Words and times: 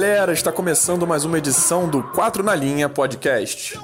galera, 0.00 0.32
está 0.32 0.52
começando 0.52 1.04
mais 1.08 1.24
uma 1.24 1.38
edição 1.38 1.90
do 1.90 2.04
4 2.12 2.40
na 2.40 2.54
Linha 2.54 2.88
Podcast. 2.88 3.76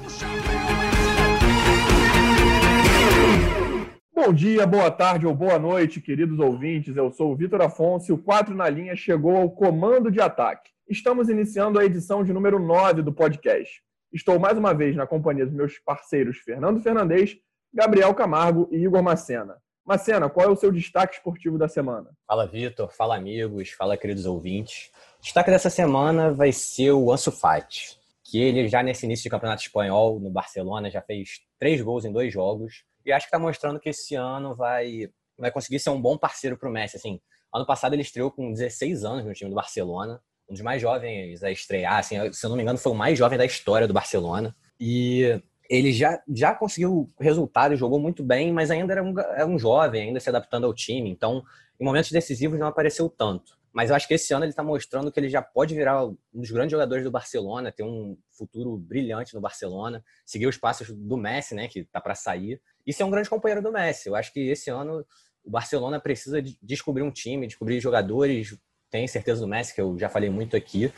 Bom 4.15 4.33
dia, 4.33 4.65
boa 4.65 4.93
tarde 4.93 5.27
ou 5.27 5.35
boa 5.35 5.59
noite, 5.59 6.01
queridos 6.01 6.39
ouvintes. 6.39 6.97
Eu 6.97 7.11
sou 7.11 7.33
o 7.33 7.37
Vitor 7.37 7.61
Afonso 7.61 8.13
e 8.13 8.15
o 8.15 8.19
4 8.19 8.55
na 8.55 8.69
Linha 8.69 8.95
chegou 8.95 9.37
ao 9.37 9.51
comando 9.51 10.09
de 10.09 10.21
ataque. 10.21 10.71
Estamos 10.89 11.29
iniciando 11.29 11.81
a 11.81 11.85
edição 11.85 12.23
de 12.23 12.33
número 12.33 12.61
9 12.61 13.03
do 13.03 13.13
podcast. 13.13 13.83
Estou 14.13 14.39
mais 14.39 14.57
uma 14.57 14.73
vez 14.73 14.95
na 14.95 15.09
companhia 15.09 15.45
dos 15.45 15.55
meus 15.55 15.81
parceiros 15.81 16.37
Fernando 16.37 16.81
Fernandes, 16.81 17.37
Gabriel 17.75 18.15
Camargo 18.15 18.69
e 18.71 18.77
Igor 18.77 19.03
Macena. 19.03 19.57
Macena, 19.85 20.31
qual 20.31 20.47
é 20.47 20.51
o 20.51 20.57
seu 20.57 20.71
destaque 20.71 21.17
esportivo 21.17 21.59
da 21.59 21.67
semana? 21.67 22.09
Fala, 22.27 22.47
Vitor. 22.47 22.91
Fala, 22.95 23.17
amigos. 23.17 23.71
Fala, 23.71 23.97
queridos 23.97 24.25
ouvintes. 24.25 24.91
Destaque 25.25 25.51
dessa 25.51 25.71
semana 25.71 26.31
vai 26.31 26.53
ser 26.53 26.93
o 26.93 27.11
Ansu 27.11 27.33
Fati, 27.33 27.99
que 28.23 28.39
ele 28.39 28.69
já 28.69 28.83
nesse 28.83 29.07
início 29.07 29.23
de 29.23 29.31
campeonato 29.31 29.63
espanhol 29.63 30.21
no 30.21 30.29
Barcelona 30.29 30.91
já 30.91 31.01
fez 31.01 31.41
três 31.59 31.81
gols 31.81 32.05
em 32.05 32.13
dois 32.13 32.31
jogos 32.31 32.85
e 33.07 33.11
acho 33.11 33.25
que 33.25 33.29
está 33.29 33.39
mostrando 33.39 33.81
que 33.81 33.89
esse 33.89 34.15
ano 34.15 34.55
vai 34.55 35.09
vai 35.39 35.51
conseguir 35.51 35.79
ser 35.79 35.89
um 35.89 36.01
bom 36.01 36.19
parceiro 36.19 36.59
para 36.59 36.69
o 36.69 36.73
Messi. 36.73 36.99
Assim, 36.99 37.19
ano 37.55 37.65
passado 37.65 37.95
ele 37.95 38.03
estreou 38.03 38.31
com 38.31 38.53
16 38.53 39.03
anos 39.03 39.25
no 39.25 39.33
time 39.33 39.49
do 39.49 39.57
Barcelona, 39.57 40.21
um 40.47 40.53
dos 40.53 40.63
mais 40.63 40.83
jovens 40.83 41.43
a 41.43 41.51
estrear. 41.51 42.01
Assim, 42.01 42.31
se 42.31 42.45
eu 42.45 42.51
não 42.51 42.57
me 42.59 42.63
engano, 42.63 42.79
foi 42.79 42.93
o 42.93 42.95
mais 42.95 43.19
jovem 43.19 43.39
da 43.39 43.47
história 43.47 43.89
do 43.89 43.95
Barcelona. 43.95 44.55
E 44.79 45.41
ele 45.71 45.91
já, 45.91 46.23
já 46.29 46.55
conseguiu 46.55 47.09
resultados, 47.19 47.79
jogou 47.79 47.99
muito 47.99 48.23
bem, 48.23 48.53
mas 48.53 48.71
ainda 48.71 48.93
era 48.93 49.03
um, 49.03 49.19
era 49.19 49.47
um 49.47 49.59
jovem, 49.59 50.03
ainda 50.03 50.21
se 50.21 50.29
adaptando 50.29 50.67
ao 50.67 50.75
time. 50.75 51.09
Então, 51.09 51.43
em 51.81 51.85
momentos 51.85 52.13
decisivos 52.13 52.59
não 52.59 52.67
apareceu 52.67 53.09
tanto. 53.09 53.64
Mas 53.75 53.91
eu 53.91 53.97
acho 53.97 54.07
que 54.07 54.15
esse 54.15 54.33
ano 54.33 54.45
ele 54.45 54.51
está 54.51 54.63
mostrando 54.63 55.11
que 55.11 55.19
ele 55.19 55.29
já 55.29 55.43
pode 55.43 55.75
virar 55.75 56.07
um 56.07 56.17
dos 56.33 56.53
grandes 56.53 56.71
jogadores 56.71 57.03
do 57.03 57.11
Barcelona, 57.11 57.73
ter 57.73 57.83
um 57.83 58.17
futuro 58.31 58.77
brilhante 58.79 59.35
no 59.35 59.41
Barcelona, 59.41 60.03
seguir 60.25 60.47
os 60.47 60.57
passos 60.57 60.89
do 60.91 61.17
Messi, 61.17 61.57
né, 61.57 61.67
que 61.67 61.81
está 61.81 62.01
para 62.01 62.15
sair, 62.15 62.63
e 62.87 62.93
ser 62.93 63.03
um 63.03 63.11
grande 63.11 63.29
companheiro 63.29 63.61
do 63.61 63.73
Messi. 63.73 64.09
Eu 64.09 64.15
acho 64.15 64.33
que 64.33 64.49
esse 64.49 64.71
ano 64.71 65.05
o 65.43 65.51
Barcelona 65.51 65.99
precisa 65.99 66.41
de 66.41 66.57
descobrir 66.63 67.03
um 67.03 67.11
time, 67.11 67.49
descobrir 67.49 67.81
jogadores. 67.81 68.57
Tem 68.93 69.09
certeza 69.09 69.41
do 69.41 69.49
Messi, 69.49 69.75
que 69.75 69.81
eu 69.81 69.99
já 69.99 70.09
falei 70.09 70.31
muito 70.31 70.57
aqui. 70.57 70.93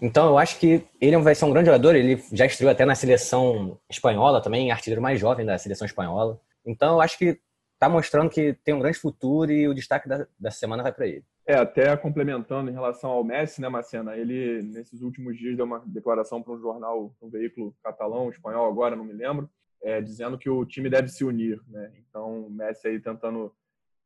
Então 0.00 0.28
eu 0.28 0.38
acho 0.38 0.56
que 0.60 0.86
ele 1.00 1.16
vai 1.16 1.34
ser 1.34 1.46
um 1.46 1.50
grande 1.50 1.66
jogador. 1.66 1.96
Ele 1.96 2.22
já 2.32 2.46
estreou 2.46 2.70
até 2.70 2.84
na 2.84 2.94
seleção 2.94 3.76
espanhola 3.90 4.40
também, 4.40 4.70
artilheiro 4.70 5.02
mais 5.02 5.18
jovem 5.18 5.44
da 5.44 5.58
seleção 5.58 5.84
espanhola. 5.84 6.40
Então 6.64 6.94
eu 6.94 7.00
acho 7.00 7.18
que 7.18 7.40
está 7.74 7.88
mostrando 7.88 8.30
que 8.30 8.52
tem 8.64 8.72
um 8.72 8.78
grande 8.78 8.98
futuro 8.98 9.50
e 9.50 9.66
o 9.66 9.74
destaque 9.74 10.08
da, 10.08 10.28
da 10.38 10.52
semana 10.52 10.84
vai 10.84 10.92
para 10.92 11.08
ele. 11.08 11.24
É, 11.46 11.54
até 11.54 11.96
complementando 11.96 12.70
em 12.70 12.74
relação 12.74 13.10
ao 13.10 13.24
Messi, 13.24 13.60
né, 13.60 13.68
Marcena? 13.68 14.16
Ele, 14.16 14.62
nesses 14.62 15.02
últimos 15.02 15.36
dias, 15.36 15.56
deu 15.56 15.64
uma 15.64 15.82
declaração 15.86 16.42
para 16.42 16.52
um 16.52 16.60
jornal, 16.60 17.12
um 17.20 17.28
veículo 17.28 17.74
catalão, 17.82 18.30
espanhol, 18.30 18.68
agora, 18.68 18.94
não 18.94 19.04
me 19.04 19.12
lembro, 19.12 19.50
é, 19.82 20.00
dizendo 20.00 20.38
que 20.38 20.48
o 20.48 20.64
time 20.64 20.88
deve 20.88 21.08
se 21.08 21.24
unir, 21.24 21.60
né? 21.66 21.92
Então, 21.98 22.46
o 22.46 22.50
Messi 22.50 22.86
aí 22.86 23.00
tentando 23.00 23.52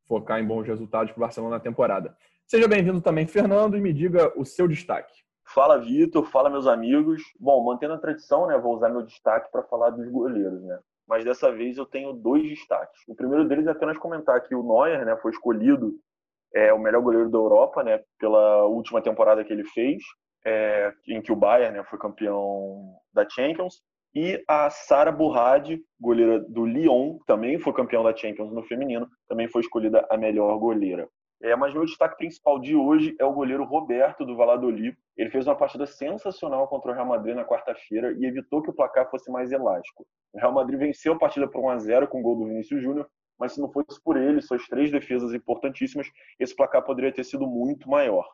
focar 0.06 0.40
em 0.40 0.46
bons 0.46 0.66
resultados 0.66 1.12
para 1.12 1.18
o 1.18 1.20
Barcelona 1.20 1.56
na 1.56 1.60
temporada. 1.60 2.16
Seja 2.46 2.68
bem-vindo 2.68 3.00
também, 3.00 3.26
Fernando, 3.26 3.76
e 3.76 3.80
me 3.80 3.92
diga 3.92 4.32
o 4.38 4.44
seu 4.44 4.68
destaque. 4.68 5.12
Fala, 5.46 5.78
Vitor. 5.78 6.24
Fala, 6.26 6.48
meus 6.48 6.66
amigos. 6.66 7.22
Bom, 7.38 7.62
mantendo 7.64 7.94
a 7.94 7.98
tradição, 7.98 8.46
né, 8.46 8.58
vou 8.58 8.74
usar 8.74 8.88
meu 8.88 9.02
destaque 9.02 9.50
para 9.50 9.62
falar 9.62 9.90
dos 9.90 10.08
goleiros, 10.08 10.62
né? 10.62 10.78
Mas 11.06 11.24
dessa 11.24 11.52
vez 11.52 11.76
eu 11.76 11.84
tenho 11.84 12.12
dois 12.12 12.42
destaques. 12.48 13.02
O 13.06 13.14
primeiro 13.14 13.46
deles 13.46 13.66
é 13.66 13.70
apenas 13.70 13.98
comentar 13.98 14.40
que 14.42 14.54
o 14.54 14.62
Neuer, 14.62 15.04
né, 15.04 15.16
foi 15.16 15.32
escolhido 15.32 15.98
é 16.54 16.72
o 16.72 16.78
melhor 16.78 17.02
goleiro 17.02 17.28
da 17.28 17.38
Europa, 17.38 17.82
né, 17.82 18.00
pela 18.18 18.64
última 18.64 19.02
temporada 19.02 19.44
que 19.44 19.52
ele 19.52 19.64
fez, 19.64 20.02
é, 20.46 20.92
em 21.08 21.20
que 21.20 21.32
o 21.32 21.36
Bayern 21.36 21.78
né, 21.78 21.84
foi 21.84 21.98
campeão 21.98 22.94
da 23.12 23.28
Champions. 23.28 23.82
E 24.14 24.40
a 24.48 24.70
Sara 24.70 25.10
Burradi, 25.10 25.80
goleira 26.00 26.38
do 26.38 26.64
Lyon, 26.64 27.18
também 27.26 27.58
foi 27.58 27.72
campeão 27.72 28.04
da 28.04 28.14
Champions 28.14 28.52
no 28.52 28.62
feminino, 28.62 29.08
também 29.28 29.48
foi 29.48 29.60
escolhida 29.60 30.06
a 30.08 30.16
melhor 30.16 30.56
goleira. 30.58 31.08
É, 31.42 31.54
mas 31.56 31.74
meu 31.74 31.84
destaque 31.84 32.16
principal 32.16 32.60
de 32.60 32.76
hoje 32.76 33.16
é 33.18 33.24
o 33.24 33.32
goleiro 33.32 33.64
Roberto 33.64 34.24
do 34.24 34.36
Valladolid. 34.36 34.96
Ele 35.16 35.30
fez 35.30 35.46
uma 35.46 35.56
partida 35.56 35.84
sensacional 35.84 36.68
contra 36.68 36.92
o 36.92 36.94
Real 36.94 37.06
Madrid 37.06 37.34
na 37.34 37.44
quarta-feira 37.44 38.12
e 38.12 38.24
evitou 38.24 38.62
que 38.62 38.70
o 38.70 38.72
placar 38.72 39.10
fosse 39.10 39.30
mais 39.30 39.50
elástico. 39.50 40.06
O 40.32 40.38
Real 40.38 40.52
Madrid 40.52 40.78
venceu 40.78 41.14
a 41.14 41.18
partida 41.18 41.48
por 41.48 41.62
1 41.62 41.70
a 41.70 41.78
0 41.78 42.08
com 42.08 42.20
o 42.20 42.22
gol 42.22 42.36
do 42.36 42.46
Vinícius 42.46 42.80
Júnior, 42.80 43.06
mas 43.38 43.52
se 43.52 43.60
não 43.60 43.70
fosse 43.70 44.02
por 44.02 44.16
ele, 44.16 44.42
suas 44.42 44.66
três 44.66 44.90
defesas 44.90 45.32
importantíssimas, 45.32 46.08
esse 46.38 46.54
placar 46.54 46.82
poderia 46.82 47.12
ter 47.12 47.24
sido 47.24 47.46
muito 47.46 47.88
maior. 47.88 48.26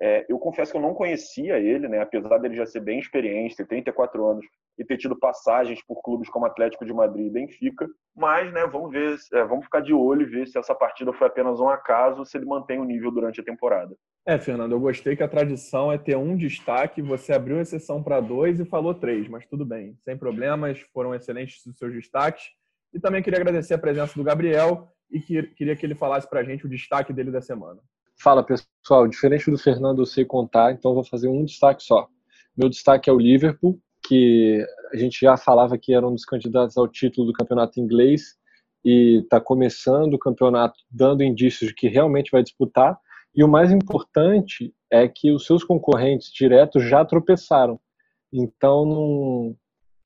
É, 0.00 0.24
eu 0.28 0.38
confesso 0.38 0.70
que 0.70 0.78
eu 0.78 0.82
não 0.82 0.94
conhecia 0.94 1.58
ele, 1.58 1.88
né, 1.88 2.00
apesar 2.00 2.38
dele 2.38 2.54
já 2.54 2.64
ser 2.64 2.80
bem 2.80 3.00
experiente, 3.00 3.56
ter 3.56 3.66
34 3.66 4.24
anos 4.24 4.46
e 4.78 4.84
ter 4.84 4.96
tido 4.96 5.18
passagens 5.18 5.84
por 5.84 6.00
clubes 6.02 6.28
como 6.28 6.46
Atlético 6.46 6.86
de 6.86 6.92
Madrid 6.92 7.26
e 7.26 7.30
Benfica. 7.30 7.88
Mas, 8.14 8.52
né, 8.52 8.64
vamos 8.66 8.92
ver, 8.92 9.16
é, 9.32 9.44
vamos 9.44 9.64
ficar 9.64 9.80
de 9.80 9.92
olho 9.92 10.22
e 10.22 10.30
ver 10.30 10.46
se 10.46 10.56
essa 10.56 10.74
partida 10.74 11.12
foi 11.12 11.26
apenas 11.26 11.58
um 11.58 11.68
acaso, 11.68 12.24
se 12.24 12.38
ele 12.38 12.46
mantém 12.46 12.78
o 12.78 12.84
nível 12.84 13.10
durante 13.10 13.40
a 13.40 13.44
temporada. 13.44 13.96
É, 14.24 14.38
Fernando, 14.38 14.72
eu 14.72 14.80
gostei 14.80 15.16
que 15.16 15.22
a 15.22 15.28
tradição 15.28 15.90
é 15.90 15.98
ter 15.98 16.16
um 16.16 16.36
destaque. 16.36 17.02
Você 17.02 17.32
abriu 17.32 17.60
exceção 17.60 18.02
para 18.02 18.20
dois 18.20 18.60
e 18.60 18.64
falou 18.64 18.94
três, 18.94 19.26
mas 19.26 19.46
tudo 19.46 19.64
bem, 19.64 19.96
sem 20.04 20.16
problemas, 20.16 20.78
foram 20.92 21.14
excelentes 21.14 21.64
os 21.66 21.76
seus 21.76 21.92
destaques. 21.92 22.44
E 22.92 23.00
também 23.00 23.22
queria 23.22 23.38
agradecer 23.38 23.74
a 23.74 23.78
presença 23.78 24.14
do 24.14 24.24
Gabriel 24.24 24.88
e 25.10 25.20
que, 25.20 25.42
queria 25.54 25.76
que 25.76 25.84
ele 25.84 25.94
falasse 25.94 26.28
para 26.28 26.40
a 26.40 26.44
gente 26.44 26.66
o 26.66 26.68
destaque 26.68 27.12
dele 27.12 27.30
da 27.30 27.40
semana. 27.40 27.80
Fala 28.20 28.42
pessoal, 28.42 29.06
diferente 29.06 29.50
do 29.50 29.58
Fernando 29.58 30.02
eu 30.02 30.06
sei 30.06 30.24
contar, 30.24 30.72
então 30.72 30.94
vou 30.94 31.04
fazer 31.04 31.28
um 31.28 31.44
destaque 31.44 31.82
só. 31.82 32.08
Meu 32.56 32.68
destaque 32.68 33.08
é 33.08 33.12
o 33.12 33.18
Liverpool, 33.18 33.78
que 34.06 34.66
a 34.92 34.96
gente 34.96 35.20
já 35.20 35.36
falava 35.36 35.78
que 35.78 35.94
era 35.94 36.06
um 36.06 36.12
dos 36.12 36.24
candidatos 36.24 36.76
ao 36.76 36.88
título 36.88 37.26
do 37.26 37.32
campeonato 37.32 37.78
inglês 37.78 38.36
e 38.84 39.20
está 39.22 39.40
começando 39.40 40.14
o 40.14 40.18
campeonato 40.18 40.78
dando 40.90 41.22
indícios 41.22 41.68
de 41.68 41.74
que 41.74 41.88
realmente 41.88 42.30
vai 42.30 42.42
disputar. 42.42 42.98
E 43.34 43.44
o 43.44 43.48
mais 43.48 43.70
importante 43.70 44.74
é 44.90 45.06
que 45.06 45.30
os 45.30 45.44
seus 45.46 45.62
concorrentes 45.62 46.32
diretos 46.32 46.82
já 46.84 47.04
tropeçaram. 47.04 47.78
Então, 48.32 48.84
num, 48.84 49.56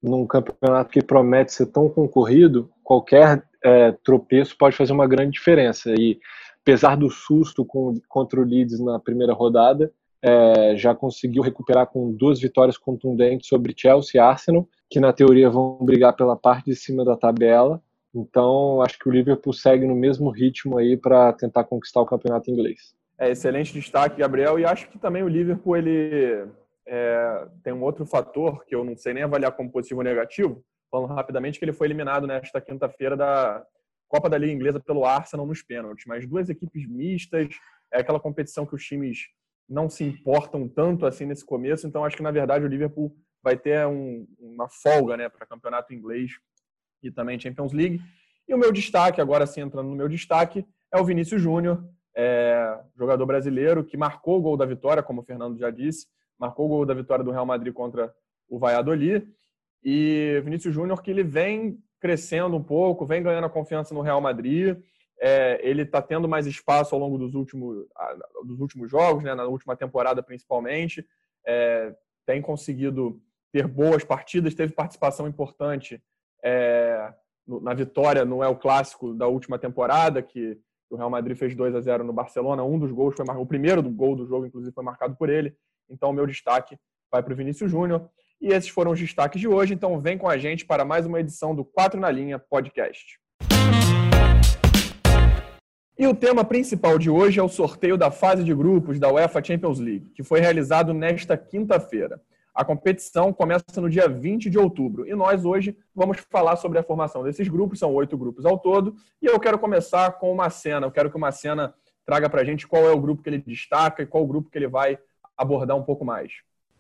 num 0.03 0.27
campeonato 0.27 0.91
que 0.91 1.03
promete 1.03 1.53
ser 1.53 1.67
tão 1.67 1.89
concorrido, 1.89 2.71
qualquer 2.83 3.43
é, 3.63 3.93
tropeço 4.05 4.57
pode 4.57 4.77
fazer 4.77 4.93
uma 4.93 5.07
grande 5.07 5.33
diferença. 5.33 5.93
E 5.97 6.19
apesar 6.63 6.97
do 6.97 7.11
susto 7.11 7.65
com, 7.65 7.95
contra 8.09 8.41
o 8.41 8.45
Leeds 8.45 8.81
na 8.81 8.99
primeira 8.99 9.33
rodada, 9.33 9.93
é, 10.23 10.77
já 10.77 10.95
conseguiu 10.95 11.43
recuperar 11.43 11.87
com 11.87 12.13
duas 12.13 12.41
vitórias 12.41 12.79
contundentes 12.79 13.49
sobre 13.49 13.75
Chelsea 13.77 14.13
e 14.15 14.19
Arsenal, 14.19 14.69
que 14.89 15.01
na 15.01 15.13
teoria 15.13 15.51
vão 15.51 15.79
brigar 15.81 16.15
pela 16.15 16.37
parte 16.37 16.67
de 16.67 16.77
cima 16.77 17.05
da 17.05 17.17
tabela. 17.17 17.83
Então, 18.15 18.81
acho 18.83 18.99
que 18.99 19.09
o 19.09 19.13
Liverpool 19.13 19.53
segue 19.53 19.87
no 19.87 19.97
mesmo 19.97 20.31
ritmo 20.31 20.79
aí 20.79 20.97
para 20.97 21.33
tentar 21.33 21.65
conquistar 21.65 22.01
o 22.01 22.07
campeonato 22.07 22.51
inglês. 22.51 22.95
É 23.19 23.31
excelente 23.31 23.73
destaque, 23.73 24.21
Gabriel, 24.21 24.59
e 24.59 24.65
acho 24.65 24.89
que 24.89 24.99
também 24.99 25.23
o 25.23 25.29
Liverpool 25.29 25.77
ele 25.77 26.47
é, 26.87 27.47
tem 27.63 27.73
um 27.73 27.83
outro 27.83 28.05
fator 28.05 28.65
que 28.65 28.75
eu 28.75 28.85
não 28.85 28.97
sei 28.97 29.15
nem 29.15 29.23
avaliar 29.23 29.53
como 29.53 29.71
positivo 29.71 30.01
ou 30.01 30.05
negativo, 30.05 30.63
falando 30.93 31.15
rapidamente 31.15 31.59
que 31.59 31.65
ele 31.65 31.73
foi 31.73 31.87
eliminado 31.87 32.27
nesta 32.27 32.61
quinta-feira 32.61 33.17
da 33.17 33.65
Copa 34.07 34.29
da 34.29 34.37
Liga 34.37 34.53
Inglesa 34.53 34.79
pelo 34.79 35.07
Arsenal 35.07 35.47
nos 35.47 35.63
pênaltis, 35.63 36.05
mas 36.07 36.27
duas 36.27 36.51
equipes 36.51 36.87
mistas, 36.87 37.49
é 37.91 38.01
aquela 38.01 38.21
competição 38.21 38.67
que 38.67 38.75
os 38.75 38.85
times 38.85 39.29
não 39.67 39.89
se 39.89 40.05
importam 40.05 40.69
tanto 40.69 41.07
assim 41.07 41.25
nesse 41.25 41.47
começo, 41.47 41.87
então 41.87 42.05
acho 42.05 42.17
que 42.17 42.23
na 42.23 42.31
verdade 42.31 42.67
o 42.67 42.69
Liverpool 42.69 43.17
vai 43.43 43.57
ter 43.57 43.87
um, 43.87 44.27
uma 44.39 44.69
folga 44.69 45.17
né, 45.17 45.31
para 45.31 45.47
campeonato 45.47 45.95
inglês 45.95 46.33
e 47.03 47.11
também 47.11 47.41
Champions 47.41 47.73
League. 47.73 47.99
E 48.47 48.55
o 48.55 48.59
meu 48.59 48.71
destaque, 48.71 49.21
agora 49.21 49.47
sim 49.47 49.63
entrando 49.63 49.89
no 49.89 49.97
meu 49.97 50.09
destaque, 50.09 50.65
é 50.93 51.01
o 51.01 51.05
Vinícius 51.05 51.41
Júnior, 51.41 51.83
é, 52.15 52.79
jogador 52.99 53.25
brasileiro 53.25 53.83
que 53.83 53.97
marcou 53.97 54.39
o 54.39 54.43
gol 54.43 54.57
da 54.59 54.67
vitória, 54.67 55.03
como 55.03 55.23
o 55.23 55.25
Fernando 55.25 55.59
já 55.59 55.71
disse, 55.71 56.07
marcou 56.39 56.67
o 56.67 56.69
gol 56.69 56.85
da 56.85 56.93
vitória 56.93 57.25
do 57.25 57.31
Real 57.31 57.47
Madrid 57.47 57.73
contra 57.73 58.15
o 58.47 58.59
Valladolid. 58.59 59.27
E 59.85 60.41
Vinícius 60.45 60.75
Júnior 60.75 61.03
que 61.03 61.11
ele 61.11 61.23
vem 61.23 61.79
crescendo 62.01 62.57
um 62.57 62.63
pouco, 62.63 63.07
vem 63.07 63.23
ganhando 63.23 63.45
a 63.47 63.51
confiança 63.51 63.95
no 63.95 64.01
Real 64.01 64.21
Madrid. 64.21 64.77
É, 65.21 65.61
ele 65.63 65.83
está 65.83 66.03
tendo 66.03 66.29
mais 66.29 66.47
espaço 66.47 66.95
ao 66.95 67.01
longo 67.01 67.17
dos 67.17 67.35
últimos, 67.35 67.87
dos 68.45 68.61
últimos 68.61 68.91
jogos, 68.91 69.23
né, 69.23 69.35
na 69.35 69.45
última 69.45 69.77
temporada 69.77 70.23
principalmente. 70.23 71.07
É, 71.47 71.95
tem 72.27 72.43
conseguido 72.43 73.21
ter 73.53 73.67
boas 73.67 74.03
partidas, 74.03 74.55
teve 74.55 74.73
participação 74.73 75.29
importante 75.29 76.03
é, 76.43 77.13
na 77.47 77.75
vitória 77.75 78.25
no 78.25 78.43
El 78.43 78.57
Clássico 78.57 79.15
da 79.15 79.27
última 79.27 79.59
temporada, 79.59 80.23
que 80.23 80.59
o 80.91 80.97
Real 80.97 81.11
Madrid 81.11 81.37
fez 81.37 81.55
2 81.55 81.75
a 81.75 81.81
0 81.81 82.05
no 82.05 82.13
Barcelona. 82.13 82.65
Um 82.65 82.79
dos 82.79 82.91
gols 82.93 83.15
foi 83.15 83.25
marcado, 83.25 83.45
o 83.45 83.49
primeiro 83.49 83.83
gol 83.83 84.15
do 84.15 84.27
jogo, 84.27 84.47
inclusive, 84.47 84.75
foi 84.75 84.85
marcado 84.85 85.17
por 85.17 85.29
ele. 85.29 85.57
Então, 85.89 86.11
o 86.11 86.13
meu 86.13 86.27
destaque 86.27 86.77
vai 87.11 87.23
para 87.23 87.33
o 87.33 87.37
Vinícius 87.37 87.71
Júnior. 87.71 88.09
E 88.43 88.49
esses 88.49 88.69
foram 88.69 88.91
os 88.91 88.99
destaques 88.99 89.41
de 89.41 89.47
hoje. 89.47 89.73
Então, 89.73 90.01
vem 90.01 90.19
com 90.19 90.29
a 90.29 90.37
gente 90.37 90.67
para 90.67 90.85
mais 90.85 91.07
uma 91.07 91.21
edição 91.21 91.55
do 91.55 91.65
4 91.65 92.01
na 92.01 92.11
Linha 92.11 92.41
Podcast. 92.41 93.21
E 95.97 96.07
o 96.09 96.13
tema 96.13 96.45
principal 96.45 96.99
de 96.99 97.09
hoje 97.09 97.39
é 97.39 97.43
o 97.43 97.49
sorteio 97.49 97.97
da 97.97 98.11
fase 98.11 98.43
de 98.43 98.53
grupos 98.53 98.99
da 98.99 99.13
UEFA 99.13 99.45
Champions 99.45 99.79
League, 99.79 100.11
que 100.11 100.25
foi 100.25 100.41
realizado 100.41 100.93
nesta 100.93 101.37
quinta-feira. 101.37 102.21
A 102.53 102.65
competição 102.65 103.33
começa 103.33 103.81
no 103.81 103.89
dia 103.89 104.09
20 104.09 104.51
de 104.51 104.59
outubro 104.59 105.07
e 105.07 105.15
nós 105.15 105.45
hoje 105.45 105.77
vamos 105.95 106.19
falar 106.29 106.57
sobre 106.57 106.81
a 106.81 106.83
formação 106.83 107.23
desses 107.23 107.47
grupos, 107.47 107.79
são 107.79 107.95
oito 107.95 108.19
grupos 108.19 108.45
ao 108.45 108.59
todo, 108.59 108.97
e 109.23 109.27
eu 109.27 109.39
quero 109.39 109.57
começar 109.57 110.11
com 110.19 110.33
uma 110.33 110.51
cena. 110.51 110.89
Eu 110.89 110.91
quero 110.91 111.09
que 111.09 111.17
uma 111.17 111.31
cena 111.31 111.73
traga 112.05 112.29
para 112.29 112.41
a 112.41 112.45
gente 112.45 112.67
qual 112.67 112.83
é 112.83 112.91
o 112.91 113.01
grupo 113.01 113.23
que 113.23 113.31
ele 113.31 113.39
destaca 113.39 114.03
e 114.03 114.07
qual 114.07 114.25
o 114.25 114.27
grupo 114.27 114.51
que 114.51 114.59
ele 114.59 114.67
vai 114.67 114.99
abordar 115.37 115.77
um 115.77 115.85
pouco 115.85 116.05
mais. 116.05 116.33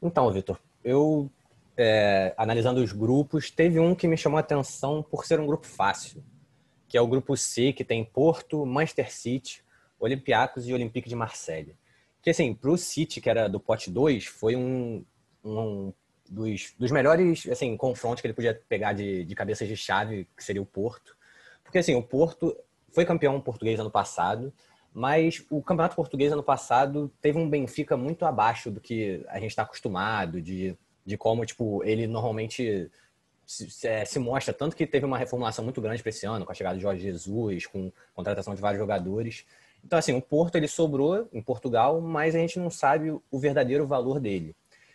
Então, 0.02 0.28
Vitor, 0.32 0.58
eu, 0.84 1.30
é, 1.76 2.34
analisando 2.36 2.82
os 2.82 2.92
grupos, 2.92 3.50
teve 3.50 3.78
um 3.80 3.94
que 3.94 4.06
me 4.06 4.16
chamou 4.16 4.36
a 4.36 4.40
atenção 4.40 5.02
por 5.02 5.24
ser 5.24 5.40
um 5.40 5.46
grupo 5.46 5.66
fácil, 5.66 6.22
que 6.88 6.96
é 6.96 7.00
o 7.00 7.06
grupo 7.06 7.36
C, 7.36 7.72
que 7.72 7.84
tem 7.84 8.04
Porto, 8.04 8.64
Manchester 8.66 9.12
City, 9.12 9.64
Olympiacos 9.98 10.68
e 10.68 10.74
Olympique 10.74 11.08
de 11.08 11.14
Marseille. 11.14 11.76
Que, 12.20 12.30
assim, 12.30 12.54
para 12.54 12.70
o 12.70 12.76
City, 12.76 13.20
que 13.20 13.30
era 13.30 13.48
do 13.48 13.58
pote 13.58 13.90
2, 13.90 14.26
foi 14.26 14.54
um, 14.54 15.04
um 15.44 15.92
dos, 16.28 16.74
dos 16.78 16.90
melhores 16.90 17.48
assim, 17.48 17.76
confrontos 17.76 18.20
que 18.20 18.26
ele 18.26 18.34
podia 18.34 18.60
pegar 18.68 18.92
de, 18.92 19.24
de 19.24 19.34
cabeças 19.34 19.66
de 19.66 19.76
chave, 19.76 20.28
que 20.36 20.44
seria 20.44 20.62
o 20.62 20.66
Porto. 20.66 21.16
Porque, 21.64 21.78
assim, 21.78 21.94
o 21.94 22.02
Porto 22.02 22.56
foi 22.90 23.04
campeão 23.04 23.40
português 23.40 23.80
ano 23.80 23.90
passado, 23.90 24.52
mas 24.92 25.44
o 25.50 25.62
campeonato 25.62 25.96
português 25.96 26.30
ano 26.32 26.42
passado 26.42 27.10
teve 27.20 27.38
um 27.38 27.48
Benfica 27.48 27.96
muito 27.96 28.26
abaixo 28.26 28.70
do 28.70 28.80
que 28.80 29.24
a 29.28 29.40
gente 29.40 29.50
está 29.50 29.62
acostumado, 29.62 30.40
de, 30.40 30.76
de 31.04 31.16
como 31.16 31.44
tipo 31.44 31.82
ele 31.84 32.06
normalmente 32.06 32.90
se, 33.46 33.70
se, 33.70 33.88
é, 33.88 34.04
se, 34.04 34.18
mostra. 34.18 34.54
Tanto 34.54 34.76
que 34.76 34.86
teve 34.86 35.04
uma 35.04 35.18
reformulação 35.18 35.64
muito 35.64 35.80
grande 35.80 36.02
para 36.02 36.10
esse 36.10 36.26
ano, 36.26 36.44
com 36.44 36.52
a 36.52 36.54
chegada 36.54 36.76
de 36.76 36.82
Jorge 36.82 37.02
Jesus, 37.02 37.66
com 37.66 37.92
contratação 38.14 38.54
de 38.54 38.60
vários 38.60 38.80
jogadores. 38.80 39.44
Então, 39.84 39.98
assim, 39.98 40.14
o 40.14 40.22
Porto 40.22 40.56
ele 40.56 40.68
sobrou 40.68 41.28
em 41.32 41.42
Portugal, 41.42 42.00
mas 42.00 42.34
a 42.34 42.38
gente 42.38 42.58
não 42.58 42.70
sabe 42.70 43.10
o 43.10 43.38
verdadeiro 43.38 43.86
valor 43.86 44.20
dele. 44.20 44.54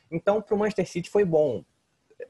Então, 0.10 0.42
para 0.42 0.56
o 0.56 0.58
Manchester 0.58 0.88
City 0.88 1.10
foi 1.10 1.26
bom 1.26 1.64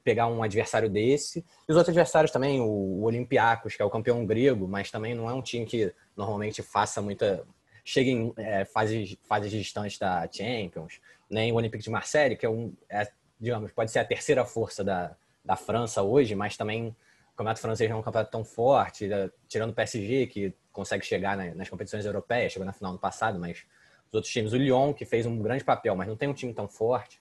pegar 0.04 0.28
um 0.28 0.44
adversário 0.44 0.90
desse. 0.90 1.40
E 1.68 1.72
os 1.72 1.78
outros 1.78 1.90
adversários 1.90 2.32
também, 2.32 2.60
o, 2.60 3.04
Olympiacos, 3.04 3.76
que 3.76 3.82
é 3.82 3.86
o 3.86 3.90
campeão 3.90 4.26
grego, 4.26 4.68
mas 4.68 4.92
também 4.92 5.14
não 5.16 5.30
é 5.30 5.34
um 5.34 5.42
time 5.42 5.66
que 5.66 5.94
normalmente 6.16 6.62
faça 6.62 7.02
muita. 7.02 7.46
chegue 7.86 8.12
em 8.12 8.34
é, 8.38 8.66
fases, 8.66 9.16
fases 9.24 9.52
distantes 9.52 9.98
da 9.98 10.28
Champions, 10.32 11.00
nem 11.30 11.52
o 11.52 11.56
Olympique 11.56 11.84
de 11.84 11.90
Marseille, 11.90 12.36
que 12.36 12.46
é 12.46 12.50
um. 12.50 12.74
É, 12.90 13.08
digamos, 13.40 13.72
pode 13.72 13.92
ser 13.92 14.00
a 14.00 14.06
terceira 14.06 14.46
força 14.46 14.84
da, 14.84 15.16
da 15.44 15.56
França 15.56 16.02
hoje, 16.02 16.36
mas 16.36 16.58
também 16.58 16.88
o 16.88 17.36
campeonato 17.38 17.62
francês 17.62 17.90
não 17.90 17.98
é 17.98 18.00
um 18.00 18.04
campeonato 18.04 18.32
tão 18.32 18.44
forte, 18.44 19.10
tirando 19.48 19.72
o 19.72 19.74
PSG, 19.74 20.28
que 20.28 20.54
consegue 20.72 21.06
chegar 21.06 21.38
nas 21.56 21.70
competições 21.70 22.06
europeias, 22.06 22.54
chegou 22.54 22.66
na 22.66 22.74
final 22.74 22.94
no 22.94 23.00
passado, 23.00 23.40
mas 23.40 23.66
os 24.08 24.14
outros 24.14 24.32
times, 24.32 24.54
o 24.54 24.58
Lyon, 24.58 24.94
que 24.94 25.06
fez 25.06 25.26
um 25.26 25.42
grande 25.42 25.64
papel, 25.64 25.96
mas 25.96 26.08
não 26.08 26.16
tem 26.16 26.30
um 26.30 26.34
time 26.34 26.54
tão 26.54 26.68
forte. 26.68 27.20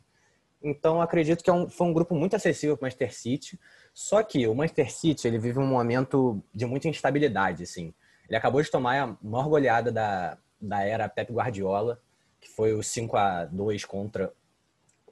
Então, 0.63 1.01
acredito 1.01 1.45
que 1.45 1.51
é 1.51 1.53
um, 1.53 1.69
foi 1.69 1.87
um 1.87 1.93
grupo 1.93 2.15
muito 2.15 2.35
acessível 2.35 2.77
para 2.77 2.85
o 2.85 2.87
Manchester 2.87 3.15
City. 3.15 3.61
Só 3.93 4.23
que 4.23 4.47
o 4.47 4.55
Manchester 4.55 4.93
City 4.93 5.29
ele 5.29 5.39
vive 5.39 5.59
um 5.59 5.67
momento 5.67 6.43
de 6.55 6.67
muita 6.67 6.89
instabilidade. 6.89 7.63
Assim. 7.63 7.95
Ele 8.29 8.37
acabou 8.37 8.63
de 8.63 8.71
tomar 8.71 9.01
a 9.01 9.17
maior 9.23 9.49
goleada 9.49 9.93
da, 9.93 10.39
da 10.61 10.83
era 10.83 11.09
Pep 11.09 11.33
Guardiola, 11.33 12.01
que 12.41 12.49
foi 12.49 12.73
o 12.73 12.83
5 12.83 13.17
a 13.17 13.45
2 13.45 13.85
contra 13.85 14.33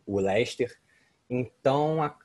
o 0.06 0.18
Leicester. 0.18 0.76
Então, 1.28 2.02
a, 2.02 2.16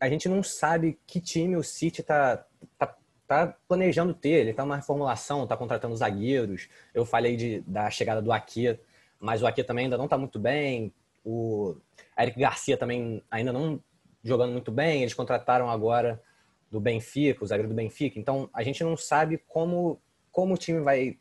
a 0.00 0.08
gente 0.08 0.28
não 0.28 0.42
sabe 0.42 0.98
que 1.06 1.20
time 1.20 1.56
o 1.56 1.62
City 1.62 2.00
está 2.00 2.44
tá, 2.78 2.96
tá 3.26 3.56
planejando 3.68 4.14
ter. 4.14 4.40
Ele 4.40 4.50
está 4.50 4.64
numa 4.64 4.76
reformulação, 4.76 5.44
está 5.44 5.56
contratando 5.56 5.96
zagueiros. 5.96 6.68
Eu 6.94 7.04
falei 7.04 7.36
de, 7.36 7.60
da 7.60 7.90
chegada 7.90 8.22
do 8.22 8.32
Aqui, 8.32 8.78
mas 9.20 9.42
o 9.42 9.46
Aqui 9.46 9.62
também 9.62 9.84
ainda 9.84 9.98
não 9.98 10.04
está 10.04 10.18
muito 10.18 10.38
bem. 10.38 10.92
O 11.24 11.76
Eric 12.18 12.38
Garcia 12.38 12.76
também 12.76 13.22
ainda 13.30 13.52
não 13.52 13.82
jogando 14.22 14.52
muito 14.52 14.70
bem. 14.70 15.02
Eles 15.02 15.14
contrataram 15.14 15.68
agora 15.70 16.22
do 16.70 16.80
Benfica, 16.80 17.44
o 17.44 17.46
zagueiro 17.46 17.68
do 17.68 17.74
Benfica. 17.74 18.18
Então, 18.18 18.50
a 18.52 18.62
gente 18.62 18.82
não 18.82 18.96
sabe 18.96 19.38
como, 19.46 20.00
como 20.30 20.54
o 20.54 20.58
time 20.58 20.80
vai, 20.80 21.18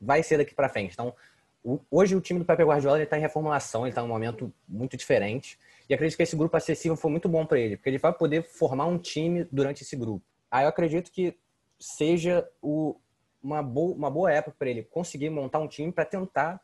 vai 0.00 0.22
ser 0.22 0.38
daqui 0.38 0.54
para 0.54 0.68
frente. 0.68 0.92
Então, 0.92 1.14
o, 1.62 1.80
hoje 1.90 2.14
o 2.14 2.20
time 2.20 2.38
do 2.38 2.44
Pepe 2.44 2.64
Guardiola 2.64 3.02
está 3.02 3.18
em 3.18 3.20
reformulação, 3.20 3.82
ele 3.82 3.90
está 3.90 4.00
num 4.00 4.08
momento 4.08 4.52
muito 4.68 4.96
diferente. 4.96 5.58
E 5.88 5.94
acredito 5.94 6.16
que 6.16 6.22
esse 6.22 6.36
grupo 6.36 6.56
acessível 6.56 6.96
foi 6.96 7.10
muito 7.10 7.28
bom 7.28 7.46
para 7.46 7.58
ele, 7.58 7.76
porque 7.76 7.90
ele 7.90 7.98
vai 7.98 8.12
poder 8.12 8.42
formar 8.42 8.86
um 8.86 8.98
time 8.98 9.46
durante 9.52 9.82
esse 9.82 9.96
grupo. 9.96 10.24
Aí 10.50 10.64
eu 10.64 10.68
acredito 10.68 11.10
que 11.10 11.36
seja 11.78 12.48
o, 12.60 12.96
uma, 13.42 13.62
boa, 13.62 13.94
uma 13.94 14.10
boa 14.10 14.32
época 14.32 14.56
para 14.58 14.68
ele 14.68 14.82
conseguir 14.82 15.30
montar 15.30 15.60
um 15.60 15.68
time 15.68 15.92
para 15.92 16.04
tentar 16.04 16.60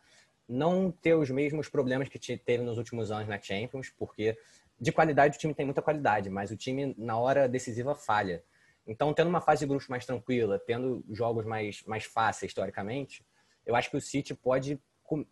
não 0.48 0.90
ter 0.90 1.14
os 1.14 1.30
mesmos 1.30 1.69
problemas 1.69 2.08
que 2.08 2.19
teve 2.36 2.64
nos 2.64 2.78
últimos 2.78 3.10
anos 3.10 3.28
na 3.28 3.40
Champions, 3.40 3.90
porque 3.96 4.36
de 4.80 4.90
qualidade 4.90 5.36
o 5.36 5.40
time 5.40 5.54
tem 5.54 5.64
muita 5.64 5.80
qualidade, 5.80 6.28
mas 6.28 6.50
o 6.50 6.56
time 6.56 6.94
na 6.98 7.16
hora 7.16 7.48
decisiva 7.48 7.94
falha. 7.94 8.42
Então, 8.86 9.14
tendo 9.14 9.28
uma 9.28 9.40
fase 9.40 9.60
de 9.60 9.66
grupos 9.66 9.86
mais 9.86 10.04
tranquila, 10.04 10.58
tendo 10.58 11.04
jogos 11.10 11.46
mais, 11.46 11.84
mais 11.86 12.04
fáceis 12.04 12.50
historicamente, 12.50 13.24
eu 13.64 13.76
acho 13.76 13.88
que 13.88 13.96
o 13.96 14.00
City 14.00 14.34
pode 14.34 14.80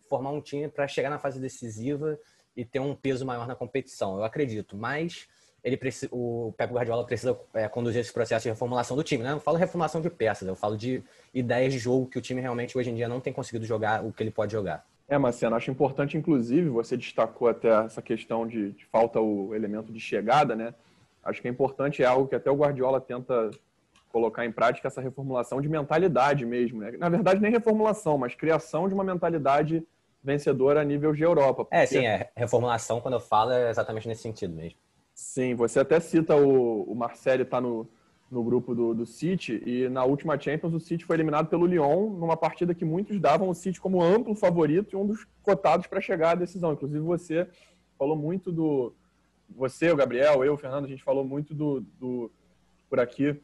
formar 0.07 0.31
um 0.31 0.41
time 0.41 0.69
para 0.69 0.87
chegar 0.87 1.09
na 1.09 1.19
fase 1.19 1.39
decisiva 1.39 2.17
e 2.55 2.65
ter 2.65 2.79
um 2.79 2.95
peso 2.95 3.25
maior 3.25 3.47
na 3.47 3.55
competição. 3.55 4.17
Eu 4.17 4.23
acredito, 4.23 4.75
mas 4.77 5.27
ele 5.63 5.79
o 6.11 6.53
Pep 6.57 6.73
Guardiola 6.73 7.05
precisa 7.05 7.39
é, 7.53 7.67
conduzir 7.67 8.01
esse 8.01 8.11
processo 8.11 8.43
de 8.43 8.49
reformulação 8.49 8.97
do 8.97 9.03
time. 9.03 9.23
Né? 9.23 9.29
Eu 9.29 9.33
não 9.33 9.39
falo 9.39 9.57
reformulação 9.57 10.01
de 10.01 10.09
peças, 10.09 10.47
eu 10.47 10.55
falo 10.55 10.75
de 10.75 11.03
ideias 11.33 11.71
de 11.71 11.79
jogo 11.79 12.07
que 12.07 12.17
o 12.17 12.21
time 12.21 12.41
realmente 12.41 12.77
hoje 12.77 12.89
em 12.89 12.95
dia 12.95 13.07
não 13.07 13.19
tem 13.19 13.31
conseguido 13.31 13.65
jogar 13.65 14.03
o 14.03 14.11
que 14.11 14.23
ele 14.23 14.31
pode 14.31 14.51
jogar. 14.51 14.85
É, 15.07 15.17
Marcelo, 15.17 15.55
acho 15.55 15.69
importante, 15.69 16.17
inclusive, 16.17 16.69
você 16.69 16.95
destacou 16.95 17.49
até 17.49 17.67
essa 17.85 18.01
questão 18.01 18.47
de, 18.47 18.71
de, 18.71 18.85
falta 18.85 19.19
o 19.19 19.53
elemento 19.53 19.91
de 19.91 19.99
chegada, 19.99 20.55
né? 20.55 20.73
Acho 21.21 21.41
que 21.41 21.49
é 21.49 21.51
importante, 21.51 22.01
é 22.01 22.05
algo 22.05 22.27
que 22.29 22.35
até 22.35 22.49
o 22.49 22.55
Guardiola 22.55 23.01
tenta 23.01 23.51
colocar 24.09 24.45
em 24.45 24.51
prática, 24.51 24.87
essa 24.87 25.01
reformulação 25.01 25.61
de 25.61 25.67
mentalidade 25.67 26.45
mesmo, 26.45 26.79
né? 26.79 26.91
Na 26.97 27.09
verdade, 27.09 27.41
nem 27.41 27.51
reformulação, 27.51 28.17
mas 28.17 28.35
criação 28.35 28.87
de 28.87 28.93
uma 28.93 29.03
mentalidade 29.03 29.85
vencedora 30.23 30.81
a 30.81 30.83
nível 30.83 31.13
de 31.13 31.23
Europa. 31.23 31.63
É, 31.71 31.81
porque... 31.81 31.97
É, 31.97 32.01
sim, 32.01 32.05
é. 32.05 32.31
Reformulação, 32.35 33.01
quando 33.01 33.15
eu 33.15 33.19
falo, 33.19 33.51
é 33.51 33.69
exatamente 33.69 34.07
nesse 34.07 34.21
sentido 34.21 34.53
mesmo. 34.53 34.77
Sim, 35.13 35.55
você 35.55 35.79
até 35.79 35.99
cita 35.99 36.35
o, 36.35 36.83
o 36.83 36.95
Marcelo 36.95 37.43
está 37.43 37.59
no, 37.59 37.87
no 38.29 38.43
grupo 38.43 38.73
do, 38.73 38.93
do 38.93 39.05
City 39.05 39.61
e 39.65 39.89
na 39.89 40.03
última 40.05 40.39
Champions 40.39 40.73
o 40.73 40.79
City 40.79 41.03
foi 41.03 41.17
eliminado 41.17 41.47
pelo 41.47 41.65
Lyon 41.65 42.09
numa 42.11 42.37
partida 42.37 42.73
que 42.73 42.85
muitos 42.85 43.19
davam 43.19 43.49
o 43.49 43.53
City 43.53 43.79
como 43.79 44.01
amplo 44.01 44.33
favorito 44.33 44.93
e 44.93 44.95
um 44.95 45.05
dos 45.05 45.27
cotados 45.43 45.85
para 45.85 45.99
chegar 45.99 46.31
à 46.31 46.35
decisão. 46.35 46.73
Inclusive 46.73 47.01
você 47.01 47.47
falou 47.97 48.15
muito 48.15 48.51
do 48.51 48.93
você, 49.53 49.91
o 49.91 49.97
Gabriel, 49.97 50.45
eu, 50.45 50.53
o 50.53 50.57
Fernando, 50.57 50.85
a 50.85 50.87
gente 50.87 51.03
falou 51.03 51.25
muito 51.25 51.53
do, 51.53 51.81
do 51.99 52.31
por 52.89 53.01
aqui 53.01 53.37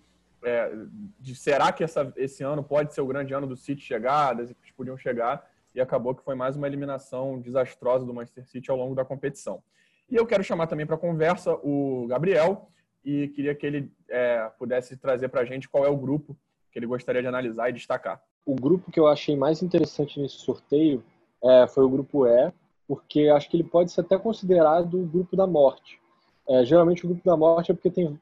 é, 0.43 0.71
de 1.19 1.35
será 1.35 1.71
que 1.73 1.83
essa, 1.83 2.13
esse 2.15 2.43
ano 2.43 2.63
pode 2.63 2.93
ser 2.93 3.01
o 3.01 3.07
grande 3.07 3.33
ano 3.33 3.45
do 3.45 3.57
City 3.57 3.81
chegar, 3.81 4.33
das 4.33 4.49
equipes 4.49 4.71
podiam 4.71 4.97
chegar 4.97 5.45
e 5.77 5.81
acabou 5.81 6.15
que 6.15 6.23
foi 6.23 6.33
mais 6.33 6.57
uma 6.57 6.65
eliminação 6.65 7.39
desastrosa 7.39 8.03
do 8.03 8.11
Manchester 8.11 8.47
City 8.47 8.71
ao 8.71 8.77
longo 8.77 8.95
da 8.95 9.05
competição. 9.05 9.61
E 10.09 10.15
eu 10.15 10.25
quero 10.25 10.43
chamar 10.43 10.65
também 10.65 10.87
para 10.87 10.97
conversa 10.97 11.53
o 11.63 12.07
Gabriel, 12.07 12.67
e 13.05 13.27
queria 13.27 13.53
que 13.53 13.63
ele 13.63 13.91
é, 14.09 14.49
pudesse 14.57 14.97
trazer 14.97 15.29
para 15.29 15.41
a 15.41 15.45
gente 15.45 15.69
qual 15.69 15.85
é 15.85 15.87
o 15.87 15.95
grupo 15.95 16.35
que 16.71 16.79
ele 16.79 16.87
gostaria 16.87 17.21
de 17.21 17.27
analisar 17.27 17.69
e 17.69 17.73
destacar. 17.73 18.19
O 18.43 18.55
grupo 18.55 18.91
que 18.91 18.99
eu 18.99 19.07
achei 19.07 19.35
mais 19.35 19.61
interessante 19.61 20.19
nesse 20.19 20.37
sorteio 20.37 21.03
é, 21.43 21.67
foi 21.67 21.83
o 21.83 21.89
grupo 21.89 22.25
E, 22.25 22.51
porque 22.87 23.29
acho 23.29 23.47
que 23.47 23.55
ele 23.55 23.63
pode 23.63 23.91
ser 23.91 24.01
até 24.01 24.17
considerado 24.17 24.99
o 24.99 25.05
grupo 25.05 25.37
da 25.37 25.45
morte. 25.45 26.01
É, 26.49 26.65
geralmente 26.65 27.05
o 27.05 27.09
grupo 27.09 27.23
da 27.23 27.37
morte 27.37 27.71
é 27.71 27.75
porque 27.75 27.91
tem 27.91 28.19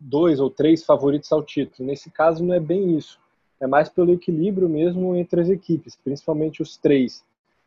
dois 0.00 0.40
ou 0.40 0.48
três 0.48 0.82
favoritos 0.82 1.30
ao 1.30 1.42
título. 1.42 1.86
Nesse 1.86 2.10
caso 2.10 2.42
não 2.42 2.54
é 2.54 2.60
bem 2.60 2.96
isso. 2.96 3.20
É 3.60 3.66
mais 3.66 3.88
pelo 3.88 4.12
equilíbrio 4.12 4.68
mesmo 4.68 5.16
entre 5.16 5.40
as 5.40 5.48
equipes, 5.48 5.96
principalmente 5.96 6.62
os 6.62 6.76
três: 6.76 7.24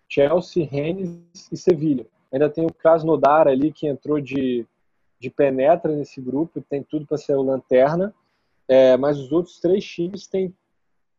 Chelsea, 0.08 0.68
Rennes 0.70 1.20
e 1.52 1.58
Sevilha. 1.58 2.06
Ainda 2.32 2.50
tem 2.50 2.66
o 2.66 2.74
Krasnodar 2.74 3.48
ali 3.48 3.72
que 3.72 3.88
entrou 3.88 4.20
de 4.22 4.68
de 5.20 5.30
penetra 5.30 5.94
nesse 5.94 6.22
grupo, 6.22 6.62
tem 6.62 6.82
tudo 6.82 7.06
para 7.06 7.18
ser 7.18 7.36
o 7.36 7.42
lanterna, 7.42 8.16
é, 8.68 8.96
mas 8.96 9.20
os 9.20 9.32
outros 9.32 9.60
três 9.60 9.84
times 9.84 10.26
têm 10.26 10.56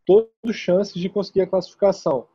todas 0.06 0.56
chances 0.56 0.94
de 0.94 1.08
conseguir 1.08 1.42
a 1.42 1.46
classificação. 1.46 2.26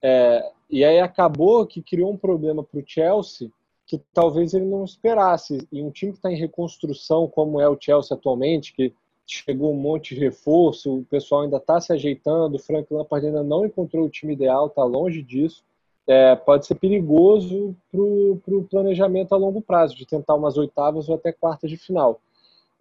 É, 0.00 0.52
e 0.70 0.84
aí 0.84 1.00
acabou 1.00 1.66
que 1.66 1.82
criou 1.82 2.12
um 2.12 2.16
problema 2.16 2.62
para 2.62 2.78
o 2.78 2.84
Chelsea 2.86 3.50
que 3.86 3.98
talvez 4.14 4.54
ele 4.54 4.66
não 4.66 4.84
esperasse. 4.84 5.66
E 5.72 5.82
um 5.82 5.90
time 5.90 6.12
que 6.12 6.18
está 6.18 6.30
em 6.30 6.36
reconstrução, 6.36 7.26
como 7.26 7.60
é 7.60 7.68
o 7.68 7.76
Chelsea 7.78 8.16
atualmente, 8.16 8.72
que 8.72 8.94
chegou 9.30 9.72
um 9.72 9.76
monte 9.76 10.14
de 10.14 10.20
reforço, 10.20 10.98
o 10.98 11.04
pessoal 11.04 11.42
ainda 11.42 11.56
está 11.56 11.80
se 11.80 11.92
ajeitando, 11.92 12.56
o 12.56 12.58
Frank 12.58 12.92
Lampard 12.92 13.26
ainda 13.26 13.42
não 13.42 13.66
encontrou 13.66 14.04
o 14.04 14.10
time 14.10 14.32
ideal, 14.32 14.66
está 14.66 14.84
longe 14.84 15.22
disso 15.22 15.64
é, 16.10 16.34
pode 16.34 16.66
ser 16.66 16.74
perigoso 16.74 17.72
para 17.88 18.00
o 18.00 18.66
planejamento 18.68 19.32
a 19.32 19.38
longo 19.38 19.62
prazo, 19.62 19.94
de 19.94 20.04
tentar 20.04 20.34
umas 20.34 20.58
oitavas 20.58 21.08
ou 21.08 21.14
até 21.14 21.30
quartas 21.30 21.70
de 21.70 21.76
final. 21.76 22.20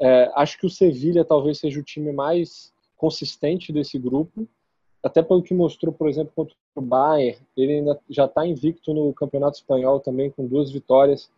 É, 0.02 0.32
acho 0.34 0.58
que 0.58 0.66
o 0.66 0.70
Sevilha 0.70 1.24
talvez 1.24 1.60
seja 1.60 1.80
o 1.80 1.84
time 1.84 2.12
mais 2.12 2.74
consistente 2.98 3.72
desse 3.72 4.00
grupo. 4.00 4.48
até 5.04 5.22
pelo 5.22 5.44
que 5.44 5.54
mostrou, 5.54 5.94
por 5.94 6.10
exemplo, 6.10 6.34
contra 6.36 6.56
o 6.76 6.82
Bayern, 6.82 7.40
ele 7.56 7.74
ainda 7.74 8.00
já 8.10 8.26
está 8.26 8.48
invicto 8.48 8.96
no 8.96 9.14
Campeonato 9.14 9.58
Espanhol 9.58 10.00
também, 10.00 10.32
com 10.32 10.48
duas 10.48 10.72
vitórias. 10.72 11.30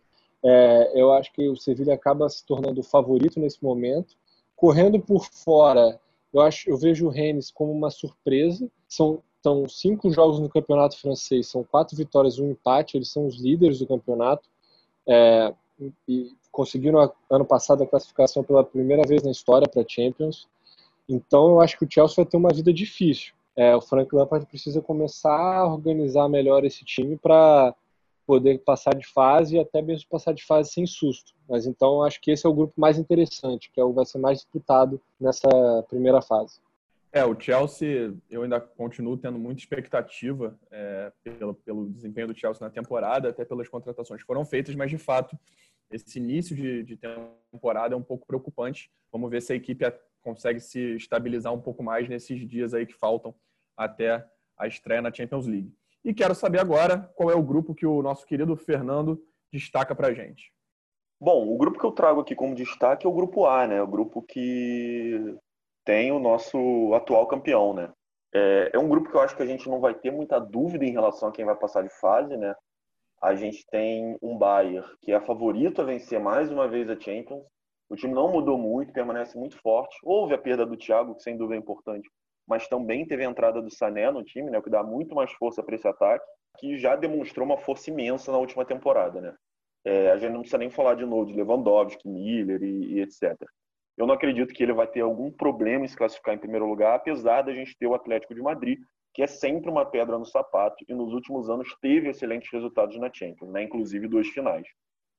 É, 0.42 0.92
eu 0.94 1.12
acho 1.12 1.30
que 1.32 1.46
o 1.46 1.56
Sevilla 1.56 1.92
acaba 1.92 2.26
se 2.30 2.44
tornando 2.46 2.80
o 2.80 2.84
favorito 2.84 3.38
nesse 3.38 3.62
momento. 3.62 4.16
Correndo 4.62 5.00
por 5.00 5.24
fora, 5.24 5.98
eu 6.32 6.40
acho, 6.40 6.70
eu 6.70 6.76
vejo 6.76 7.06
o 7.06 7.08
Rennes 7.08 7.50
como 7.50 7.72
uma 7.72 7.90
surpresa. 7.90 8.70
São, 8.86 9.20
são 9.42 9.68
cinco 9.68 10.08
jogos 10.12 10.38
no 10.38 10.48
campeonato 10.48 10.96
francês, 11.00 11.48
são 11.48 11.64
quatro 11.64 11.96
vitórias, 11.96 12.38
um 12.38 12.48
empate. 12.48 12.96
Eles 12.96 13.10
são 13.10 13.26
os 13.26 13.40
líderes 13.40 13.80
do 13.80 13.88
campeonato 13.88 14.48
é, 15.04 15.52
e 16.06 16.30
conseguiram 16.52 17.12
ano 17.28 17.44
passado 17.44 17.82
a 17.82 17.86
classificação 17.88 18.44
pela 18.44 18.62
primeira 18.62 19.02
vez 19.04 19.24
na 19.24 19.32
história 19.32 19.68
para 19.68 19.84
Champions. 19.84 20.46
Então 21.08 21.48
eu 21.48 21.60
acho 21.60 21.76
que 21.76 21.84
o 21.84 21.88
Chelsea 21.90 22.14
vai 22.14 22.26
ter 22.26 22.36
uma 22.36 22.54
vida 22.54 22.72
difícil. 22.72 23.34
É, 23.56 23.74
o 23.74 23.80
Frank 23.80 24.14
Lampard 24.14 24.46
precisa 24.46 24.80
começar 24.80 25.56
a 25.56 25.66
organizar 25.66 26.28
melhor 26.28 26.64
esse 26.64 26.84
time 26.84 27.16
para 27.16 27.74
poder 28.26 28.58
passar 28.58 28.94
de 28.94 29.06
fase 29.06 29.56
e 29.56 29.60
até 29.60 29.82
mesmo 29.82 30.08
passar 30.08 30.32
de 30.32 30.44
fase 30.44 30.72
sem 30.72 30.86
susto. 30.86 31.32
Mas 31.48 31.66
então 31.66 32.02
acho 32.02 32.20
que 32.20 32.30
esse 32.30 32.46
é 32.46 32.48
o 32.48 32.54
grupo 32.54 32.74
mais 32.80 32.98
interessante, 32.98 33.70
que 33.70 33.80
é 33.80 33.84
o 33.84 33.92
vai 33.92 34.04
ser 34.04 34.18
mais 34.18 34.38
disputado 34.38 35.00
nessa 35.20 35.48
primeira 35.88 36.22
fase. 36.22 36.60
É, 37.14 37.24
o 37.26 37.38
Chelsea, 37.38 38.14
eu 38.30 38.42
ainda 38.42 38.58
continuo 38.58 39.18
tendo 39.18 39.38
muita 39.38 39.60
expectativa 39.60 40.58
é, 40.70 41.12
pelo, 41.22 41.54
pelo 41.54 41.90
desempenho 41.90 42.28
do 42.28 42.38
Chelsea 42.38 42.66
na 42.66 42.72
temporada, 42.72 43.28
até 43.28 43.44
pelas 43.44 43.68
contratações 43.68 44.22
que 44.22 44.26
foram 44.26 44.46
feitas, 44.46 44.74
mas 44.74 44.90
de 44.90 44.96
fato, 44.96 45.38
esse 45.90 46.18
início 46.18 46.56
de, 46.56 46.82
de 46.82 46.98
temporada 47.50 47.94
é 47.94 47.98
um 47.98 48.02
pouco 48.02 48.26
preocupante. 48.26 48.90
Vamos 49.12 49.30
ver 49.30 49.42
se 49.42 49.52
a 49.52 49.56
equipe 49.56 49.84
consegue 50.22 50.58
se 50.58 50.96
estabilizar 50.96 51.52
um 51.52 51.60
pouco 51.60 51.82
mais 51.82 52.08
nesses 52.08 52.48
dias 52.48 52.72
aí 52.72 52.86
que 52.86 52.94
faltam 52.94 53.34
até 53.76 54.26
a 54.56 54.66
estreia 54.66 55.02
na 55.02 55.12
Champions 55.12 55.46
League. 55.46 55.70
E 56.04 56.12
quero 56.12 56.34
saber 56.34 56.60
agora 56.60 57.10
qual 57.14 57.30
é 57.30 57.34
o 57.34 57.42
grupo 57.42 57.74
que 57.74 57.86
o 57.86 58.02
nosso 58.02 58.26
querido 58.26 58.56
Fernando 58.56 59.22
destaca 59.52 59.94
para 59.94 60.12
gente. 60.12 60.52
Bom, 61.20 61.48
o 61.48 61.56
grupo 61.56 61.78
que 61.78 61.86
eu 61.86 61.92
trago 61.92 62.20
aqui 62.20 62.34
como 62.34 62.54
destaque 62.54 63.06
é 63.06 63.08
o 63.08 63.12
grupo 63.12 63.46
A, 63.46 63.66
né? 63.66 63.80
O 63.80 63.86
grupo 63.86 64.22
que 64.22 65.36
tem 65.84 66.10
o 66.10 66.18
nosso 66.18 66.58
atual 66.94 67.28
campeão, 67.28 67.72
né? 67.72 67.92
É, 68.34 68.70
é 68.74 68.78
um 68.78 68.88
grupo 68.88 69.10
que 69.10 69.16
eu 69.16 69.20
acho 69.20 69.36
que 69.36 69.42
a 69.42 69.46
gente 69.46 69.68
não 69.68 69.78
vai 69.78 69.94
ter 69.94 70.10
muita 70.10 70.40
dúvida 70.40 70.84
em 70.84 70.90
relação 70.90 71.28
a 71.28 71.32
quem 71.32 71.44
vai 71.44 71.54
passar 71.54 71.82
de 71.82 71.90
fase, 72.00 72.36
né? 72.36 72.54
A 73.22 73.36
gente 73.36 73.64
tem 73.70 74.18
um 74.20 74.36
Bayern 74.36 74.84
que 75.00 75.12
é 75.12 75.20
favorito 75.20 75.80
a 75.80 75.84
vencer 75.84 76.18
mais 76.18 76.50
uma 76.50 76.66
vez 76.66 76.90
a 76.90 76.98
Champions. 76.98 77.44
O 77.88 77.94
time 77.94 78.14
não 78.14 78.32
mudou 78.32 78.58
muito, 78.58 78.92
permanece 78.92 79.38
muito 79.38 79.56
forte. 79.58 79.96
Houve 80.02 80.34
a 80.34 80.38
perda 80.38 80.66
do 80.66 80.76
Thiago, 80.76 81.14
que 81.14 81.22
sem 81.22 81.36
dúvida 81.36 81.54
é 81.54 81.58
importante, 81.58 82.10
mas 82.52 82.68
também 82.68 83.06
teve 83.06 83.24
a 83.24 83.30
entrada 83.30 83.62
do 83.62 83.70
Sané 83.70 84.10
no 84.10 84.22
time, 84.22 84.50
né, 84.50 84.58
o 84.58 84.62
que 84.62 84.68
dá 84.68 84.82
muito 84.82 85.14
mais 85.14 85.32
força 85.32 85.62
para 85.62 85.74
esse 85.74 85.88
ataque, 85.88 86.22
que 86.58 86.76
já 86.76 86.94
demonstrou 86.94 87.46
uma 87.46 87.56
força 87.56 87.88
imensa 87.88 88.30
na 88.30 88.36
última 88.36 88.62
temporada. 88.62 89.22
Né? 89.22 89.34
É, 89.86 90.10
a 90.10 90.18
gente 90.18 90.32
não 90.32 90.40
precisa 90.40 90.58
nem 90.58 90.68
falar 90.68 90.96
de 90.96 91.06
novo 91.06 91.24
de 91.24 91.32
Lewandowski, 91.32 92.06
Miller 92.06 92.62
e, 92.62 92.96
e, 92.96 93.00
etc. 93.00 93.34
Eu 93.96 94.06
não 94.06 94.14
acredito 94.14 94.52
que 94.52 94.62
ele 94.62 94.74
vai 94.74 94.86
ter 94.86 95.00
algum 95.00 95.30
problema 95.30 95.86
em 95.86 95.88
se 95.88 95.96
classificar 95.96 96.34
em 96.34 96.38
primeiro 96.38 96.66
lugar, 96.66 96.94
apesar 96.94 97.40
da 97.40 97.54
gente 97.54 97.74
ter 97.78 97.86
o 97.86 97.94
Atlético 97.94 98.34
de 98.34 98.42
Madrid, 98.42 98.78
que 99.14 99.22
é 99.22 99.26
sempre 99.26 99.70
uma 99.70 99.86
pedra 99.86 100.18
no 100.18 100.26
sapato 100.26 100.84
e 100.86 100.92
nos 100.92 101.14
últimos 101.14 101.48
anos 101.48 101.74
teve 101.80 102.10
excelentes 102.10 102.52
resultados 102.52 102.98
na 102.98 103.10
Champions, 103.10 103.50
né? 103.50 103.62
inclusive 103.62 104.08
duas 104.08 104.28
finais. 104.28 104.66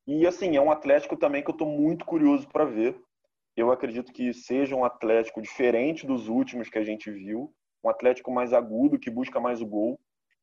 E 0.05 0.27
assim, 0.27 0.55
é 0.55 0.61
um 0.61 0.69
Atlético 0.69 1.17
também 1.17 1.41
que 1.41 1.49
eu 1.49 1.53
estou 1.53 1.67
muito 1.67 2.05
curioso 2.05 2.47
para 2.47 2.65
ver, 2.65 2.95
eu 3.55 3.71
acredito 3.71 4.11
que 4.11 4.33
seja 4.33 4.75
um 4.75 4.83
Atlético 4.83 5.41
diferente 5.41 6.05
dos 6.05 6.27
últimos 6.27 6.69
que 6.69 6.77
a 6.77 6.83
gente 6.83 7.11
viu, 7.11 7.53
um 7.83 7.89
Atlético 7.89 8.31
mais 8.31 8.53
agudo, 8.53 8.99
que 8.99 9.09
busca 9.09 9.39
mais 9.39 9.61
o 9.61 9.65
gol. 9.65 9.99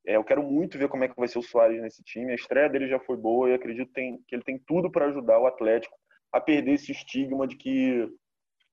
É, 0.06 0.16
eu 0.16 0.24
quero 0.24 0.42
muito 0.42 0.78
ver 0.78 0.88
como 0.88 1.04
é 1.04 1.08
que 1.08 1.16
vai 1.16 1.28
ser 1.28 1.38
o 1.38 1.42
Soares 1.42 1.80
nesse 1.80 2.02
time. 2.02 2.32
A 2.32 2.34
estreia 2.34 2.68
dele 2.68 2.88
já 2.88 2.98
foi 2.98 3.16
boa 3.16 3.50
e 3.50 3.54
acredito 3.54 3.92
tem, 3.92 4.18
que 4.26 4.34
ele 4.34 4.42
tem 4.42 4.58
tudo 4.58 4.90
para 4.90 5.06
ajudar 5.06 5.38
o 5.38 5.46
Atlético 5.46 5.96
a 6.32 6.40
perder 6.40 6.72
esse 6.72 6.92
estigma 6.92 7.46
de 7.46 7.56
que 7.56 8.08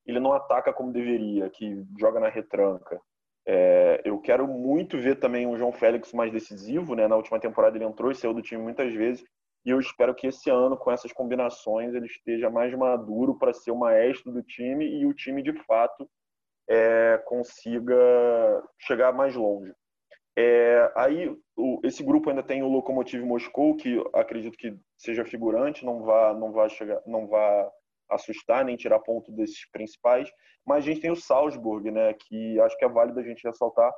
ele 0.06 0.20
não 0.20 0.32
ataca 0.34 0.72
como 0.72 0.92
deveria, 0.92 1.50
que 1.50 1.84
joga 2.00 2.20
na 2.20 2.30
retranca. 2.30 3.00
É, 3.46 4.02
eu 4.06 4.20
quero 4.20 4.48
muito 4.48 4.98
ver 4.98 5.16
também 5.16 5.48
o 5.48 5.58
João 5.58 5.72
Félix 5.72 6.14
mais 6.14 6.32
decisivo. 6.32 6.96
Né? 6.96 7.08
Na 7.08 7.16
última 7.16 7.40
temporada 7.40 7.78
ele 7.78 7.86
entrou 7.86 8.12
e 8.12 8.16
saiu 8.16 8.34
do 8.34 8.42
time 8.42 8.62
muitas 8.62 8.94
vezes. 8.94 9.26
E 9.66 9.70
eu 9.70 9.80
espero 9.80 10.16
que 10.16 10.28
esse 10.28 10.50
ano, 10.50 10.78
com 10.78 10.92
essas 10.92 11.12
combinações, 11.12 11.94
ele 11.94 12.06
esteja 12.06 12.50
mais 12.50 12.74
maduro 12.74 13.38
para 13.38 13.54
ser 13.54 13.72
o 13.72 13.76
maestro 13.76 14.32
do 14.32 14.42
time 14.42 14.86
e 14.86 15.06
o 15.06 15.14
time, 15.14 15.42
de 15.42 15.54
fato, 15.64 16.10
é, 16.70 17.22
consiga 17.26 17.96
chegar 18.80 19.12
mais 19.12 19.36
longe. 19.36 19.74
É, 20.38 20.92
aí, 20.96 21.36
o, 21.56 21.82
esse 21.84 22.04
grupo 22.04 22.30
ainda 22.30 22.44
tem 22.44 22.62
o 22.62 22.70
Lokomotiv 22.70 23.24
Moscou, 23.24 23.76
que 23.76 24.02
acredito 24.14 24.58
que 24.58 24.78
seja 24.98 25.26
figurante, 25.26 25.86
não 25.86 26.04
vá, 26.04 26.34
não 26.34 26.52
vá 26.52 26.70
chegar, 26.70 27.02
não 27.06 27.28
vá 27.28 27.70
assustar 28.10 28.64
nem 28.64 28.78
tirar 28.78 29.00
ponto 29.00 29.32
desses 29.32 29.70
principais. 29.72 30.30
Mas 30.66 30.78
a 30.78 30.82
gente 30.82 31.02
tem 31.02 31.12
o 31.12 31.16
Salzburg, 31.16 31.90
né, 31.92 32.14
que 32.14 32.60
acho 32.60 32.78
que 32.78 32.86
é 32.86 32.90
válido 32.90 33.20
a 33.20 33.24
gente 33.24 33.46
ressaltar 33.46 33.92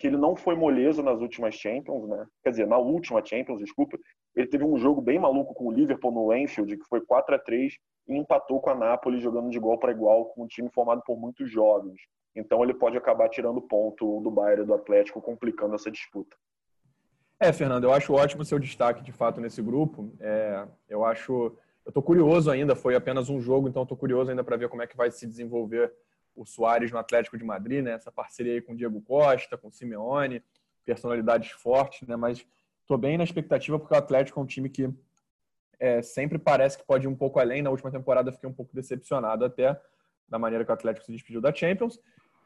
que 0.00 0.06
ele 0.06 0.16
não 0.16 0.34
foi 0.34 0.56
moleso 0.56 1.02
nas 1.02 1.20
últimas 1.20 1.54
Champions, 1.54 2.08
né? 2.08 2.26
Quer 2.42 2.50
dizer, 2.50 2.66
na 2.66 2.78
última 2.78 3.22
Champions, 3.22 3.60
desculpa, 3.60 3.98
ele 4.34 4.46
teve 4.46 4.64
um 4.64 4.78
jogo 4.78 5.00
bem 5.00 5.18
maluco 5.18 5.54
com 5.54 5.66
o 5.66 5.72
Liverpool 5.72 6.12
no 6.12 6.30
Anfield, 6.30 6.76
que 6.76 6.88
foi 6.88 7.00
4 7.00 7.34
a 7.34 7.38
3 7.38 7.74
e 8.08 8.16
empatou 8.16 8.60
com 8.60 8.70
a 8.70 8.74
Napoli 8.74 9.20
jogando 9.20 9.50
de 9.50 9.56
igual 9.56 9.78
para 9.78 9.92
igual 9.92 10.26
com 10.26 10.44
um 10.44 10.46
time 10.46 10.70
formado 10.70 11.02
por 11.04 11.18
muitos 11.18 11.50
jovens. 11.50 12.00
Então 12.34 12.62
ele 12.62 12.74
pode 12.74 12.96
acabar 12.96 13.28
tirando 13.28 13.60
ponto 13.60 14.20
do 14.20 14.30
Bayern 14.30 14.64
do 14.64 14.74
Atlético, 14.74 15.20
complicando 15.20 15.74
essa 15.74 15.90
disputa. 15.90 16.36
É, 17.38 17.52
Fernando, 17.52 17.84
eu 17.84 17.92
acho 17.92 18.12
ótimo 18.12 18.42
o 18.42 18.44
seu 18.44 18.58
destaque 18.58 19.02
de 19.02 19.12
fato 19.12 19.40
nesse 19.40 19.62
grupo. 19.62 20.12
É, 20.20 20.66
eu 20.88 21.04
acho, 21.04 21.56
eu 21.84 21.88
estou 21.88 22.02
curioso 22.02 22.50
ainda. 22.50 22.76
Foi 22.76 22.94
apenas 22.94 23.28
um 23.30 23.40
jogo, 23.40 23.68
então 23.68 23.82
estou 23.82 23.96
curioso 23.96 24.30
ainda 24.30 24.44
para 24.44 24.56
ver 24.56 24.68
como 24.68 24.82
é 24.82 24.86
que 24.86 24.96
vai 24.96 25.10
se 25.10 25.26
desenvolver 25.26 25.92
o 26.36 26.44
Soares 26.44 26.92
no 26.92 26.98
Atlético 26.98 27.38
de 27.38 27.44
Madrid, 27.44 27.82
né? 27.82 27.92
Essa 27.92 28.12
parceria 28.12 28.52
aí 28.52 28.60
com 28.60 28.72
o 28.72 28.76
Diego 28.76 29.00
Costa, 29.00 29.56
com 29.56 29.68
o 29.68 29.72
Simeone, 29.72 30.42
personalidades 30.84 31.50
fortes, 31.50 32.06
né? 32.06 32.14
Mas 32.14 32.46
estou 32.90 32.98
bem 32.98 33.16
na 33.16 33.22
expectativa 33.22 33.78
porque 33.78 33.94
o 33.94 33.96
Atlético 33.96 34.40
é 34.40 34.42
um 34.42 34.46
time 34.46 34.68
que 34.68 34.92
é, 35.78 36.02
sempre 36.02 36.38
parece 36.38 36.76
que 36.76 36.84
pode 36.84 37.06
ir 37.06 37.08
um 37.08 37.14
pouco 37.14 37.38
além. 37.38 37.62
Na 37.62 37.70
última 37.70 37.88
temporada 37.88 38.32
fiquei 38.32 38.48
um 38.48 38.52
pouco 38.52 38.74
decepcionado 38.74 39.44
até 39.44 39.80
da 40.28 40.40
maneira 40.40 40.64
que 40.64 40.72
o 40.72 40.74
Atlético 40.74 41.06
se 41.06 41.12
despediu 41.12 41.40
da 41.40 41.54
Champions. 41.54 42.00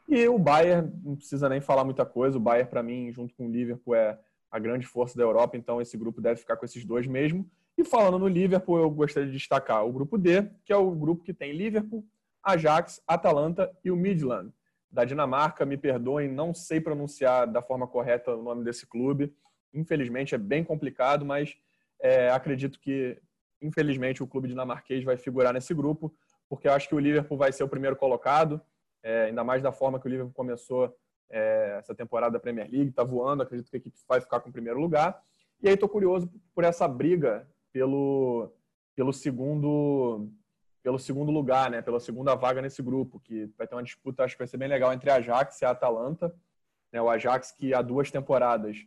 E 0.07 0.27
o 0.27 0.37
Bayern, 0.37 0.93
não 1.03 1.15
precisa 1.15 1.49
nem 1.49 1.59
falar 1.59 1.83
muita 1.83 2.05
coisa. 2.05 2.37
O 2.37 2.39
Bayern, 2.39 2.69
para 2.69 2.83
mim, 2.83 3.11
junto 3.11 3.33
com 3.33 3.47
o 3.47 3.51
Liverpool, 3.51 3.95
é 3.95 4.19
a 4.51 4.59
grande 4.59 4.85
força 4.85 5.17
da 5.17 5.23
Europa. 5.23 5.57
Então, 5.57 5.81
esse 5.81 5.97
grupo 5.97 6.21
deve 6.21 6.39
ficar 6.39 6.57
com 6.57 6.65
esses 6.65 6.85
dois 6.85 7.07
mesmo. 7.07 7.49
E 7.75 7.83
falando 7.83 8.19
no 8.19 8.27
Liverpool, 8.27 8.77
eu 8.77 8.89
gostaria 8.91 9.27
de 9.27 9.35
destacar 9.35 9.83
o 9.83 9.91
grupo 9.91 10.15
D, 10.15 10.43
que 10.63 10.71
é 10.71 10.77
o 10.77 10.91
grupo 10.91 11.23
que 11.23 11.33
tem 11.33 11.53
Liverpool, 11.53 12.05
Ajax, 12.43 13.01
Atalanta 13.07 13.75
e 13.83 13.89
o 13.89 13.95
Midland. 13.95 14.53
Da 14.91 15.05
Dinamarca, 15.05 15.65
me 15.65 15.75
perdoem, 15.75 16.31
não 16.31 16.53
sei 16.53 16.79
pronunciar 16.79 17.47
da 17.47 17.63
forma 17.63 17.87
correta 17.87 18.35
o 18.35 18.43
nome 18.43 18.63
desse 18.63 18.85
clube. 18.85 19.33
Infelizmente 19.75 20.33
é 20.33 20.37
bem 20.37 20.63
complicado, 20.63 21.25
mas 21.25 21.55
é, 22.01 22.29
acredito 22.29 22.79
que, 22.79 23.21
infelizmente, 23.61 24.23
o 24.23 24.27
clube 24.27 24.47
dinamarquês 24.47 25.03
vai 25.03 25.17
figurar 25.17 25.53
nesse 25.53 25.73
grupo, 25.73 26.15
porque 26.49 26.67
eu 26.67 26.73
acho 26.73 26.87
que 26.87 26.95
o 26.95 26.99
Liverpool 26.99 27.37
vai 27.37 27.51
ser 27.51 27.63
o 27.63 27.69
primeiro 27.69 27.95
colocado, 27.95 28.61
é, 29.03 29.25
ainda 29.25 29.43
mais 29.43 29.61
da 29.61 29.71
forma 29.71 29.99
que 29.99 30.07
o 30.07 30.09
Liverpool 30.09 30.33
começou 30.33 30.95
é, 31.29 31.77
essa 31.79 31.93
temporada 31.93 32.33
da 32.33 32.39
Premier 32.39 32.69
League, 32.69 32.89
está 32.89 33.03
voando, 33.03 33.43
acredito 33.43 33.69
que 33.69 33.75
a 33.75 33.79
equipe 33.79 33.97
vai 34.07 34.21
ficar 34.21 34.39
com 34.39 34.49
o 34.49 34.53
primeiro 34.53 34.79
lugar. 34.79 35.21
E 35.61 35.67
aí 35.67 35.73
estou 35.73 35.89
curioso 35.89 36.31
por 36.53 36.63
essa 36.63 36.87
briga 36.87 37.47
pelo, 37.71 38.51
pelo 38.95 39.11
segundo 39.11 40.29
pelo 40.81 40.99
segundo 40.99 41.31
lugar, 41.31 41.71
né, 41.71 41.81
pela 41.81 41.99
segunda 41.99 42.35
vaga 42.35 42.61
nesse 42.61 42.79
grupo, 42.83 43.19
que 43.19 43.51
vai 43.57 43.65
ter 43.65 43.73
uma 43.73 43.81
disputa, 43.81 44.23
acho 44.23 44.35
que 44.35 44.41
vai 44.41 44.47
ser 44.47 44.57
bem 44.57 44.67
legal 44.67 44.93
entre 44.93 45.09
a 45.09 45.15
Ajax 45.15 45.59
e 45.59 45.65
a 45.65 45.71
Atalanta. 45.71 46.31
Né, 46.91 47.01
o 47.01 47.09
Ajax 47.09 47.51
que 47.51 47.73
há 47.73 47.81
duas 47.81 48.11
temporadas 48.11 48.85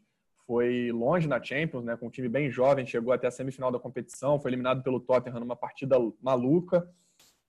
foi 0.49 0.91
longe 0.93 1.29
na 1.29 1.43
Champions, 1.43 1.85
né, 1.85 1.95
com 1.95 2.07
um 2.07 2.11
time 2.11 2.27
bem 2.27 2.51
jovem, 2.51 2.87
chegou 2.87 3.13
até 3.13 3.27
a 3.27 3.31
semifinal 3.31 3.71
da 3.71 3.79
competição, 3.79 4.41
foi 4.41 4.49
eliminado 4.51 4.83
pelo 4.83 4.99
Tottenham 4.99 5.41
numa 5.41 5.55
partida 5.55 5.97
maluca, 6.23 6.89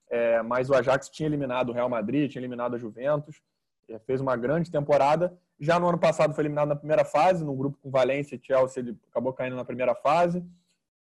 é, 0.09 0.41
mas 0.41 0.69
o 0.69 0.75
Ajax 0.75 1.07
tinha 1.07 1.25
eliminado 1.29 1.69
o 1.69 1.71
Real 1.71 1.87
Madrid, 1.87 2.29
tinha 2.29 2.41
eliminado 2.41 2.75
a 2.75 2.77
Juventus, 2.77 3.41
é, 3.87 3.97
fez 3.99 4.19
uma 4.19 4.35
grande 4.35 4.69
temporada. 4.69 5.33
Já 5.57 5.79
no 5.79 5.87
ano 5.87 5.97
passado 5.97 6.33
foi 6.33 6.41
eliminado 6.41 6.67
na 6.67 6.75
primeira 6.75 7.05
fase, 7.05 7.45
no 7.45 7.55
grupo 7.55 7.77
com 7.81 7.89
Valência 7.89 8.35
e 8.35 8.45
Chelsea, 8.45 8.83
ele 8.83 8.97
acabou 9.09 9.31
caindo 9.31 9.55
na 9.55 9.63
primeira 9.63 9.95
fase. 9.95 10.43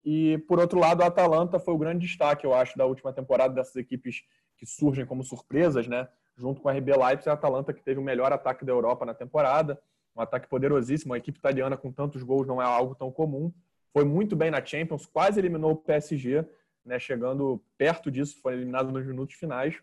E, 0.03 0.39
por 0.47 0.59
outro 0.59 0.79
lado, 0.79 1.03
a 1.03 1.07
Atalanta 1.07 1.59
foi 1.59 1.75
o 1.75 1.77
grande 1.77 2.07
destaque, 2.07 2.43
eu 2.43 2.55
acho, 2.55 2.75
da 2.75 2.87
última 2.87 3.13
temporada 3.13 3.53
dessas 3.53 3.75
equipes 3.75 4.23
que 4.57 4.65
surgem 4.65 5.05
como 5.05 5.23
surpresas, 5.23 5.87
né? 5.87 6.07
Junto 6.35 6.59
com 6.59 6.69
a 6.69 6.73
RB 6.73 6.91
Leipzig, 6.91 7.29
a 7.29 7.33
Atalanta 7.33 7.71
que 7.71 7.83
teve 7.83 7.99
o 7.99 8.03
melhor 8.03 8.33
ataque 8.33 8.65
da 8.65 8.71
Europa 8.71 9.05
na 9.05 9.13
temporada 9.13 9.79
um 10.15 10.21
ataque 10.21 10.47
poderosíssimo. 10.47 11.13
A 11.13 11.17
equipe 11.17 11.37
italiana 11.37 11.77
com 11.77 11.91
tantos 11.91 12.23
gols 12.23 12.47
não 12.47 12.61
é 12.61 12.65
algo 12.65 12.95
tão 12.95 13.11
comum. 13.11 13.51
Foi 13.91 14.03
muito 14.03 14.35
bem 14.35 14.49
na 14.49 14.63
Champions, 14.63 15.05
quase 15.05 15.39
eliminou 15.39 15.71
o 15.71 15.75
PSG, 15.75 16.45
né, 16.85 16.99
chegando 16.99 17.63
perto 17.77 18.11
disso, 18.11 18.41
foi 18.41 18.53
eliminado 18.53 18.91
nos 18.91 19.05
minutos 19.05 19.35
finais. 19.35 19.75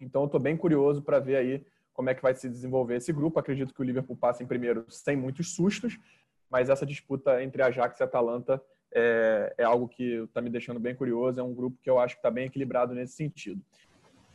Então, 0.00 0.24
estou 0.24 0.40
bem 0.40 0.56
curioso 0.56 1.02
para 1.02 1.18
ver 1.18 1.36
aí 1.36 1.66
como 1.92 2.08
é 2.08 2.14
que 2.14 2.22
vai 2.22 2.34
se 2.34 2.48
desenvolver 2.48 2.96
esse 2.96 3.12
grupo. 3.12 3.38
Acredito 3.38 3.74
que 3.74 3.80
o 3.80 3.84
Liverpool 3.84 4.16
passa 4.16 4.42
em 4.42 4.46
primeiro 4.46 4.86
sem 4.88 5.16
muitos 5.16 5.54
sustos, 5.54 5.98
mas 6.48 6.70
essa 6.70 6.86
disputa 6.86 7.42
entre 7.42 7.62
Ajax 7.62 8.00
e 8.00 8.02
Atalanta 8.02 8.62
é, 8.92 9.54
é 9.58 9.64
algo 9.64 9.88
que 9.88 10.22
está 10.24 10.40
me 10.40 10.48
deixando 10.48 10.80
bem 10.80 10.94
curioso. 10.94 11.38
É 11.38 11.42
um 11.42 11.54
grupo 11.54 11.78
que 11.82 11.90
eu 11.90 11.98
acho 11.98 12.14
que 12.14 12.20
está 12.20 12.30
bem 12.30 12.46
equilibrado 12.46 12.94
nesse 12.94 13.14
sentido. 13.14 13.60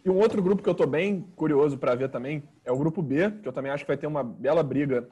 E 0.04 0.10
um 0.10 0.18
outro 0.18 0.42
grupo 0.44 0.62
que 0.62 0.70
eu 0.70 0.74
estou 0.74 0.86
bem 0.86 1.22
curioso 1.36 1.80
para 1.80 1.96
ver 1.96 2.10
também 2.10 2.44
é 2.64 2.72
o 2.72 2.78
grupo 2.78 3.02
B, 3.02 3.32
que 3.42 3.48
eu 3.48 3.54
também 3.54 3.72
acho 3.72 3.84
que 3.84 3.88
vai 3.88 3.98
ter 3.98 4.06
uma 4.06 4.24
bela 4.24 4.62
briga, 4.62 5.10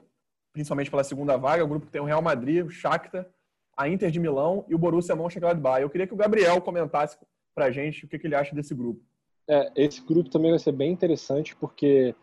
principalmente 0.54 0.90
pela 0.90 1.04
segunda 1.04 1.36
vaga. 1.36 1.66
O 1.66 1.68
grupo 1.68 1.88
tem 1.88 2.00
o 2.00 2.06
Real 2.06 2.22
Madrid, 2.22 2.66
o 2.66 2.70
Shakhtar, 2.70 3.28
a 3.76 3.90
Inter 3.90 4.12
de 4.12 4.20
Milão 4.20 4.64
e 4.70 4.76
o 4.76 4.78
Borussia 4.78 5.16
Mönchengladbach. 5.16 5.82
Eu 5.82 5.90
queria 5.90 6.08
que 6.08 6.14
o 6.14 6.18
Gabriel 6.18 6.62
comentasse 6.62 7.18
para 7.54 7.66
a 7.66 7.72
gente 7.72 8.06
o 8.06 8.08
que, 8.08 8.20
que 8.20 8.28
ele 8.28 8.36
acha 8.36 8.56
desse 8.56 8.74
grupo. 8.74 9.02
É, 9.48 9.72
esse 9.76 10.02
grupo 10.02 10.30
também 10.30 10.52
vai 10.52 10.60
ser 10.60 10.72
bem 10.72 10.92
interessante 10.92 11.56
porque, 11.56 12.16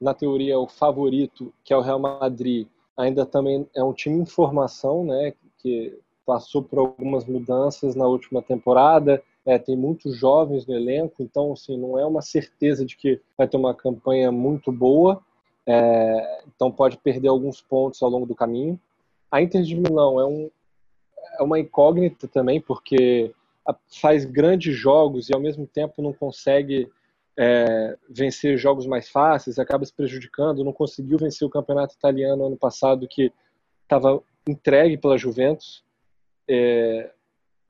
na 0.00 0.12
teoria, 0.12 0.58
o 0.58 0.66
favorito, 0.66 1.52
que 1.62 1.72
é 1.72 1.76
o 1.76 1.80
Real 1.80 2.00
Madrid, 2.00 2.66
ainda 2.96 3.24
também 3.24 3.68
é 3.76 3.84
um 3.84 3.92
time 3.92 4.20
em 4.20 4.26
formação, 4.26 5.04
né, 5.04 5.34
que 5.58 5.96
passou 6.26 6.62
por 6.62 6.78
algumas 6.78 7.24
mudanças 7.26 7.94
na 7.94 8.06
última 8.06 8.42
temporada, 8.42 9.22
é, 9.44 9.58
tem 9.58 9.76
muitos 9.76 10.16
jovens 10.16 10.66
no 10.66 10.74
elenco, 10.74 11.22
então 11.22 11.52
assim, 11.52 11.76
não 11.76 11.98
é 11.98 12.06
uma 12.06 12.22
certeza 12.22 12.84
de 12.84 12.96
que 12.96 13.20
vai 13.36 13.46
ter 13.46 13.56
uma 13.56 13.74
campanha 13.74 14.32
muito 14.32 14.72
boa, 14.72 15.22
é, 15.66 16.42
então 16.54 16.70
pode 16.70 16.98
perder 16.98 17.28
alguns 17.28 17.60
pontos 17.60 18.02
ao 18.02 18.10
longo 18.10 18.26
do 18.26 18.34
caminho. 18.34 18.78
A 19.30 19.40
Inter 19.40 19.62
de 19.62 19.74
Milão 19.74 20.20
é, 20.20 20.26
um, 20.26 20.50
é 21.38 21.42
uma 21.42 21.58
incógnita 21.58 22.28
também, 22.28 22.60
porque 22.60 23.32
faz 24.00 24.24
grandes 24.24 24.76
jogos 24.76 25.28
e 25.28 25.34
ao 25.34 25.40
mesmo 25.40 25.66
tempo 25.66 26.02
não 26.02 26.12
consegue 26.12 26.90
é, 27.36 27.96
vencer 28.08 28.56
jogos 28.58 28.86
mais 28.86 29.08
fáceis, 29.08 29.58
acaba 29.58 29.84
se 29.84 29.92
prejudicando, 29.92 30.62
não 30.62 30.72
conseguiu 30.72 31.18
vencer 31.18 31.46
o 31.46 31.50
campeonato 31.50 31.94
italiano 31.94 32.46
ano 32.46 32.56
passado 32.56 33.08
que 33.08 33.32
estava 33.82 34.22
entregue 34.46 34.98
pela 34.98 35.18
Juventus. 35.18 35.82
É, 36.48 37.10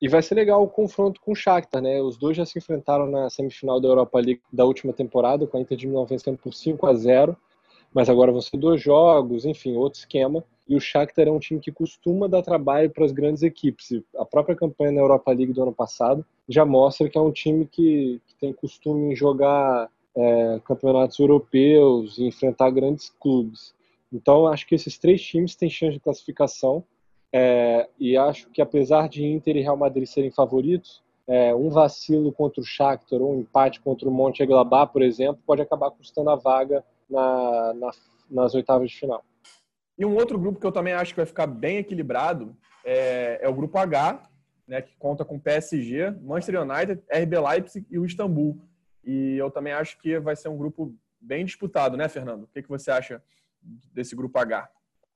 e 0.03 0.09
vai 0.09 0.21
ser 0.21 0.35
legal 0.35 0.63
o 0.63 0.69
confronto 0.69 1.21
com 1.21 1.33
o 1.33 1.37
Shakhtar, 1.37 1.81
né? 1.81 2.03
Os 2.03 2.19
dois 2.19 2.37
já 2.37 2.45
se 2.45 2.59
enfrentaram 2.59 3.07
na 3.07 3.31
semifinal 3.31 3.81
da 3.81 3.89
Europa 3.89 4.19
League 4.19 4.43
da 4.53 4.65
última 4.65 4.93
temporada, 4.93 5.47
com 5.47 5.57
a 5.57 5.61
Inter 5.61 5.79
de 5.79 5.87
Milão 5.87 6.05
vencendo 6.05 6.37
por 6.37 6.53
5 6.53 6.87
a 6.87 6.95
0 6.95 7.37
mas 7.95 8.11
agora 8.11 8.33
vão 8.33 8.41
ser 8.41 8.57
dois 8.57 8.83
jogos, 8.83 9.45
enfim, 9.45 9.77
outro 9.77 10.01
esquema. 10.01 10.45
E 10.69 10.75
o 10.75 10.81
Shakhtar 10.81 11.29
é 11.29 11.31
um 11.31 11.39
time 11.39 11.61
que 11.61 11.71
costuma 11.71 12.27
dar 12.27 12.43
trabalho 12.43 12.91
para 12.91 13.05
as 13.05 13.13
grandes 13.13 13.43
equipes. 13.43 14.03
A 14.17 14.25
própria 14.25 14.57
campanha 14.57 14.91
na 14.91 15.01
Europa 15.01 15.31
League 15.31 15.53
do 15.53 15.63
ano 15.63 15.73
passado 15.73 16.27
já 16.49 16.65
mostra 16.65 17.09
que 17.09 17.17
é 17.17 17.21
um 17.21 17.31
time 17.31 17.67
que, 17.67 18.21
que 18.27 18.35
tem 18.41 18.53
costume 18.53 19.13
em 19.13 19.17
jogar 19.17 19.89
é, 20.17 20.61
campeonatos 20.65 21.19
europeus 21.21 22.19
e 22.19 22.25
enfrentar 22.25 22.71
grandes 22.71 23.11
clubes. 23.21 23.73
Então, 24.13 24.49
acho 24.49 24.67
que 24.67 24.75
esses 24.75 24.99
três 24.99 25.23
times 25.23 25.55
têm 25.55 25.71
chance 25.71 25.95
de 25.95 26.01
classificação. 26.01 26.83
É, 27.33 27.89
e 27.99 28.17
acho 28.17 28.49
que 28.51 28.63
apesar 28.63 29.09
de 29.09 29.25
Inter 29.25 29.57
e 29.57 29.61
Real 29.61 29.77
Madrid 29.77 30.07
serem 30.07 30.31
favoritos, 30.31 31.03
é, 31.27 31.55
um 31.55 31.69
vacilo 31.69 32.33
contra 32.33 32.61
o 32.61 32.65
Shakhtar 32.65 33.21
ou 33.21 33.35
um 33.35 33.41
empate 33.41 33.81
contra 33.81 34.09
o 34.09 34.13
Monte 34.13 34.41
Monteglabá, 34.41 34.87
por 34.87 35.03
exemplo, 35.03 35.41
pode 35.47 35.63
acabar 35.63 35.91
custando 35.91 36.31
a 36.31 36.37
vaga 36.37 36.85
na, 37.15 37.75
na, 37.75 37.91
nas 38.31 38.55
oitavas 38.55 38.91
de 38.91 38.99
final. 38.99 39.25
E 39.97 40.05
um 40.05 40.15
outro 40.15 40.39
grupo 40.39 40.59
que 40.59 40.67
eu 40.67 40.73
também 40.73 40.93
acho 40.93 41.13
que 41.13 41.21
vai 41.21 41.27
ficar 41.27 41.47
bem 41.47 41.79
equilibrado 41.79 42.57
é, 42.85 43.39
é 43.41 43.49
o 43.49 43.55
grupo 43.55 43.79
H, 43.79 44.29
né, 44.67 44.83
que 44.83 44.95
conta 44.97 45.25
com 45.25 45.39
PSG, 45.39 46.11
Manchester 46.23 46.63
United, 46.63 47.03
RB 47.09 47.39
Leipzig 47.39 47.87
e 47.91 47.99
o 47.99 48.05
Istambul. 48.05 48.61
E 49.05 49.37
eu 49.37 49.51
também 49.51 49.73
acho 49.73 49.99
que 49.99 50.19
vai 50.19 50.35
ser 50.35 50.49
um 50.49 50.57
grupo 50.57 50.95
bem 51.21 51.45
disputado, 51.45 51.97
né, 51.97 52.09
Fernando? 52.09 52.45
O 52.45 52.49
que, 52.49 52.63
que 52.63 52.69
você 52.69 52.91
acha 52.91 53.23
desse 53.63 54.17
grupo 54.17 54.39
H? 54.39 54.69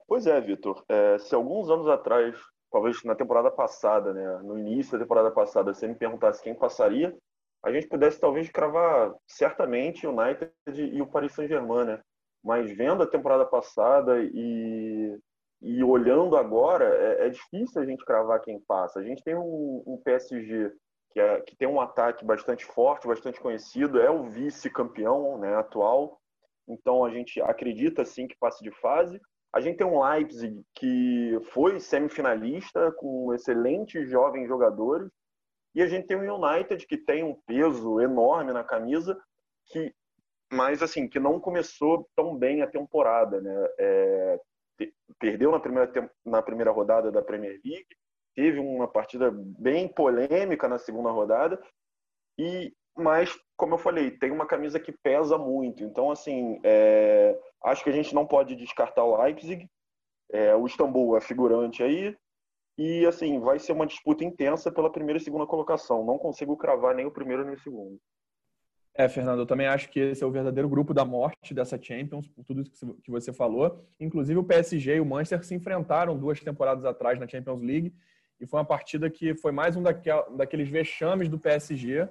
Pois 0.07 0.25
é, 0.25 0.39
Vitor. 0.39 0.83
É, 0.87 1.17
se 1.19 1.35
alguns 1.35 1.69
anos 1.69 1.87
atrás, 1.87 2.35
talvez 2.71 3.03
na 3.03 3.15
temporada 3.15 3.51
passada, 3.51 4.13
né, 4.13 4.39
no 4.43 4.57
início 4.57 4.93
da 4.93 5.03
temporada 5.03 5.31
passada, 5.31 5.73
você 5.73 5.87
me 5.87 5.95
perguntasse 5.95 6.41
quem 6.41 6.55
passaria, 6.55 7.15
a 7.63 7.71
gente 7.71 7.87
pudesse 7.87 8.19
talvez 8.19 8.49
cravar 8.49 9.13
certamente 9.27 10.07
o 10.07 10.11
United 10.11 10.51
e 10.77 11.01
o 11.01 11.07
Paris 11.07 11.33
Saint-Germain, 11.33 11.85
né? 11.85 12.01
Mas 12.43 12.71
vendo 12.71 13.03
a 13.03 13.07
temporada 13.07 13.45
passada 13.45 14.21
e, 14.21 15.19
e 15.61 15.83
olhando 15.83 16.37
agora, 16.37 16.85
é, 16.85 17.27
é, 17.27 17.29
difícil 17.29 17.81
a 17.81 17.85
gente 17.85 18.05
cravar 18.05 18.41
quem 18.41 18.59
passa. 18.61 18.99
A 18.99 19.03
gente 19.03 19.23
tem 19.23 19.35
um, 19.35 19.83
um 19.85 20.01
PSG 20.03 20.71
que, 21.11 21.19
é, 21.19 21.41
que 21.41 21.55
tem 21.57 21.67
um 21.67 21.81
ataque 21.81 22.23
bastante 22.23 22.65
forte, 22.65 23.07
bastante 23.07 23.41
conhecido, 23.41 23.99
é 23.99 24.09
o 24.09 24.23
vice-campeão 24.23 25.37
né, 25.37 25.55
atual, 25.55 26.19
então 26.67 27.03
a 27.03 27.09
gente 27.09 27.41
acredita 27.41 28.05
sim 28.05 28.27
que 28.27 28.37
passe 28.39 28.63
de 28.63 28.71
fase. 28.71 29.19
A 29.51 29.59
gente 29.59 29.77
tem 29.77 29.87
um 29.87 30.03
Leipzig 30.03 30.63
que 30.75 31.37
foi 31.51 31.79
semifinalista, 31.79 32.91
com 32.91 33.33
excelentes 33.33 34.09
jovens 34.09 34.47
jogadores, 34.47 35.09
e 35.79 35.81
a 35.81 35.87
gente 35.87 36.07
tem 36.07 36.17
o 36.17 36.35
United, 36.35 36.85
que 36.85 36.97
tem 36.97 37.23
um 37.23 37.33
peso 37.47 38.01
enorme 38.01 38.51
na 38.51 38.65
camisa, 38.65 39.17
que 39.67 39.95
mas 40.51 40.83
assim 40.83 41.07
que 41.07 41.21
não 41.21 41.39
começou 41.39 42.09
tão 42.17 42.35
bem 42.35 42.61
a 42.61 42.67
temporada, 42.67 43.39
né? 43.39 43.69
É, 43.79 44.39
perdeu 45.17 45.51
na 45.51 45.59
primeira 45.59 46.11
na 46.25 46.41
primeira 46.41 46.69
rodada 46.69 47.09
da 47.09 47.21
Premier 47.21 47.61
League, 47.63 47.87
teve 48.35 48.59
uma 48.59 48.89
partida 48.89 49.31
bem 49.31 49.87
polêmica 49.87 50.67
na 50.67 50.77
segunda 50.77 51.11
rodada 51.11 51.57
e 52.37 52.73
mas 52.97 53.33
como 53.55 53.75
eu 53.75 53.77
falei 53.77 54.11
tem 54.11 54.31
uma 54.31 54.45
camisa 54.45 54.81
que 54.81 54.91
pesa 54.91 55.37
muito, 55.37 55.81
então 55.81 56.11
assim 56.11 56.59
é, 56.61 57.39
acho 57.63 57.85
que 57.85 57.89
a 57.89 57.93
gente 57.93 58.13
não 58.13 58.27
pode 58.27 58.53
descartar 58.53 59.05
o 59.05 59.15
Leipzig, 59.23 59.65
é, 60.29 60.53
o 60.53 60.65
Istambul 60.65 61.15
é 61.15 61.21
figurante 61.21 61.81
aí 61.81 62.17
e, 62.79 63.05
assim, 63.05 63.41
vai 63.41 63.59
ser 63.59 63.73
uma 63.73 63.85
disputa 63.85 64.23
intensa 64.23 64.71
pela 64.71 64.89
primeira 64.89 65.17
e 65.17 65.21
segunda 65.21 65.45
colocação. 65.45 66.05
Não 66.05 66.17
consigo 66.17 66.55
cravar 66.55 66.95
nem 66.95 67.05
o 67.05 67.11
primeiro 67.11 67.43
nem 67.43 67.55
o 67.55 67.59
segundo. 67.59 67.99
É, 68.95 69.09
Fernando, 69.09 69.39
eu 69.39 69.45
também 69.45 69.67
acho 69.67 69.89
que 69.89 69.99
esse 69.99 70.23
é 70.23 70.25
o 70.25 70.31
verdadeiro 70.31 70.69
grupo 70.69 70.93
da 70.93 71.03
morte 71.03 71.53
dessa 71.53 71.77
Champions, 71.81 72.25
por 72.29 72.45
tudo 72.45 72.63
que 73.03 73.11
você 73.11 73.33
falou. 73.33 73.85
Inclusive, 73.99 74.39
o 74.39 74.45
PSG 74.45 74.95
e 74.95 74.99
o 75.01 75.05
Manchester 75.05 75.43
se 75.43 75.53
enfrentaram 75.53 76.17
duas 76.17 76.39
temporadas 76.39 76.85
atrás 76.85 77.19
na 77.19 77.27
Champions 77.27 77.61
League 77.61 77.93
e 78.39 78.47
foi 78.47 78.61
uma 78.61 78.65
partida 78.65 79.09
que 79.09 79.35
foi 79.35 79.51
mais 79.51 79.75
um 79.75 79.83
daqueles 79.83 80.69
vexames 80.69 81.27
do 81.27 81.37
PSG, 81.37 82.07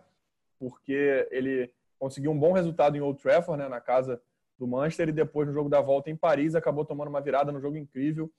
porque 0.58 1.26
ele 1.30 1.72
conseguiu 1.98 2.30
um 2.30 2.38
bom 2.38 2.52
resultado 2.52 2.94
em 2.94 3.00
Old 3.00 3.22
Trafford, 3.22 3.62
né, 3.62 3.70
na 3.70 3.80
casa 3.80 4.20
do 4.58 4.66
Manchester, 4.66 5.08
e 5.08 5.12
depois 5.12 5.48
no 5.48 5.54
jogo 5.54 5.70
da 5.70 5.80
volta 5.80 6.10
em 6.10 6.16
Paris 6.16 6.54
acabou 6.54 6.84
tomando 6.84 7.08
uma 7.08 7.22
virada 7.22 7.50
no 7.50 7.58
jogo 7.58 7.78
incrível 7.78 8.30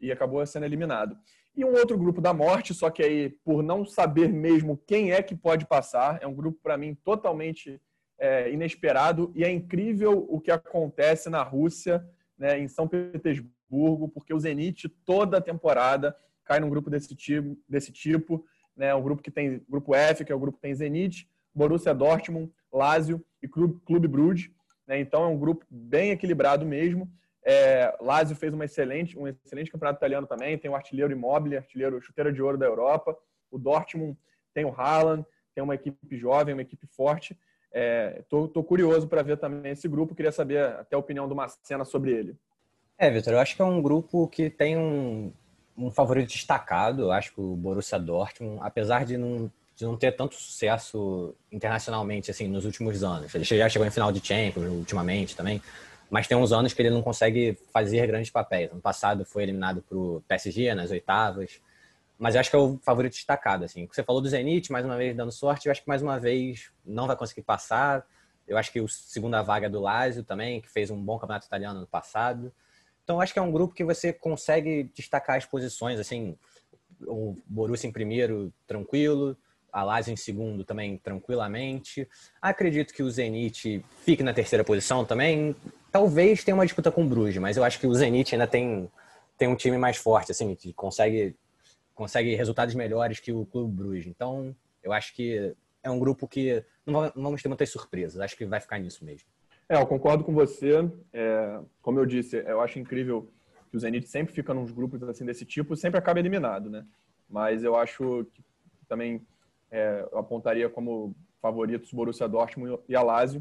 e 0.00 0.12
acabou 0.12 0.44
sendo 0.46 0.66
eliminado. 0.66 1.16
E 1.56 1.64
um 1.64 1.72
outro 1.72 1.96
grupo 1.96 2.20
da 2.20 2.34
morte, 2.34 2.74
só 2.74 2.90
que 2.90 3.02
aí, 3.02 3.30
por 3.44 3.62
não 3.62 3.84
saber 3.84 4.28
mesmo 4.28 4.76
quem 4.86 5.12
é 5.12 5.22
que 5.22 5.36
pode 5.36 5.66
passar, 5.66 6.18
é 6.20 6.26
um 6.26 6.34
grupo, 6.34 6.58
para 6.62 6.76
mim, 6.76 6.94
totalmente 7.04 7.80
é, 8.18 8.50
inesperado. 8.50 9.32
E 9.34 9.44
é 9.44 9.50
incrível 9.50 10.26
o 10.28 10.40
que 10.40 10.50
acontece 10.50 11.30
na 11.30 11.42
Rússia, 11.42 12.04
né, 12.36 12.58
em 12.58 12.66
São 12.66 12.88
Petersburgo, 12.88 14.08
porque 14.08 14.34
o 14.34 14.40
Zenit, 14.40 14.88
toda 15.04 15.40
temporada, 15.40 16.16
cai 16.44 16.58
num 16.58 16.68
grupo 16.68 16.90
desse 16.90 17.14
tipo. 17.14 17.56
Desse 17.68 17.92
tipo 17.92 18.44
né, 18.76 18.94
um 18.94 19.02
grupo 19.02 19.22
que 19.22 19.30
tem 19.30 19.62
grupo 19.68 19.94
F, 19.94 20.24
que 20.24 20.32
é 20.32 20.34
o 20.34 20.38
grupo 20.38 20.56
que 20.56 20.62
tem 20.62 20.74
Zenit, 20.74 21.28
Borussia 21.54 21.94
Dortmund, 21.94 22.50
Lazio 22.72 23.24
e 23.42 23.48
Clube, 23.48 23.80
Clube 23.84 24.08
Brugge. 24.08 24.52
Né, 24.86 24.98
então, 24.98 25.22
é 25.24 25.28
um 25.28 25.38
grupo 25.38 25.64
bem 25.70 26.10
equilibrado 26.10 26.66
mesmo. 26.66 27.10
É, 27.44 27.94
Lazio 28.00 28.34
fez 28.34 28.54
uma 28.54 28.64
excelente, 28.64 29.18
um 29.18 29.28
excelente 29.28 29.70
campeonato 29.70 29.98
italiano 29.98 30.26
também. 30.26 30.56
Tem 30.56 30.70
o 30.70 30.74
artilheiro 30.74 31.12
Immobile, 31.12 31.58
artilheiro 31.58 32.00
chuteira 32.00 32.32
de 32.32 32.40
ouro 32.40 32.56
da 32.56 32.64
Europa. 32.64 33.16
O 33.50 33.58
Dortmund 33.58 34.16
tem 34.54 34.64
o 34.64 34.74
Haaland, 34.74 35.24
tem 35.54 35.62
uma 35.62 35.74
equipe 35.74 36.16
jovem, 36.16 36.54
uma 36.54 36.62
equipe 36.62 36.86
forte. 36.86 37.38
Estou 38.20 38.50
é, 38.56 38.62
curioso 38.62 39.06
para 39.06 39.22
ver 39.22 39.36
também 39.36 39.72
esse 39.72 39.86
grupo. 39.86 40.14
Queria 40.14 40.32
saber 40.32 40.64
até 40.64 40.96
a 40.96 40.98
opinião 40.98 41.28
do 41.28 41.34
Macena 41.34 41.84
sobre 41.84 42.12
ele. 42.12 42.36
É, 42.96 43.10
Vitor, 43.10 43.34
eu 43.34 43.40
acho 43.40 43.56
que 43.56 43.60
é 43.62 43.64
um 43.64 43.82
grupo 43.82 44.26
que 44.28 44.48
tem 44.48 44.78
um, 44.78 45.32
um 45.76 45.90
favorito 45.90 46.28
destacado. 46.28 47.02
Eu 47.02 47.12
acho 47.12 47.34
que 47.34 47.40
o 47.40 47.56
Borussia 47.56 47.98
Dortmund, 47.98 48.58
apesar 48.62 49.04
de 49.04 49.18
não, 49.18 49.50
de 49.76 49.84
não 49.84 49.96
ter 49.96 50.12
tanto 50.12 50.36
sucesso 50.36 51.34
internacionalmente 51.52 52.30
assim 52.30 52.48
nos 52.48 52.64
últimos 52.64 53.02
anos, 53.02 53.34
ele 53.34 53.44
já 53.44 53.68
chegou 53.68 53.86
em 53.86 53.90
final 53.90 54.12
de 54.12 54.24
Champions 54.24 54.66
ultimamente 54.68 55.36
também 55.36 55.60
mas 56.10 56.26
tem 56.26 56.36
uns 56.36 56.52
anos 56.52 56.72
que 56.72 56.82
ele 56.82 56.90
não 56.90 57.02
consegue 57.02 57.58
fazer 57.72 58.06
grandes 58.06 58.30
papéis. 58.30 58.72
No 58.72 58.80
passado 58.80 59.24
foi 59.24 59.42
eliminado 59.42 59.82
para 59.82 59.96
o 59.96 60.22
PSG 60.28 60.74
nas 60.74 60.90
oitavas, 60.90 61.60
mas 62.18 62.34
eu 62.34 62.40
acho 62.40 62.50
que 62.50 62.56
é 62.56 62.58
o 62.58 62.78
favorito 62.78 63.12
destacado. 63.12 63.64
Assim. 63.64 63.88
Você 63.90 64.02
falou 64.02 64.20
do 64.20 64.28
Zenit, 64.28 64.70
mais 64.70 64.84
uma 64.84 64.96
vez 64.96 65.16
dando 65.16 65.32
sorte, 65.32 65.66
eu 65.66 65.72
acho 65.72 65.82
que 65.82 65.88
mais 65.88 66.02
uma 66.02 66.18
vez 66.18 66.70
não 66.84 67.06
vai 67.06 67.16
conseguir 67.16 67.42
passar. 67.42 68.06
Eu 68.46 68.58
acho 68.58 68.70
que 68.70 68.80
o 68.80 68.88
segunda 68.88 69.42
vaga 69.42 69.66
é 69.66 69.70
do 69.70 69.80
Lazio 69.80 70.22
também, 70.22 70.60
que 70.60 70.70
fez 70.70 70.90
um 70.90 71.02
bom 71.02 71.18
campeonato 71.18 71.46
italiano 71.46 71.80
no 71.80 71.86
passado. 71.86 72.52
Então, 73.02 73.20
acho 73.20 73.32
que 73.32 73.38
é 73.38 73.42
um 73.42 73.52
grupo 73.52 73.74
que 73.74 73.84
você 73.84 74.12
consegue 74.12 74.90
destacar 74.94 75.36
as 75.36 75.44
posições, 75.44 76.00
assim, 76.00 76.36
o 77.06 77.36
Borussia 77.46 77.88
em 77.88 77.92
primeiro, 77.92 78.52
tranquilo, 78.66 79.36
a 79.70 79.82
Lazio 79.82 80.12
em 80.12 80.16
segundo 80.16 80.64
também 80.64 80.96
tranquilamente. 80.96 82.08
Acredito 82.40 82.94
que 82.94 83.02
o 83.02 83.10
Zenit 83.10 83.84
fique 84.04 84.22
na 84.22 84.32
terceira 84.32 84.64
posição 84.64 85.04
também, 85.04 85.54
talvez 85.94 86.42
tenha 86.42 86.56
uma 86.56 86.66
disputa 86.66 86.90
com 86.90 87.04
o 87.04 87.08
Bruges, 87.08 87.38
mas 87.38 87.56
eu 87.56 87.62
acho 87.62 87.78
que 87.78 87.86
o 87.86 87.94
Zenit 87.94 88.34
ainda 88.34 88.48
tem, 88.48 88.90
tem 89.38 89.46
um 89.46 89.54
time 89.54 89.78
mais 89.78 89.96
forte, 89.96 90.32
assim, 90.32 90.52
que 90.56 90.72
consegue, 90.72 91.36
consegue 91.94 92.34
resultados 92.34 92.74
melhores 92.74 93.20
que 93.20 93.30
o 93.30 93.46
Clube 93.46 93.72
Bruges. 93.72 94.08
Então, 94.08 94.56
eu 94.82 94.92
acho 94.92 95.14
que 95.14 95.54
é 95.84 95.88
um 95.88 96.00
grupo 96.00 96.26
que 96.26 96.64
não 96.84 97.12
vamos 97.14 97.40
ter 97.40 97.48
muitas 97.48 97.70
surpresas. 97.70 98.20
Acho 98.20 98.36
que 98.36 98.44
vai 98.44 98.60
ficar 98.60 98.80
nisso 98.80 99.04
mesmo. 99.04 99.28
É, 99.68 99.76
eu 99.80 99.86
concordo 99.86 100.24
com 100.24 100.34
você. 100.34 100.90
É, 101.12 101.60
como 101.80 102.00
eu 102.00 102.06
disse, 102.06 102.38
eu 102.38 102.60
acho 102.60 102.80
incrível 102.80 103.30
que 103.70 103.76
o 103.76 103.78
Zenit 103.78 104.08
sempre 104.08 104.34
fica 104.34 104.52
nos 104.52 104.72
grupos 104.72 105.00
assim 105.04 105.24
desse 105.24 105.44
tipo, 105.44 105.76
sempre 105.76 105.96
acaba 105.96 106.18
eliminado, 106.18 106.68
né? 106.68 106.84
Mas 107.30 107.62
eu 107.62 107.76
acho 107.76 108.26
que 108.34 108.42
também 108.88 109.24
é, 109.70 110.08
eu 110.10 110.18
apontaria 110.18 110.68
como 110.68 111.14
favoritos 111.40 111.92
Borussia 111.92 112.26
Dortmund 112.26 112.80
e 112.88 112.96
a 112.96 113.02
Lazio. 113.02 113.40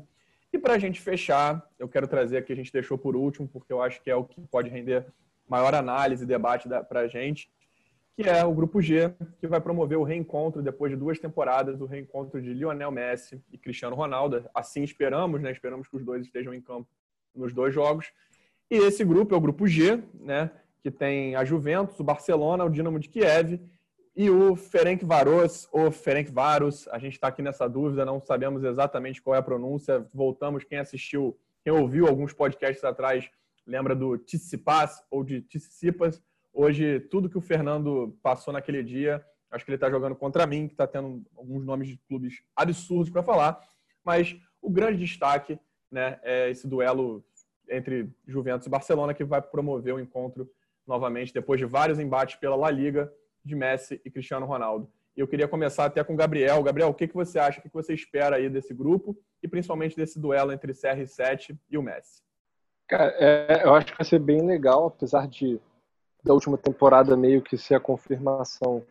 E 0.54 0.60
para 0.60 0.76
a 0.76 0.78
gente 0.78 1.02
fechar, 1.02 1.68
eu 1.80 1.90
quero 1.90 2.08
trazer 2.08 2.38
aqui, 2.38 2.54
a 2.54 2.56
gente 2.56 2.72
deixou 2.72 2.96
por 2.96 3.16
último, 3.16 3.48
porque 3.48 3.74
eu 3.74 3.82
acho 3.82 4.00
que 4.04 4.12
é 4.12 4.16
o 4.16 4.24
que 4.24 4.40
pode 4.40 4.70
render 4.70 5.04
maior 5.50 5.74
análise 5.74 6.24
e 6.24 6.28
debate 6.28 6.70
para 6.88 7.02
a 7.02 7.08
gente, 7.08 7.52
que 8.16 8.22
é 8.22 8.46
o 8.46 8.54
Grupo 8.54 8.80
G, 8.80 9.12
que 9.40 9.48
vai 9.48 9.60
promover 9.60 9.98
o 9.98 10.04
reencontro, 10.04 10.62
depois 10.62 10.92
de 10.92 10.96
duas 10.96 11.18
temporadas, 11.18 11.82
o 11.82 11.86
reencontro 11.86 12.40
de 12.40 12.54
Lionel 12.54 12.92
Messi 12.92 13.42
e 13.52 13.58
Cristiano 13.58 13.96
Ronaldo. 13.96 14.48
Assim 14.54 14.84
esperamos, 14.84 15.42
né? 15.42 15.52
Esperamos 15.52 15.88
que 15.88 15.98
os 15.98 16.06
dois 16.06 16.24
estejam 16.24 16.54
em 16.54 16.62
campo 16.62 16.88
nos 17.34 17.52
dois 17.52 17.74
jogos. 17.74 18.12
E 18.70 18.76
esse 18.76 19.04
grupo 19.04 19.34
é 19.34 19.38
o 19.38 19.42
Grupo 19.42 19.66
G, 19.68 20.04
né? 20.14 20.52
Que 20.84 20.92
tem 20.92 21.36
a 21.36 21.44
Juventus, 21.44 22.00
o 22.00 22.04
Barcelona, 22.04 22.64
o 22.64 22.70
Dinamo 22.70 23.00
de 23.00 23.10
Kiev 23.10 23.60
e 24.16 24.30
o 24.30 24.56
Ferenc 24.56 25.04
Varos, 25.04 25.68
ou 25.72 25.92
Ferenc 25.92 26.32
Varos. 26.32 26.88
A 26.90 27.00
gente 27.00 27.14
está 27.14 27.28
aqui 27.28 27.42
nessa 27.42 27.68
dúvida, 27.68 28.06
não 28.06 28.20
sabemos 28.20 28.64
exatamente 28.64 29.22
qual 29.22 29.36
é 29.36 29.40
a 29.40 29.44
pronúncia. 29.44 30.08
Voltamos, 30.14 30.64
quem 30.64 30.78
assistiu, 30.78 31.38
quem 31.64 31.74
ouviu 31.74 32.08
alguns 32.08 32.34
podcasts 32.34 32.84
atrás, 32.84 33.30
lembra 33.66 33.96
do 33.96 34.18
Tsitsipas 34.18 35.04
ou 35.10 35.24
de 35.24 35.42
Tsitsipas 35.42 36.22
Hoje, 36.56 37.00
tudo 37.00 37.28
que 37.28 37.38
o 37.38 37.42
Fernando 37.42 38.16
passou 38.22 38.54
naquele 38.54 38.84
dia, 38.84 39.26
acho 39.50 39.66
que 39.66 39.72
ele 39.72 39.76
está 39.76 39.90
jogando 39.90 40.16
contra 40.16 40.46
mim, 40.46 40.68
que 40.68 40.76
está 40.76 40.86
tendo 40.86 41.26
alguns 41.36 41.66
nomes 41.66 41.88
de 41.88 41.98
clubes 42.08 42.44
absurdos 42.56 43.10
para 43.10 43.24
falar. 43.24 43.60
Mas 44.04 44.38
o 44.62 44.70
grande 44.70 45.00
destaque 45.00 45.60
né, 45.90 46.20
é 46.22 46.52
esse 46.52 46.68
duelo 46.68 47.26
entre 47.68 48.08
Juventus 48.28 48.68
e 48.68 48.70
Barcelona, 48.70 49.16
que 49.16 49.24
vai 49.24 49.42
promover 49.42 49.96
o 49.96 50.00
encontro 50.00 50.48
novamente, 50.86 51.34
depois 51.34 51.60
de 51.60 51.66
vários 51.66 51.98
embates 51.98 52.36
pela 52.36 52.56
La 52.56 52.70
Liga 52.70 53.12
de 53.44 53.56
Messi 53.56 54.02
e 54.04 54.10
Cristiano 54.10 54.46
Ronaldo. 54.46 54.90
E 55.16 55.20
eu 55.20 55.28
queria 55.28 55.48
começar 55.48 55.86
até 55.86 56.04
com 56.04 56.14
o 56.14 56.18
Gabriel. 56.18 56.64
Gabriel, 56.64 56.90
o 56.90 56.94
que, 56.94 57.08
que 57.08 57.14
você 57.14 57.38
acha, 57.38 57.60
o 57.60 57.62
que, 57.62 57.70
que 57.70 57.76
você 57.76 57.94
espera 57.94 58.38
aí 58.38 58.50
desse 58.50 58.74
grupo 58.74 59.16
e 59.42 59.48
principalmente 59.48 59.96
desse 59.96 60.20
duelo 60.20 60.52
entre 60.52 60.74
CR7 60.74 61.58
e 61.70 61.78
o 61.78 61.84
Messi? 61.84 62.22
Cara, 62.88 63.14
é, 63.18 63.62
eu 63.64 63.74
acho 63.74 63.88
que 63.88 63.98
vai 63.98 64.06
ser 64.06 64.20
bem 64.20 64.46
legal, 64.46 64.88
apesar 64.88 65.28
de 65.28 65.60
da 66.24 66.34
última 66.34 66.58
temporada 66.58 67.18
meio 67.18 67.42
que 67.42 67.58
ser 67.58 67.76
a 67.76 67.80
confirmação 67.80 68.82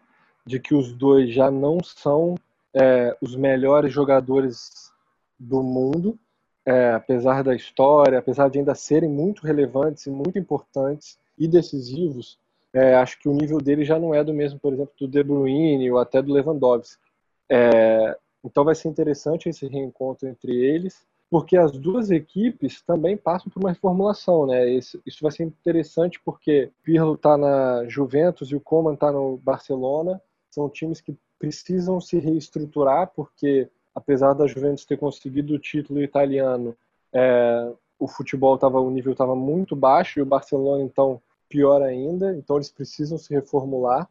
de 0.45 0.61
que 0.61 0.75
os 0.75 0.93
dois 0.93 1.33
já 1.33 1.51
não 1.51 1.83
são 1.83 2.35
é, 2.75 3.17
os 3.21 3.35
melhores 3.35 3.93
jogadores 3.93 4.93
do 5.39 5.63
mundo, 5.63 6.19
é, 6.65 6.93
apesar 6.93 7.43
da 7.43 7.55
história, 7.55 8.19
apesar 8.19 8.49
de 8.49 8.59
ainda 8.59 8.75
serem 8.75 9.09
muito 9.09 9.47
relevantes 9.47 10.07
e 10.07 10.11
muito 10.11 10.39
importantes 10.39 11.19
e 11.39 11.49
decisivos, 11.49 12.39
é, 12.73 12.95
acho 12.95 13.19
que 13.19 13.29
o 13.29 13.35
nível 13.35 13.59
dele 13.59 13.85
já 13.85 13.99
não 13.99 14.15
é 14.15 14.25
do 14.25 14.33
mesmo, 14.33 14.59
por 14.59 14.73
exemplo, 14.73 14.93
do 14.99 15.09
De 15.09 15.23
Bruyne 15.23 15.91
ou 15.91 15.99
até 15.99 16.23
do 16.23 16.33
Lewandowski. 16.33 17.03
É, 17.49 18.17
então 18.45 18.65
vai 18.65 18.75
ser 18.75 18.89
interessante 18.89 19.49
esse 19.49 19.67
reencontro 19.67 20.29
entre 20.29 20.53
eles 20.55 21.07
porque 21.33 21.57
as 21.57 21.73
duas 21.73 22.11
equipes 22.11 22.83
também 22.83 23.17
passam 23.17 23.51
por 23.51 23.61
uma 23.61 23.71
reformulação, 23.71 24.47
né? 24.47 24.69
Isso, 24.69 25.01
isso 25.07 25.21
vai 25.23 25.33
ser 25.33 25.45
interessante 25.45 26.21
porque 26.23 26.71
Pirlo 26.83 27.15
está 27.15 27.39
na 27.39 27.89
Juventus 27.89 28.51
e 28.51 28.55
o 28.55 28.61
Coman 28.61 28.93
está 28.93 29.11
no 29.11 29.39
Barcelona. 29.39 30.21
São 30.51 30.69
times 30.69 31.01
que 31.01 31.17
precisam 31.39 31.99
se 32.03 32.19
reestruturar 32.19 33.13
porque, 33.17 33.67
apesar 33.95 34.35
da 34.35 34.47
Juventus 34.47 34.85
ter 34.85 34.99
conseguido 34.99 35.55
o 35.55 35.59
título 35.59 36.03
italiano, 36.03 36.77
é, 37.11 37.73
o 37.99 38.07
futebol 38.07 38.59
tava, 38.59 38.79
o 38.79 38.91
nível 38.91 39.13
estava 39.13 39.35
muito 39.35 39.75
baixo 39.75 40.19
e 40.19 40.23
o 40.23 40.27
Barcelona 40.27 40.83
então 40.83 41.19
pior 41.53 41.83
ainda. 41.83 42.35
Então 42.35 42.57
eles 42.57 42.71
precisam 42.71 43.19
se 43.19 43.35
reformular 43.35 44.09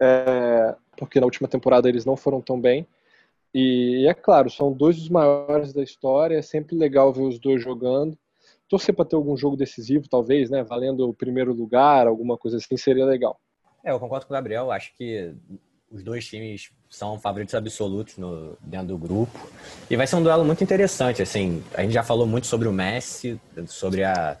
é, 0.00 0.76
porque 0.96 1.18
na 1.18 1.26
última 1.26 1.48
temporada 1.48 1.88
eles 1.88 2.04
não 2.04 2.16
foram 2.16 2.40
tão 2.40 2.60
bem. 2.60 2.86
E 3.52 4.06
é 4.06 4.14
claro, 4.14 4.50
são 4.50 4.72
dois 4.72 4.96
dos 4.96 5.08
maiores 5.08 5.72
da 5.72 5.82
história, 5.82 6.38
é 6.38 6.42
sempre 6.42 6.76
legal 6.76 7.12
ver 7.12 7.22
os 7.22 7.38
dois 7.38 7.62
jogando. 7.62 8.16
Torcer 8.68 8.94
para 8.94 9.04
ter 9.04 9.16
algum 9.16 9.36
jogo 9.36 9.56
decisivo, 9.56 10.08
talvez, 10.08 10.50
né? 10.50 10.62
Valendo 10.62 11.08
o 11.08 11.14
primeiro 11.14 11.52
lugar, 11.52 12.06
alguma 12.06 12.36
coisa 12.36 12.58
assim, 12.58 12.76
seria 12.76 13.06
legal. 13.06 13.40
É, 13.82 13.92
eu 13.92 14.00
concordo 14.00 14.26
com 14.26 14.34
o 14.34 14.36
Gabriel, 14.36 14.70
acho 14.70 14.92
que 14.96 15.32
os 15.90 16.02
dois 16.02 16.26
times 16.26 16.70
são 16.90 17.18
favoritos 17.18 17.54
absolutos 17.54 18.18
no, 18.18 18.56
dentro 18.60 18.88
do 18.88 18.98
grupo. 18.98 19.48
E 19.88 19.96
vai 19.96 20.06
ser 20.06 20.16
um 20.16 20.22
duelo 20.22 20.44
muito 20.44 20.62
interessante, 20.62 21.22
assim, 21.22 21.62
a 21.74 21.82
gente 21.82 21.94
já 21.94 22.02
falou 22.02 22.26
muito 22.26 22.48
sobre 22.48 22.66
o 22.66 22.72
Messi, 22.72 23.40
sobre 23.68 24.02
a, 24.02 24.36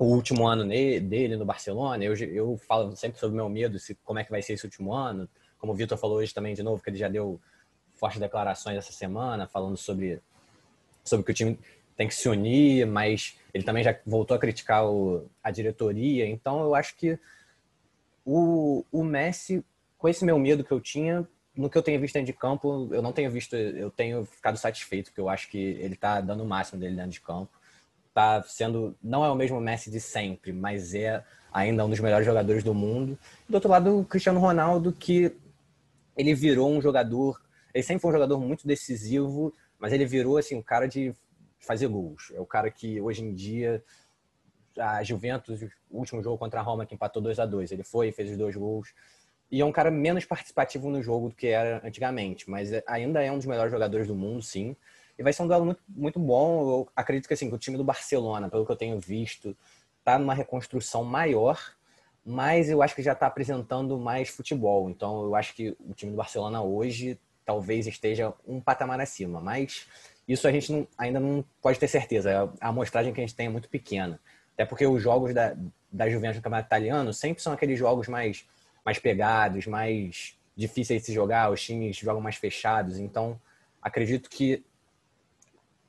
o 0.00 0.06
último 0.06 0.48
ano 0.48 0.66
dele 0.66 1.36
no 1.36 1.44
Barcelona, 1.44 2.02
eu, 2.02 2.14
eu 2.14 2.56
falo 2.56 2.96
sempre 2.96 3.20
sobre 3.20 3.34
o 3.34 3.36
meu 3.36 3.50
medo, 3.50 3.78
se, 3.78 3.94
como 3.96 4.18
é 4.18 4.24
que 4.24 4.30
vai 4.30 4.40
ser 4.40 4.54
esse 4.54 4.64
último 4.64 4.94
ano, 4.94 5.28
como 5.58 5.74
o 5.74 5.76
Vitor 5.76 5.98
falou 5.98 6.16
hoje 6.16 6.32
também 6.32 6.54
de 6.54 6.62
novo, 6.62 6.82
que 6.82 6.88
ele 6.88 6.96
já 6.96 7.06
deu 7.06 7.38
fortes 7.96 8.18
declarações 8.18 8.78
essa 8.78 8.92
semana, 8.92 9.46
falando 9.46 9.76
sobre, 9.76 10.18
sobre 11.04 11.22
que 11.26 11.32
o 11.32 11.34
time 11.34 11.58
tem 11.98 12.08
que 12.08 12.14
se 12.14 12.26
unir, 12.30 12.86
mas 12.86 13.36
ele 13.52 13.62
também 13.62 13.84
já 13.84 13.94
voltou 14.06 14.34
a 14.34 14.40
criticar 14.40 14.86
o, 14.86 15.28
a 15.44 15.50
diretoria. 15.50 16.26
Então, 16.26 16.62
eu 16.62 16.74
acho 16.74 16.96
que 16.96 17.18
o, 18.24 18.82
o 18.90 19.04
Messi, 19.04 19.62
com 19.98 20.08
esse 20.08 20.24
meu 20.24 20.38
medo 20.38 20.64
que 20.64 20.72
eu 20.72 20.80
tinha, 20.80 21.28
no 21.54 21.68
que 21.68 21.76
eu 21.76 21.82
tenho 21.82 22.00
visto 22.00 22.14
dentro 22.14 22.32
de 22.32 22.38
campo, 22.38 22.88
eu 22.90 23.02
não 23.02 23.12
tenho 23.12 23.30
visto, 23.30 23.54
eu 23.54 23.90
tenho 23.90 24.24
ficado 24.24 24.56
satisfeito, 24.56 25.10
porque 25.10 25.20
eu 25.20 25.28
acho 25.28 25.50
que 25.50 25.58
ele 25.58 25.92
está 25.92 26.22
dando 26.22 26.42
o 26.42 26.46
máximo 26.46 26.80
dele 26.80 26.96
dentro 26.96 27.10
de 27.10 27.20
campo. 27.20 27.59
Tá 28.20 28.42
sendo, 28.46 28.96
não 29.02 29.24
é 29.24 29.30
o 29.30 29.34
mesmo 29.34 29.60
Messi 29.60 29.90
de 29.90 30.00
sempre, 30.00 30.52
mas 30.52 30.94
é 30.94 31.24
ainda 31.52 31.84
um 31.84 31.90
dos 31.90 32.00
melhores 32.00 32.26
jogadores 32.26 32.62
do 32.62 32.74
mundo. 32.74 33.18
Do 33.48 33.54
outro 33.54 33.70
lado, 33.70 34.00
o 34.00 34.04
Cristiano 34.04 34.38
Ronaldo, 34.38 34.92
que 34.92 35.34
ele 36.16 36.34
virou 36.34 36.70
um 36.70 36.80
jogador 36.80 37.40
ele 37.74 37.84
sempre 37.84 38.02
foi 38.02 38.10
um 38.10 38.14
jogador 38.14 38.38
muito 38.38 38.66
decisivo, 38.66 39.52
mas 39.78 39.92
ele 39.92 40.04
virou 40.04 40.36
assim 40.36 40.56
um 40.56 40.62
cara 40.62 40.86
de 40.86 41.14
fazer 41.58 41.86
gols. 41.86 42.32
É 42.34 42.40
o 42.40 42.46
cara 42.46 42.70
que 42.70 43.00
hoje 43.00 43.22
em 43.22 43.32
dia 43.32 43.82
a 44.78 45.02
Juventus, 45.02 45.62
o 45.90 45.98
último 45.98 46.22
jogo 46.22 46.38
contra 46.38 46.60
a 46.60 46.62
Roma 46.62 46.86
que 46.86 46.94
empatou 46.94 47.22
2 47.22 47.38
a 47.38 47.46
2, 47.46 47.72
ele 47.72 47.82
foi 47.82 48.08
e 48.08 48.12
fez 48.12 48.30
os 48.30 48.36
dois 48.36 48.56
gols. 48.56 48.92
E 49.50 49.60
é 49.60 49.64
um 49.64 49.72
cara 49.72 49.90
menos 49.90 50.24
participativo 50.24 50.90
no 50.90 51.02
jogo 51.02 51.28
do 51.28 51.34
que 51.34 51.48
era 51.48 51.80
antigamente, 51.84 52.48
mas 52.48 52.72
é, 52.72 52.82
ainda 52.86 53.22
é 53.22 53.30
um 53.30 53.36
dos 53.36 53.46
melhores 53.46 53.72
jogadores 53.72 54.06
do 54.06 54.14
mundo, 54.14 54.42
sim. 54.42 54.76
E 55.20 55.22
vai 55.22 55.34
ser 55.34 55.42
um 55.42 55.46
duelo 55.46 55.66
muito, 55.66 55.82
muito 55.86 56.18
bom. 56.18 56.62
Eu 56.62 56.88
acredito 56.96 57.28
que 57.28 57.34
assim, 57.34 57.52
o 57.52 57.58
time 57.58 57.76
do 57.76 57.84
Barcelona, 57.84 58.48
pelo 58.48 58.64
que 58.64 58.72
eu 58.72 58.76
tenho 58.76 58.98
visto, 58.98 59.54
está 59.98 60.18
numa 60.18 60.32
reconstrução 60.32 61.04
maior, 61.04 61.60
mas 62.24 62.70
eu 62.70 62.82
acho 62.82 62.94
que 62.94 63.02
já 63.02 63.12
está 63.12 63.26
apresentando 63.26 63.98
mais 63.98 64.30
futebol. 64.30 64.88
Então 64.88 65.22
eu 65.22 65.36
acho 65.36 65.54
que 65.54 65.76
o 65.78 65.92
time 65.92 66.10
do 66.10 66.16
Barcelona 66.16 66.62
hoje 66.62 67.20
talvez 67.44 67.86
esteja 67.86 68.32
um 68.48 68.62
patamar 68.62 68.98
acima, 68.98 69.42
mas 69.42 69.86
isso 70.26 70.48
a 70.48 70.52
gente 70.52 70.72
não, 70.72 70.88
ainda 70.96 71.20
não 71.20 71.44
pode 71.60 71.78
ter 71.78 71.88
certeza. 71.88 72.50
A 72.58 72.68
amostragem 72.68 73.12
que 73.12 73.20
a 73.20 73.22
gente 73.22 73.36
tem 73.36 73.44
é 73.44 73.50
muito 73.50 73.68
pequena. 73.68 74.18
Até 74.54 74.64
porque 74.64 74.86
os 74.86 75.02
jogos 75.02 75.34
da, 75.34 75.54
da 75.92 76.08
Juventus 76.08 76.36
no 76.36 76.42
Campeonato 76.42 76.68
Italiano 76.68 77.12
sempre 77.12 77.42
são 77.42 77.52
aqueles 77.52 77.78
jogos 77.78 78.08
mais, 78.08 78.46
mais 78.82 78.98
pegados, 78.98 79.66
mais 79.66 80.34
difíceis 80.56 81.02
de 81.02 81.06
se 81.08 81.12
jogar, 81.12 81.50
os 81.50 81.62
times 81.62 81.98
jogam 81.98 82.22
mais 82.22 82.36
fechados. 82.36 82.98
Então, 82.98 83.38
acredito 83.82 84.30
que 84.30 84.64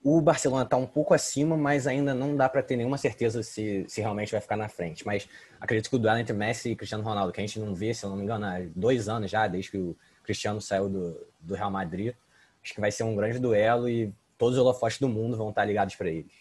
o 0.03 0.19
Barcelona 0.19 0.63
está 0.63 0.77
um 0.77 0.87
pouco 0.87 1.13
acima, 1.13 1.55
mas 1.55 1.85
ainda 1.85 2.13
não 2.13 2.35
dá 2.35 2.49
para 2.49 2.63
ter 2.63 2.75
nenhuma 2.75 2.97
certeza 2.97 3.43
se, 3.43 3.85
se 3.87 4.01
realmente 4.01 4.31
vai 4.31 4.41
ficar 4.41 4.57
na 4.57 4.67
frente. 4.67 5.05
Mas 5.05 5.29
acredito 5.59 5.89
que 5.89 5.95
o 5.95 5.99
duelo 5.99 6.19
entre 6.19 6.33
Messi 6.33 6.71
e 6.71 6.75
Cristiano 6.75 7.03
Ronaldo, 7.03 7.31
que 7.31 7.39
a 7.39 7.45
gente 7.45 7.59
não 7.59 7.75
vê, 7.75 7.93
se 7.93 8.03
eu 8.03 8.09
não 8.09 8.17
me 8.17 8.23
engano, 8.23 8.45
há 8.45 8.59
dois 8.75 9.07
anos 9.07 9.29
já, 9.29 9.47
desde 9.47 9.71
que 9.71 9.77
o 9.77 9.95
Cristiano 10.23 10.59
saiu 10.59 10.89
do, 10.89 11.27
do 11.39 11.53
Real 11.53 11.69
Madrid. 11.69 12.15
Acho 12.63 12.73
que 12.73 12.81
vai 12.81 12.91
ser 12.91 13.03
um 13.03 13.15
grande 13.15 13.37
duelo 13.37 13.87
e 13.87 14.13
todos 14.37 14.57
os 14.57 14.63
holofotes 14.63 14.99
do 14.99 15.07
mundo 15.07 15.37
vão 15.37 15.49
estar 15.49 15.65
ligados 15.65 15.95
para 15.95 16.09
eles. 16.09 16.33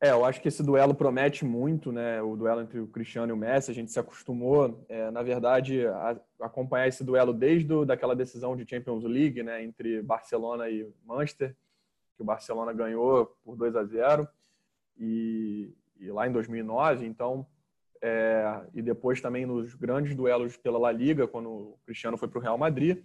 É, 0.00 0.10
eu 0.10 0.24
acho 0.24 0.40
que 0.40 0.48
esse 0.48 0.62
duelo 0.64 0.94
promete 0.94 1.44
muito, 1.44 1.92
né? 1.92 2.20
O 2.20 2.36
duelo 2.36 2.60
entre 2.60 2.80
o 2.80 2.88
Cristiano 2.88 3.30
e 3.30 3.32
o 3.32 3.36
Messi, 3.36 3.70
a 3.70 3.74
gente 3.74 3.92
se 3.92 4.00
acostumou, 4.00 4.84
é, 4.88 5.12
na 5.12 5.22
verdade, 5.22 5.86
a 5.86 6.16
acompanhar 6.40 6.88
esse 6.88 7.04
duelo 7.04 7.32
desde 7.32 7.68
do, 7.68 7.86
daquela 7.86 8.14
decisão 8.14 8.56
de 8.56 8.68
Champions 8.68 9.04
League, 9.04 9.42
né? 9.44 9.62
Entre 9.62 10.02
Barcelona 10.02 10.68
e 10.68 10.88
Manchester, 11.04 11.54
que 12.22 12.24
o 12.24 12.24
Barcelona 12.24 12.72
ganhou 12.72 13.36
por 13.44 13.56
2 13.56 13.74
a 13.74 13.84
0 13.84 14.28
e, 14.96 15.74
e 15.98 16.10
lá 16.10 16.26
em 16.26 16.32
2009. 16.32 17.04
Então, 17.04 17.44
é, 18.00 18.60
e 18.72 18.80
depois 18.80 19.20
também 19.20 19.44
nos 19.44 19.74
grandes 19.74 20.14
duelos 20.14 20.56
pela 20.56 20.78
La 20.78 20.92
Liga, 20.92 21.26
quando 21.26 21.50
o 21.50 21.78
Cristiano 21.84 22.16
foi 22.16 22.28
para 22.28 22.38
o 22.38 22.42
Real 22.42 22.56
Madrid. 22.56 23.02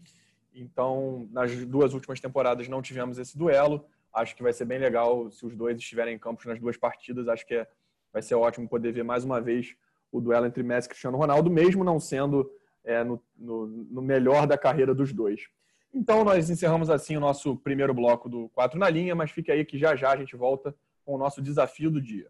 Então, 0.54 1.28
nas 1.32 1.66
duas 1.66 1.94
últimas 1.94 2.20
temporadas 2.20 2.68
não 2.68 2.82
tivemos 2.82 3.18
esse 3.18 3.38
duelo. 3.38 3.86
Acho 4.14 4.36
que 4.36 4.44
vai 4.44 4.54
ser 4.54 4.66
bem 4.66 4.80
legal 4.80 5.30
se 5.32 5.46
os 5.46 5.56
dois 5.56 5.78
estiverem 5.78 6.16
em 6.16 6.20
campos 6.20 6.46
nas 6.46 6.60
duas 6.60 6.78
partidas. 6.78 7.28
Acho 7.28 7.46
que 7.46 7.56
é, 7.56 7.68
vai 8.14 8.22
ser 8.22 8.36
ótimo 8.36 8.70
poder 8.70 8.92
ver 8.92 9.04
mais 9.04 9.24
uma 9.24 9.42
vez 9.42 9.76
o 10.12 10.22
duelo 10.22 10.46
entre 10.46 10.64
Messi 10.64 10.88
e 10.88 10.90
Cristiano 10.90 11.18
Ronaldo, 11.18 11.50
mesmo 11.50 11.84
não 11.84 12.00
sendo 12.00 12.50
é, 12.84 13.04
no, 13.04 13.22
no, 13.36 13.68
no, 13.68 14.02
melhor 14.02 14.48
da 14.48 14.58
carreira 14.58 14.96
dos 14.96 15.12
dois. 15.12 15.48
Então, 15.94 16.24
nós 16.24 16.50
encerramos 16.50 16.90
assim 16.90 17.16
o 17.16 17.20
nosso 17.20 17.56
primeiro 17.56 17.94
bloco 17.94 18.28
do 18.28 18.50
4 18.50 18.78
na 18.78 18.90
linha, 18.90 19.16
mas 19.16 19.32
fique 19.32 19.52
aí 19.52 19.64
que 19.64 19.78
já 19.78 19.96
já 19.96 20.12
a 20.12 20.18
gente 20.18 20.36
volta 20.36 20.76
com 21.06 21.16
o 21.16 21.18
nosso 21.18 21.42
desafio 21.42 21.90
do 21.90 22.02
dia. 22.02 22.28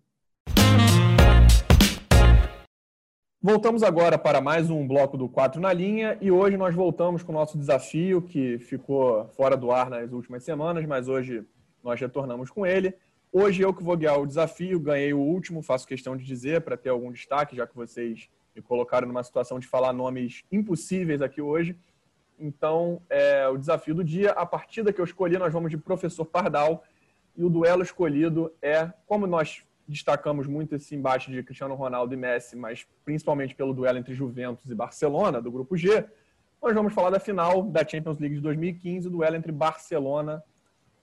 Voltamos 3.42 3.82
agora 3.82 4.18
para 4.18 4.42
mais 4.42 4.70
um 4.70 4.88
bloco 4.88 5.18
do 5.18 5.30
4 5.30 5.60
na 5.62 5.72
linha 5.72 6.18
e 6.22 6.32
hoje 6.32 6.58
nós 6.58 6.76
voltamos 6.76 7.24
com 7.24 7.32
o 7.32 7.36
nosso 7.36 7.58
desafio 7.58 8.22
que 8.22 8.60
ficou 8.60 9.28
fora 9.30 9.56
do 9.56 9.72
ar 9.72 9.90
nas 9.90 10.12
últimas 10.12 10.44
semanas, 10.44 10.86
mas 10.86 11.08
hoje 11.08 11.46
nós 11.84 12.00
retornamos 12.00 12.50
com 12.50 12.66
ele. 12.66 12.94
Hoje 13.32 13.62
eu 13.62 13.74
que 13.74 13.84
vou 13.84 13.98
guiar 13.98 14.20
o 14.20 14.26
desafio, 14.26 14.80
ganhei 14.80 15.14
o 15.14 15.20
último, 15.20 15.62
faço 15.62 15.88
questão 15.88 16.16
de 16.16 16.24
dizer 16.24 16.62
para 16.62 16.78
ter 16.78 16.90
algum 16.90 17.12
destaque, 17.12 17.56
já 17.56 17.66
que 17.66 17.76
vocês 17.76 18.30
me 18.56 18.62
colocaram 18.62 19.08
numa 19.08 19.24
situação 19.24 19.60
de 19.60 19.68
falar 19.68 19.94
nomes 19.94 20.44
impossíveis 20.52 21.22
aqui 21.22 21.42
hoje. 21.42 21.76
Então, 22.40 23.02
é, 23.10 23.48
o 23.48 23.58
desafio 23.58 23.96
do 23.96 24.04
dia, 24.04 24.32
a 24.32 24.46
partida 24.46 24.94
que 24.94 25.02
eu 25.02 25.06
escolhi, 25.06 25.38
nós 25.38 25.52
vamos 25.52 25.72
de 25.72 25.78
Professor 25.78 26.26
Pardal 26.26 26.84
e 27.36 27.44
o 27.44 27.50
duelo 27.50 27.82
escolhido 27.82 28.54
é, 28.62 28.92
como 29.06 29.26
nós 29.26 29.64
destacamos 29.88 30.48
muito 30.48 30.76
esse 30.76 30.96
embate 30.96 31.32
de 31.32 31.42
Cristiano 31.42 31.74
Ronaldo 31.74 32.14
e 32.14 32.18
Messi, 32.18 32.56
mas 32.56 32.86
principalmente 33.06 33.56
pelo 33.56 33.74
duelo 33.74 33.98
entre 33.98 34.14
Juventus 34.14 34.70
e 34.70 34.76
Barcelona, 34.76 35.42
do 35.42 35.52
grupo 35.52 35.78
G, 35.78 36.06
nós 36.62 36.74
vamos 36.74 36.94
falar 36.94 37.10
da 37.10 37.20
final 37.20 37.64
da 37.64 37.88
Champions 37.88 38.20
League 38.20 38.36
de 38.36 38.42
2015, 38.42 39.08
o 39.08 39.12
duelo 39.12 39.36
entre 39.36 39.52
Barcelona 39.52 40.44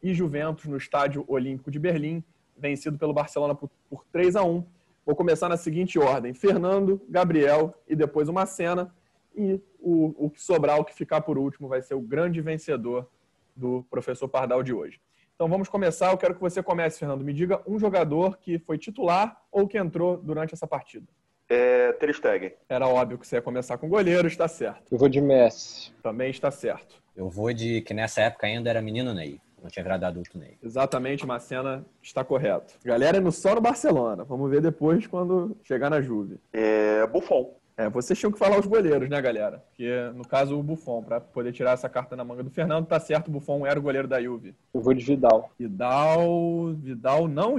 e 0.02 0.12
Juventus 0.12 0.66
no 0.66 0.76
Estádio 0.76 1.24
Olímpico 1.26 1.70
de 1.70 1.78
Berlim, 1.78 2.22
vencido 2.56 2.98
pelo 2.98 3.12
Barcelona 3.12 3.54
por, 3.54 3.70
por 3.88 4.04
3 4.12 4.36
a 4.36 4.44
1 4.44 4.64
Vou 5.06 5.14
começar 5.14 5.50
na 5.50 5.56
seguinte 5.56 5.98
ordem: 5.98 6.32
Fernando, 6.32 7.00
Gabriel 7.08 7.74
e 7.86 7.94
depois 7.94 8.28
uma 8.28 8.46
cena. 8.46 8.92
E 9.36 9.60
o, 9.80 10.26
o 10.26 10.30
que 10.30 10.40
sobrar, 10.40 10.78
o 10.78 10.84
que 10.84 10.94
ficar 10.94 11.20
por 11.20 11.36
último, 11.36 11.68
vai 11.68 11.82
ser 11.82 11.94
o 11.94 12.00
grande 12.00 12.40
vencedor 12.40 13.08
do 13.54 13.84
professor 13.90 14.28
Pardal 14.28 14.62
de 14.62 14.72
hoje. 14.72 15.00
Então 15.34 15.48
vamos 15.48 15.68
começar. 15.68 16.12
Eu 16.12 16.18
quero 16.18 16.34
que 16.34 16.40
você 16.40 16.62
comece, 16.62 16.98
Fernando. 16.98 17.24
Me 17.24 17.32
diga 17.32 17.60
um 17.66 17.78
jogador 17.78 18.38
que 18.38 18.58
foi 18.58 18.78
titular 18.78 19.36
ou 19.50 19.66
que 19.66 19.76
entrou 19.76 20.16
durante 20.16 20.54
essa 20.54 20.66
partida. 20.66 21.06
É, 21.48 21.92
Ter 21.92 22.14
Stegen. 22.14 22.52
Era 22.68 22.88
óbvio 22.88 23.18
que 23.18 23.26
você 23.26 23.36
ia 23.36 23.42
começar 23.42 23.76
com 23.76 23.88
goleiro, 23.88 24.26
está 24.26 24.48
certo. 24.48 24.82
Eu 24.90 24.98
vou 24.98 25.08
de 25.08 25.20
Messi. 25.20 25.92
Também 26.02 26.30
está 26.30 26.50
certo. 26.50 27.02
Eu 27.16 27.28
vou 27.28 27.52
de 27.52 27.80
que 27.82 27.92
nessa 27.92 28.22
época 28.22 28.46
ainda 28.46 28.70
era 28.70 28.80
menino 28.80 29.12
Ney. 29.12 29.40
Não 29.62 29.70
tinha 29.70 29.82
virado 29.82 30.04
adulto 30.04 30.38
Ney. 30.38 30.58
Exatamente, 30.62 31.26
Macena 31.26 31.84
está 32.02 32.22
correto. 32.22 32.74
Galera, 32.84 33.16
é 33.16 33.20
no 33.20 33.32
só 33.32 33.54
no 33.54 33.60
Barcelona. 33.60 34.22
Vamos 34.24 34.50
ver 34.50 34.60
depois 34.60 35.06
quando 35.06 35.56
chegar 35.62 35.90
na 35.90 36.00
Juve. 36.00 36.38
É 36.52 37.06
Buffon. 37.06 37.54
É, 37.76 37.88
vocês 37.88 38.16
tinham 38.16 38.30
que 38.30 38.38
falar 38.38 38.58
os 38.58 38.66
goleiros, 38.66 39.08
né, 39.08 39.20
galera? 39.20 39.64
Porque, 39.68 39.90
no 40.14 40.26
caso, 40.26 40.56
o 40.56 40.62
Buffon, 40.62 41.02
para 41.02 41.20
poder 41.20 41.52
tirar 41.52 41.72
essa 41.72 41.88
carta 41.88 42.14
na 42.14 42.22
manga 42.22 42.42
do 42.42 42.50
Fernando, 42.50 42.86
tá 42.86 43.00
certo, 43.00 43.28
o 43.28 43.30
Buffon 43.32 43.66
era 43.66 43.78
o 43.78 43.82
goleiro 43.82 44.06
da 44.06 44.22
Juve. 44.22 44.54
Eu 44.72 44.80
vou 44.80 44.94
de 44.94 45.04
Vidal. 45.04 45.50
Vidal, 45.58 46.72
Vidal 46.74 47.26
não... 47.26 47.56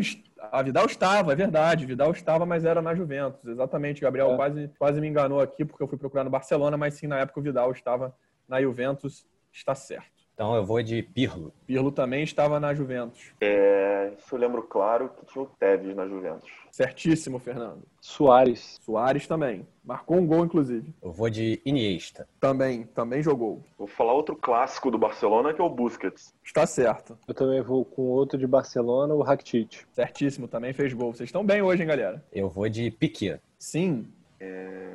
A 0.51 0.61
Vidal 0.61 0.85
estava, 0.85 1.33
é 1.33 1.35
verdade, 1.35 1.85
Vidal 1.85 2.11
estava, 2.11 2.45
mas 2.45 2.63
era 2.63 2.81
na 2.81 2.95
Juventus. 2.95 3.43
Exatamente, 3.45 4.01
Gabriel 4.01 4.31
é. 4.31 4.35
quase, 4.37 4.71
quase 4.79 5.01
me 5.01 5.07
enganou 5.07 5.41
aqui, 5.41 5.65
porque 5.65 5.83
eu 5.83 5.87
fui 5.87 5.97
procurar 5.97 6.23
no 6.23 6.29
Barcelona, 6.29 6.77
mas 6.77 6.93
sim, 6.93 7.07
na 7.07 7.19
época 7.19 7.39
o 7.39 7.43
Vidal 7.43 7.71
estava 7.71 8.15
na 8.47 8.61
Juventus, 8.61 9.25
está 9.51 9.75
certo. 9.75 10.14
Então 10.35 10.53
eu 10.53 10.65
vou 10.65 10.83
de 10.83 11.01
Pirlo. 11.01 11.53
Pirlo 11.65 11.93
também 11.93 12.21
estava 12.21 12.59
na 12.59 12.73
Juventus. 12.73 13.31
É, 13.39 14.11
isso 14.19 14.35
eu 14.35 14.39
lembro 14.39 14.63
claro 14.63 15.09
que 15.09 15.25
tinha 15.25 15.43
o 15.43 15.47
Tevez 15.47 15.95
na 15.95 16.05
Juventus. 16.05 16.51
Certíssimo, 16.69 17.39
Fernando. 17.39 17.83
Soares. 18.01 18.77
Soares 18.81 19.25
também. 19.27 19.65
Marcou 19.81 20.17
um 20.17 20.27
gol, 20.27 20.43
inclusive. 20.43 20.93
Eu 21.01 21.13
vou 21.13 21.29
de 21.29 21.61
Iniesta. 21.65 22.27
Também, 22.37 22.83
também 22.83 23.23
jogou. 23.23 23.63
Vou 23.77 23.87
falar 23.87 24.11
outro 24.11 24.35
clássico 24.35 24.91
do 24.91 24.97
Barcelona, 24.97 25.53
que 25.53 25.61
é 25.61 25.63
o 25.63 25.69
Busquets. 25.69 26.33
Está 26.43 26.67
certo. 26.67 27.17
Eu 27.25 27.33
também 27.33 27.61
vou 27.61 27.85
com 27.85 28.01
outro 28.01 28.37
de 28.37 28.45
Barcelona, 28.45 29.13
o 29.13 29.21
Rakitic. 29.21 29.85
Certíssimo, 29.93 30.49
também 30.49 30.73
fez 30.73 30.91
gol. 30.91 31.13
Vocês 31.13 31.29
estão 31.29 31.45
bem 31.45 31.61
hoje, 31.61 31.81
hein, 31.81 31.87
galera? 31.87 32.21
Eu 32.33 32.49
vou 32.49 32.67
de 32.67 32.91
Piquet. 32.91 33.39
Sim. 33.57 34.05
É... 34.37 34.91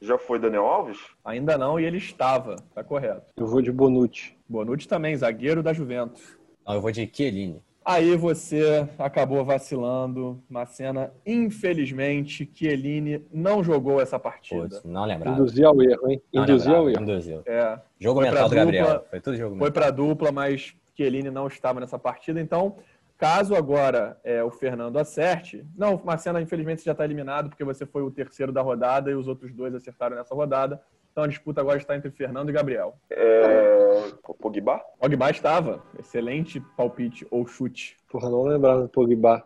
Já 0.00 0.16
foi 0.16 0.38
Daniel 0.38 0.64
Alves? 0.64 0.98
Ainda 1.24 1.58
não, 1.58 1.78
e 1.78 1.84
ele 1.84 1.98
estava. 1.98 2.56
Tá 2.74 2.82
correto. 2.82 3.32
Eu 3.36 3.46
vou 3.46 3.60
de 3.60 3.70
Bonucci. 3.70 4.33
Bonucci 4.54 4.86
também, 4.86 5.16
zagueiro 5.16 5.64
da 5.64 5.72
Juventus. 5.72 6.38
Não, 6.64 6.74
eu 6.74 6.80
vou 6.80 6.92
de 6.92 7.10
Chiellini. 7.12 7.60
Aí 7.84 8.16
você 8.16 8.88
acabou 8.98 9.44
vacilando. 9.44 10.40
Macena, 10.48 11.12
infelizmente, 11.26 12.48
Chiellini 12.54 13.26
não 13.32 13.62
jogou 13.62 14.00
essa 14.00 14.18
partida. 14.18 14.62
Putz, 14.62 14.84
não 14.84 15.04
lembrava. 15.04 15.36
Induziu 15.36 15.68
ao 15.68 15.82
erro, 15.82 16.08
hein? 16.08 16.22
Induziu 16.32 16.76
ao 16.76 16.88
erro. 16.88 17.02
Induziu. 17.02 17.42
É. 17.44 17.78
Jogo 17.98 18.20
foi 18.20 18.30
mental 18.30 18.48
do 18.48 18.54
dupla, 18.54 18.64
Gabriel. 18.64 19.06
Foi 19.10 19.20
tudo 19.20 19.36
jogo 19.36 19.58
Foi 19.58 19.70
para 19.70 19.90
dupla, 19.90 20.32
mas 20.32 20.74
Chiellini 20.96 21.30
não 21.30 21.48
estava 21.48 21.80
nessa 21.80 21.98
partida. 21.98 22.40
Então, 22.40 22.76
Caso 23.16 23.54
agora 23.54 24.18
é, 24.24 24.42
o 24.42 24.50
Fernando 24.50 24.98
acerte, 24.98 25.64
não, 25.76 26.00
Marcena, 26.04 26.42
infelizmente 26.42 26.80
você 26.80 26.86
já 26.86 26.92
está 26.92 27.04
eliminado 27.04 27.48
porque 27.48 27.62
você 27.62 27.86
foi 27.86 28.02
o 28.02 28.10
terceiro 28.10 28.50
da 28.50 28.60
rodada 28.60 29.08
e 29.08 29.14
os 29.14 29.28
outros 29.28 29.52
dois 29.52 29.72
acertaram 29.72 30.16
nessa 30.16 30.34
rodada. 30.34 30.82
Então 31.14 31.22
a 31.22 31.28
disputa 31.28 31.60
agora 31.60 31.78
está 31.78 31.94
entre 31.94 32.10
Fernando 32.10 32.48
e 32.48 32.52
Gabriel. 32.52 32.96
É... 33.08 34.10
Pogba? 34.40 34.80
Pogba 34.98 35.30
estava. 35.30 35.80
Excelente 35.96 36.60
palpite 36.76 37.24
ou 37.30 37.46
chute. 37.46 37.96
Porra, 38.10 38.28
não 38.28 38.42
lembrava 38.42 38.82
do 38.82 38.88
Pogba. 38.88 39.44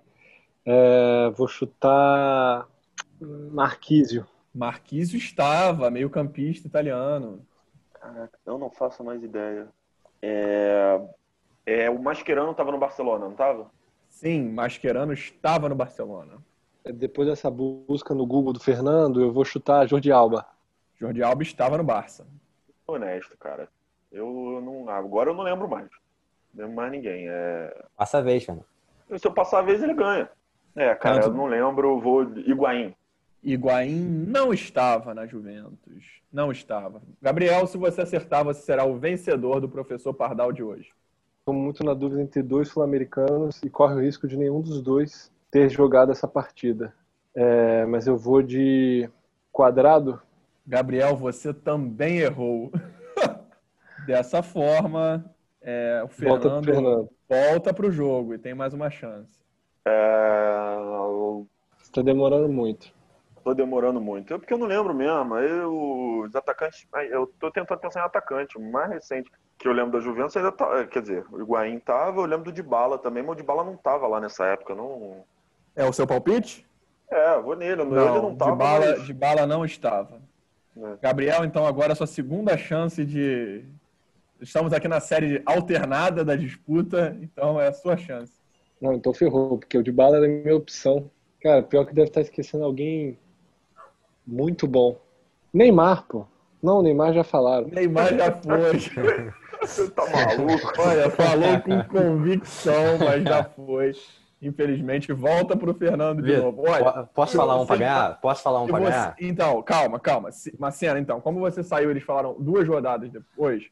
É, 0.65 1.29
vou 1.37 1.47
chutar 1.47 2.67
Marquísio. 3.21 4.27
Marquísio 4.55 5.19
estava, 5.19 5.91
meio 5.91 6.09
campista 6.09 6.67
italiano. 6.67 7.47
Caraca, 7.93 8.39
eu 8.47 8.57
não 8.57 8.71
faço 8.71 9.05
mais 9.05 9.23
ideia. 9.23 9.69
É... 10.23 10.99
É, 11.67 11.91
o 11.91 11.99
Mascherano 11.99 12.53
estava 12.53 12.73
no 12.73 12.79
Barcelona, 12.79 13.27
não 13.27 13.33
estava? 13.33 13.71
Sim, 14.09 14.51
Mascherano 14.53 15.13
estava 15.13 15.69
no 15.69 15.75
Barcelona. 15.75 16.39
Depois 16.83 17.29
dessa 17.29 17.51
busca 17.51 18.15
no 18.15 18.25
Google 18.25 18.55
do 18.55 18.61
Fernando, 18.61 19.21
eu 19.21 19.31
vou 19.31 19.45
chutar 19.45 19.87
Jordi 19.87 20.11
Alba. 20.11 20.47
Jordi 20.99 21.23
Alba 21.23 21.43
estava 21.43 21.79
no 21.79 21.85
Barça. 21.85 22.27
Honesto, 22.87 23.37
cara. 23.39 23.69
Eu 24.11 24.61
não, 24.63 24.89
agora 24.89 25.31
eu 25.31 25.35
não 25.35 25.45
lembro 25.45 25.69
mais. 25.69 25.89
Não 26.55 26.65
lembro 26.65 26.77
mais 26.77 26.93
ninguém. 26.93 27.29
É... 27.29 27.85
Passa 27.97 28.19
a 28.19 28.23
vez, 28.23 28.45
cara. 28.45 28.61
Se 29.17 29.27
eu 29.27 29.33
passar 29.33 29.61
a 29.61 29.63
vez, 29.63 29.83
ele 29.83 29.95
ganha. 29.95 30.29
É, 30.75 30.95
cara, 30.95 31.21
Tanto... 31.21 31.29
eu 31.29 31.35
não 31.35 31.47
lembro. 31.47 32.01
Vou. 32.01 32.23
Higuaín. 32.23 32.95
Higuaín 33.43 34.27
não 34.27 34.53
estava 34.53 35.15
na 35.15 35.27
Juventus. 35.27 36.21
Não 36.33 36.51
estava. 36.51 37.01
Gabriel, 37.23 37.67
se 37.67 37.79
você 37.79 38.03
acertar, 38.03 38.45
você 38.45 38.61
será 38.63 38.85
o 38.85 38.99
vencedor 38.99 39.61
do 39.61 39.69
professor 39.69 40.13
Pardal 40.13 40.53
de 40.53 40.63
hoje 40.63 40.91
estou 41.49 41.55
muito 41.55 41.83
na 41.83 41.95
dúvida 41.95 42.21
entre 42.21 42.43
dois 42.43 42.69
sul-americanos 42.69 43.63
e 43.63 43.71
corre 43.71 43.95
o 43.95 44.01
risco 44.01 44.29
de 44.29 44.37
nenhum 44.37 44.61
dos 44.61 44.83
dois 44.83 45.33
ter 45.51 45.71
jogado 45.71 46.13
essa 46.13 46.29
partida. 46.29 46.93
É, 47.35 47.87
mas 47.87 48.07
eu 48.07 48.19
vou 48.19 48.43
de 48.43 49.09
quadrado. 49.51 50.21
Gabriel, 50.69 51.17
você 51.17 51.55
também 51.55 52.19
errou. 52.19 52.71
Dessa 54.07 54.43
forma, 54.43 55.25
é, 55.63 56.03
o 56.05 56.09
Fernando 56.09 57.11
volta 57.27 57.73
para 57.73 57.87
o 57.87 57.91
jogo 57.91 58.35
e 58.35 58.39
tem 58.39 58.55
mais 58.55 58.75
uma 58.75 58.91
chance. 58.91 59.43
É... 59.87 60.77
Está 61.83 62.03
demorando 62.03 62.51
muito. 62.51 62.93
Estou 63.39 63.55
demorando 63.55 63.99
muito. 63.99 64.35
É 64.35 64.39
porque 64.39 64.53
eu 64.53 64.59
não 64.59 64.67
lembro 64.67 64.95
mesmo. 64.95 65.37
Eu, 65.39 66.25
os 66.27 66.37
atacantes. 66.37 66.87
Eu 67.11 67.25
estou 67.25 67.51
tentando 67.51 67.79
pensar 67.79 68.01
em 68.01 68.05
atacante. 68.05 68.59
O 68.59 68.61
mais 68.61 68.91
recente 68.91 69.31
que 69.57 69.67
eu 69.67 69.73
lembro 69.73 69.93
da 69.93 70.01
Juventus 70.01 70.37
ainda 70.37 70.53
tá, 70.53 70.87
quer 70.87 71.01
dizer, 71.01 71.25
o 71.33 71.41
Higuaín 71.41 71.81
tava, 71.81 72.21
eu 72.21 72.27
lembro 72.27 72.45
do 72.45 72.53
Dybala 72.53 72.97
também, 72.97 73.23
mas 73.23 73.33
o 73.33 73.37
Dybala 73.37 73.65
não 73.65 73.77
tava 73.77 74.07
lá 74.07 74.21
nessa 74.21 74.45
época, 74.47 74.75
não. 74.75 75.25
É 75.75 75.85
o 75.85 75.93
seu 75.93 76.07
palpite? 76.07 76.65
É, 77.11 77.41
vou 77.41 77.57
nele, 77.57 77.83
não, 77.83 78.17
ele 78.17 78.23
não 78.23 78.37
tava. 78.37 78.53
Dybala, 78.53 78.87
mas... 78.87 79.07
Dybala 79.07 79.47
não 79.47 79.65
estava. 79.65 80.21
É. 80.81 80.97
Gabriel, 81.03 81.45
então 81.45 81.67
agora 81.67 81.93
a 81.93 81.97
sua 81.97 82.07
segunda 82.07 82.57
chance 82.57 83.05
de 83.05 83.65
Estamos 84.41 84.73
aqui 84.73 84.87
na 84.87 85.01
série 85.01 85.43
alternada 85.45 86.25
da 86.25 86.37
disputa, 86.37 87.17
então 87.21 87.61
é 87.61 87.67
a 87.67 87.73
sua 87.73 87.97
chance. 87.97 88.33
Não, 88.81 88.93
então 88.93 89.13
ferrou, 89.13 89.59
porque 89.59 89.77
o 89.77 89.83
Dybala 89.83 90.19
era 90.19 90.27
a 90.27 90.29
minha 90.29 90.55
opção. 90.55 91.11
Cara, 91.43 91.61
pior 91.61 91.85
que 91.85 91.93
deve 91.93 92.09
estar 92.09 92.21
esquecendo 92.21 92.63
alguém 92.63 93.19
muito 94.25 94.69
bom. 94.69 94.97
Neymar, 95.53 96.05
pô. 96.07 96.25
Não, 96.63 96.83
Neymar 96.83 97.13
já 97.13 97.25
falaram. 97.25 97.67
Neymar 97.69 98.17
já 98.17 98.33
foi. 98.33 99.33
Você 99.61 99.91
tá 99.91 100.05
maluco? 100.09 100.73
Olha, 100.79 101.11
falou 101.11 101.61
com 101.61 101.83
convicção, 101.89 102.99
mas 102.99 103.25
já 103.25 103.43
foi. 103.43 103.93
Infelizmente, 104.41 105.13
volta 105.13 105.57
pro 105.57 105.75
Fernando 105.75 106.23
de 106.23 106.37
novo. 106.37 106.63
Olha, 106.63 107.09
posso 107.13 107.37
falar 107.37 107.61
um 107.61 107.67
pra 107.67 107.77
ganhar? 107.77 108.21
Posso 108.21 108.43
falar 108.43 108.63
um 108.63 108.67
pra 108.69 108.79
ganhar? 108.79 109.17
Então, 109.21 109.61
calma, 109.63 109.99
calma. 109.99 110.31
Marcena, 110.59 111.01
então, 111.01 111.21
como 111.21 111.41
você 111.41 111.63
saiu, 111.65 111.91
eles 111.91 112.05
falaram 112.05 112.37
duas 112.39 112.67
rodadas 112.67 113.11
depois. 113.11 113.69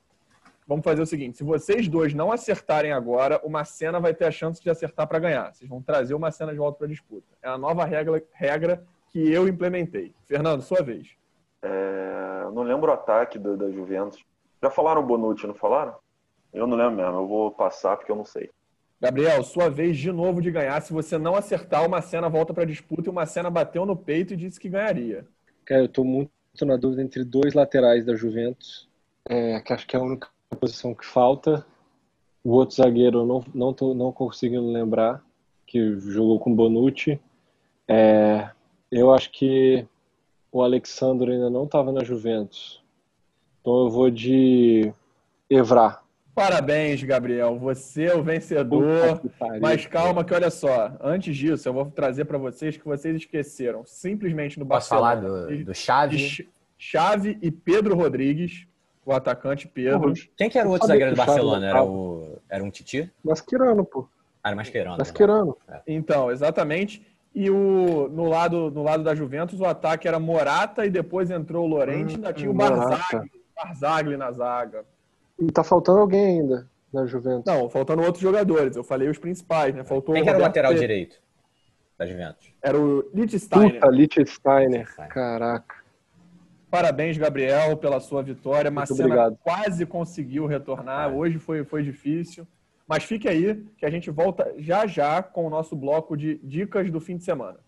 vamos 0.67 0.85
fazer 0.85 1.01
o 1.01 1.07
seguinte: 1.07 1.39
se 1.39 1.45
vocês 1.45 1.87
dois 1.87 2.13
não 2.15 2.33
acertarem 2.33 2.93
agora, 2.93 3.41
uma 3.45 3.65
cena 3.65 4.01
vai 4.01 4.13
ter 4.13 4.25
a 4.25 4.31
chance 4.31 4.61
de 4.61 4.69
acertar 4.69 5.07
para 5.07 5.21
ganhar. 5.21 5.55
Vocês 5.55 5.71
vão 5.71 5.81
trazer 5.81 6.15
uma 6.15 6.33
cena 6.33 6.51
de 6.51 6.59
volta 6.59 6.79
para 6.79 6.87
a 6.89 6.91
disputa. 6.91 7.27
É 7.41 7.49
a 7.49 7.57
nova 7.57 7.85
regra, 7.85 8.21
regra 8.33 8.85
que 9.11 9.33
eu 9.33 9.47
implementei. 9.47 10.13
Fernando, 10.27 10.63
sua 10.63 10.83
vez. 10.83 11.11
É, 11.63 12.51
não 12.53 12.63
lembro 12.63 12.91
o 12.91 12.95
ataque 12.95 13.39
do, 13.39 13.57
da 13.57 13.71
Juventus. 13.71 14.25
Já 14.61 14.71
falaram 14.71 15.01
o 15.01 15.07
Bonucci, 15.07 15.47
não 15.47 15.55
falaram? 15.55 15.95
Eu 16.53 16.67
não 16.67 16.77
lembro 16.77 16.97
mesmo. 16.97 17.19
Eu 17.19 17.29
vou 17.29 17.51
passar 17.53 17.97
porque 17.97 18.11
eu 18.11 18.17
não 18.17 18.25
sei. 18.25 18.51
Gabriel, 19.01 19.43
sua 19.43 19.69
vez 19.69 19.97
de 19.99 20.11
novo 20.11 20.41
de 20.41 20.51
ganhar. 20.51 20.81
Se 20.81 20.93
você 20.93 21.19
não 21.19 21.35
acertar, 21.35 21.87
uma 21.87 22.01
cena 22.01 22.29
volta 22.29 22.55
para 22.55 22.63
a 22.63 22.67
disputa 22.67 23.09
e 23.09 23.13
uma 23.13 23.27
cena 23.27 23.51
bateu 23.51 23.85
no 23.85 23.97
peito 23.97 24.33
e 24.33 24.37
disse 24.37 24.59
que 24.59 24.69
ganharia. 24.69 25.27
Cara, 25.65 25.83
eu 25.83 25.87
estou 25.87 26.05
muito 26.05 26.31
na 26.63 26.77
dúvida 26.77 27.03
entre 27.03 27.23
dois 27.25 27.53
laterais 27.55 28.07
da 28.07 28.15
Juventus, 28.15 28.89
é, 29.29 29.61
que 29.61 29.73
acho 29.73 29.87
que 29.87 29.97
é 29.97 29.99
a 29.99 30.03
única 30.03 30.29
posição 30.59 30.95
que 30.95 31.05
falta. 31.05 31.67
O 32.43 32.53
outro 32.53 32.77
zagueiro 32.77 33.21
eu 33.21 33.27
não, 33.27 33.45
não, 33.55 33.75
tô, 33.75 33.93
não 33.93 34.13
conseguindo 34.13 34.71
lembrar, 34.71 35.23
que 35.67 35.99
jogou 35.99 36.39
com 36.39 36.55
Bonucci. 36.55 37.21
É, 37.89 38.49
eu 38.91 39.13
acho 39.13 39.31
que 39.33 39.87
o 40.51 40.63
Alexandre 40.63 41.33
ainda 41.33 41.51
não 41.51 41.65
estava 41.65 41.93
na 41.93 42.03
Juventus. 42.03 42.83
Então 43.61 43.85
eu 43.85 43.91
vou 43.91 44.11
de 44.11 44.93
Evra. 45.51 45.99
Parabéns, 46.37 47.03
Gabriel. 47.03 47.59
Você 47.59 48.05
é 48.05 48.15
o 48.15 48.23
vencedor. 48.23 49.23
Mas 49.59 49.87
calma 49.87 50.23
que 50.23 50.35
olha 50.35 50.51
só, 50.51 50.93
antes 51.01 51.35
disso, 51.35 51.67
eu 51.67 51.73
vou 51.73 51.87
trazer 51.87 52.27
para 52.27 52.37
vocês 52.37 52.77
que 52.77 52.85
vocês 52.85 53.17
esqueceram 53.17 53.87
simplesmente 53.87 54.59
no 54.59 54.67
Posso 54.67 54.91
Barcelona. 54.91 55.23
Posso 55.23 55.33
falar 55.33 55.57
do, 55.57 55.65
do 55.65 55.75
Chave? 55.75 56.47
Chave 56.77 57.39
e 57.41 57.51
Pedro 57.51 57.97
Rodrigues, 57.97 58.67
o 59.07 59.15
atacante 59.15 59.67
Pedro. 59.67 60.13
Quem 60.37 60.51
que 60.51 60.59
era 60.59 60.69
o 60.69 60.73
outro 60.73 60.87
zagueiro 60.87 61.13
do 61.13 61.17
Barcelona? 61.17 61.69
Era, 61.69 61.83
o, 61.83 62.39
era 62.51 62.63
um 62.63 62.71
Titi? 62.71 63.11
Mascherano, 63.25 63.83
pô. 63.83 64.07
Ah, 64.45 64.51
era 64.51 64.57
Mascherano. 64.57 64.99
Mascherano. 64.99 65.57
Né? 65.67 65.81
Então, 65.87 66.31
exatamente. 66.31 67.03
E 67.35 67.49
o, 67.49 68.11
no, 68.11 68.29
lado, 68.29 68.71
no 68.71 68.83
lado 68.83 69.03
da 69.03 69.15
Juventus, 69.15 69.59
o 69.59 69.65
ataque 69.65 70.07
era 70.07 70.21
Morata 70.21 70.85
e 70.85 70.91
depois 70.91 71.31
entrou 71.31 71.65
o 71.65 71.67
Lorente. 71.67 72.13
Hum, 72.13 72.17
ainda 72.17 72.33
tinha 72.35 72.51
o 72.51 72.55
Barzagli, 72.55 73.31
Barzagli 73.57 74.17
na 74.19 74.31
zaga. 74.33 74.85
E 75.39 75.47
tá 75.53 75.63
faltando 75.63 75.99
alguém 76.01 76.41
ainda 76.41 76.69
na 76.93 77.07
Juventus. 77.07 77.45
Não, 77.45 77.69
faltando 77.69 78.03
outros 78.03 78.23
jogadores. 78.23 78.77
Eu 78.77 78.85
falei 78.85 79.09
os 79.09 79.19
principais, 79.19 79.75
né? 79.75 79.85
Faltou 79.85 80.15
Quem 80.15 80.27
era 80.27 80.39
o 80.39 80.41
lateral 80.41 80.71
Pedro. 80.71 80.87
direito 80.87 81.17
da 81.99 82.07
Juventus? 82.07 82.53
Era 82.63 82.79
o 82.79 83.09
Lichtsteiner. 83.15 83.75
Puta, 83.75 83.89
Lichtsteiner. 83.89 84.95
Caraca. 85.09 85.77
Parabéns, 86.71 87.17
Gabriel, 87.17 87.77
pela 87.77 88.01
sua 88.01 88.23
vitória. 88.23 88.71
Muito 88.71 88.89
Marcela 88.89 89.05
obrigado. 89.05 89.39
quase 89.43 89.87
conseguiu 89.87 90.47
retornar. 90.47 91.15
Hoje 91.15 91.39
foi, 91.39 91.65
foi 91.65 91.83
difícil. 91.83 92.47
Mas 92.89 93.05
fique 93.05 93.29
aí, 93.29 93.65
que 93.79 93.85
a 93.85 93.91
gente 93.91 94.11
volta 94.11 94.53
já 94.59 94.87
já 94.87 95.23
com 95.23 95.47
o 95.47 95.51
nosso 95.51 95.75
bloco 95.75 96.17
de 96.17 96.39
dicas 96.43 96.91
do 96.91 97.01
fim 97.01 97.17
de 97.17 97.25
semana. 97.25 97.59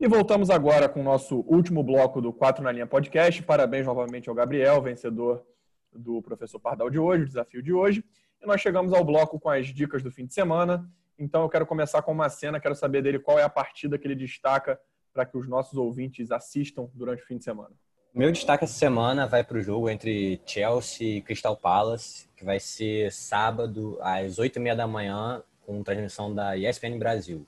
E 0.00 0.08
voltamos 0.08 0.48
agora 0.48 0.88
com 0.88 1.00
o 1.00 1.04
nosso 1.04 1.44
último 1.46 1.82
bloco 1.82 2.22
do 2.22 2.32
4 2.32 2.64
na 2.64 2.72
Linha 2.72 2.86
Podcast. 2.86 3.42
Parabéns 3.42 3.84
novamente 3.84 4.30
ao 4.30 4.34
Gabriel, 4.34 4.80
vencedor 4.80 5.44
do 5.92 6.22
Professor 6.22 6.58
Pardal 6.58 6.88
de 6.88 6.98
hoje, 6.98 7.24
o 7.24 7.26
desafio 7.26 7.62
de 7.62 7.70
hoje. 7.70 8.02
E 8.42 8.46
nós 8.46 8.62
chegamos 8.62 8.94
ao 8.94 9.04
bloco 9.04 9.38
com 9.38 9.50
as 9.50 9.66
dicas 9.66 10.02
do 10.02 10.10
fim 10.10 10.24
de 10.24 10.32
semana. 10.32 10.90
Então 11.18 11.42
eu 11.42 11.50
quero 11.50 11.66
começar 11.66 12.00
com 12.00 12.12
uma 12.12 12.30
cena, 12.30 12.58
quero 12.58 12.74
saber 12.74 13.02
dele 13.02 13.18
qual 13.18 13.38
é 13.38 13.42
a 13.42 13.48
partida 13.50 13.98
que 13.98 14.06
ele 14.06 14.14
destaca 14.14 14.80
para 15.12 15.26
que 15.26 15.36
os 15.36 15.46
nossos 15.46 15.74
ouvintes 15.74 16.30
assistam 16.30 16.88
durante 16.94 17.22
o 17.22 17.26
fim 17.26 17.36
de 17.36 17.44
semana. 17.44 17.72
Meu 18.14 18.32
destaque 18.32 18.64
essa 18.64 18.72
semana 18.72 19.26
vai 19.26 19.44
para 19.44 19.58
o 19.58 19.60
jogo 19.60 19.90
entre 19.90 20.40
Chelsea 20.46 21.18
e 21.18 21.20
Crystal 21.20 21.54
Palace, 21.54 22.26
que 22.34 22.42
vai 22.42 22.58
ser 22.58 23.12
sábado 23.12 23.98
às 24.00 24.38
8h30 24.38 24.76
da 24.76 24.86
manhã, 24.86 25.42
com 25.60 25.82
transmissão 25.82 26.34
da 26.34 26.56
ESPN 26.56 26.98
Brasil. 26.98 27.46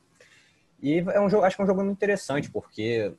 E 0.83 0.99
é 0.99 1.21
um 1.21 1.31
jogo, 1.31 1.45
acho 1.45 1.55
que 1.55 1.62
é 1.62 1.64
um 1.64 1.68
jogo 1.68 1.83
muito 1.85 1.97
interessante, 1.97 2.51
porque 2.51 3.12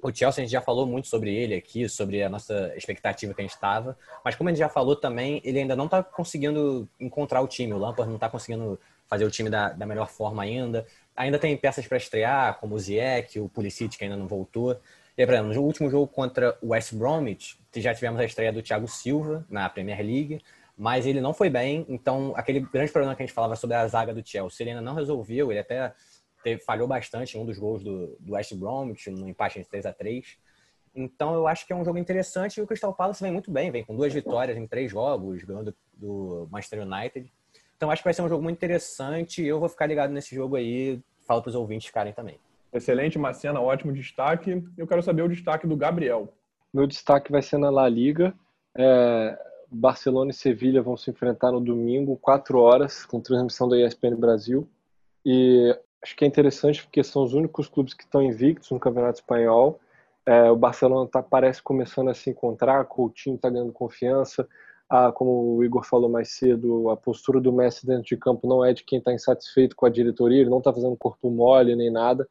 o 0.00 0.14
Chelsea 0.14 0.42
a 0.42 0.44
gente 0.44 0.52
já 0.52 0.60
falou 0.60 0.86
muito 0.86 1.08
sobre 1.08 1.34
ele 1.34 1.54
aqui, 1.54 1.88
sobre 1.88 2.22
a 2.22 2.28
nossa 2.28 2.72
expectativa 2.76 3.32
que 3.32 3.40
a 3.40 3.44
gente 3.44 3.54
estava, 3.54 3.96
mas 4.24 4.36
como 4.36 4.48
a 4.48 4.52
gente 4.52 4.58
já 4.58 4.68
falou 4.68 4.94
também, 4.94 5.40
ele 5.42 5.58
ainda 5.58 5.74
não 5.74 5.86
está 5.86 6.02
conseguindo 6.02 6.88
encontrar 7.00 7.40
o 7.40 7.48
time. 7.48 7.72
O 7.72 7.78
Lampard 7.78 8.08
não 8.08 8.16
está 8.16 8.28
conseguindo 8.28 8.78
fazer 9.06 9.24
o 9.24 9.30
time 9.30 9.48
da, 9.50 9.70
da 9.70 9.86
melhor 9.86 10.08
forma 10.08 10.42
ainda. 10.42 10.86
Ainda 11.16 11.38
tem 11.38 11.56
peças 11.56 11.86
para 11.86 11.96
estrear, 11.96 12.58
como 12.60 12.74
o 12.74 12.78
Ziyech, 12.78 13.40
o 13.40 13.48
Pulisic, 13.48 13.96
que 13.96 14.04
ainda 14.04 14.16
não 14.16 14.26
voltou. 14.26 14.78
E, 15.16 15.24
por 15.24 15.32
exemplo, 15.32 15.54
no 15.54 15.62
último 15.62 15.88
jogo 15.88 16.06
contra 16.06 16.58
o 16.60 16.68
West 16.68 16.92
Bromwich, 16.92 17.58
já 17.76 17.94
tivemos 17.94 18.20
a 18.20 18.24
estreia 18.24 18.52
do 18.52 18.60
Thiago 18.60 18.86
Silva 18.86 19.44
na 19.48 19.68
Premier 19.68 19.98
League, 19.98 20.42
mas 20.76 21.06
ele 21.06 21.20
não 21.20 21.32
foi 21.32 21.48
bem. 21.48 21.86
Então, 21.88 22.34
aquele 22.36 22.60
grande 22.60 22.92
problema 22.92 23.14
que 23.14 23.22
a 23.22 23.26
gente 23.26 23.34
falava 23.34 23.56
sobre 23.56 23.76
a 23.76 23.86
zaga 23.86 24.12
do 24.12 24.26
Chelsea, 24.26 24.64
ele 24.64 24.70
ainda 24.70 24.82
não 24.82 24.94
resolveu. 24.94 25.50
Ele 25.50 25.60
até 25.60 25.94
teve, 26.44 26.62
falhou 26.62 26.86
bastante 26.86 27.36
em 27.36 27.40
um 27.40 27.46
dos 27.46 27.58
gols 27.58 27.82
do, 27.82 28.16
do 28.20 28.34
West 28.34 28.54
Bromwich, 28.54 29.10
no 29.10 29.28
empate 29.28 29.58
de 29.58 29.64
3 29.66 29.86
a 29.86 29.92
3 29.92 30.38
Então 30.94 31.34
eu 31.34 31.48
acho 31.48 31.66
que 31.66 31.72
é 31.72 31.76
um 31.76 31.84
jogo 31.84 31.98
interessante 31.98 32.58
e 32.58 32.62
o 32.62 32.66
Crystal 32.66 32.94
Palace 32.94 33.22
vem 33.22 33.32
muito 33.32 33.50
bem, 33.50 33.70
vem 33.70 33.82
com 33.82 33.96
duas 33.96 34.12
vitórias 34.12 34.56
em 34.56 34.66
três 34.66 34.90
jogos, 34.90 35.42
ganhando 35.42 35.72
do, 35.72 35.76
do 35.94 36.48
Manchester 36.50 36.82
United. 36.82 37.32
Então 37.76 37.90
acho 37.90 38.02
que 38.02 38.06
vai 38.06 38.14
ser 38.14 38.22
um 38.22 38.28
jogo 38.28 38.42
muito 38.42 38.56
interessante 38.56 39.42
e 39.42 39.48
eu 39.48 39.58
vou 39.58 39.68
ficar 39.68 39.86
ligado 39.86 40.12
nesse 40.12 40.34
jogo 40.34 40.56
aí, 40.56 41.00
falo 41.26 41.42
para 41.42 41.48
os 41.48 41.54
ouvintes 41.54 41.86
ficarem 41.86 42.12
também. 42.12 42.38
Excelente, 42.72 43.18
Marcena, 43.18 43.60
ótimo 43.60 43.92
destaque. 43.92 44.62
Eu 44.76 44.86
quero 44.86 45.02
saber 45.02 45.22
o 45.22 45.28
destaque 45.28 45.66
do 45.66 45.76
Gabriel. 45.76 46.32
Meu 46.72 46.86
destaque 46.86 47.30
vai 47.30 47.40
ser 47.40 47.56
na 47.56 47.70
La 47.70 47.88
Liga. 47.88 48.34
É, 48.76 49.38
Barcelona 49.70 50.32
e 50.32 50.34
Sevilha 50.34 50.82
vão 50.82 50.96
se 50.96 51.10
enfrentar 51.10 51.52
no 51.52 51.60
domingo, 51.60 52.16
4 52.16 52.58
horas, 52.58 53.06
com 53.06 53.20
transmissão 53.20 53.68
da 53.68 53.78
ESPN 53.78 54.16
Brasil. 54.16 54.68
E 55.24 55.76
acho 56.04 56.14
que 56.14 56.24
é 56.24 56.28
interessante 56.28 56.82
porque 56.82 57.02
são 57.02 57.24
os 57.24 57.32
únicos 57.32 57.66
clubes 57.66 57.94
que 57.94 58.04
estão 58.04 58.22
invictos 58.22 58.70
no 58.70 58.78
Campeonato 58.78 59.20
Espanhol. 59.20 59.80
É, 60.26 60.50
o 60.50 60.56
Barcelona 60.56 61.08
tá, 61.08 61.22
parece 61.22 61.62
começando 61.62 62.10
a 62.10 62.14
se 62.14 62.28
encontrar, 62.28 62.86
o 62.96 63.08
time 63.08 63.36
está 63.36 63.48
ganhando 63.48 63.72
confiança. 63.72 64.46
Ah, 64.88 65.10
como 65.10 65.56
o 65.56 65.64
Igor 65.64 65.82
falou 65.82 66.10
mais 66.10 66.32
cedo, 66.32 66.90
a 66.90 66.96
postura 66.96 67.40
do 67.40 67.50
Messi 67.50 67.86
dentro 67.86 68.04
de 68.04 68.16
campo 68.18 68.46
não 68.46 68.62
é 68.62 68.74
de 68.74 68.84
quem 68.84 68.98
está 68.98 69.14
insatisfeito 69.14 69.74
com 69.74 69.86
a 69.86 69.90
diretoria, 69.90 70.42
ele 70.42 70.50
não 70.50 70.58
está 70.58 70.72
fazendo 70.72 70.94
corpo 70.96 71.30
mole 71.30 71.74
nem 71.74 71.90
nada. 71.90 72.28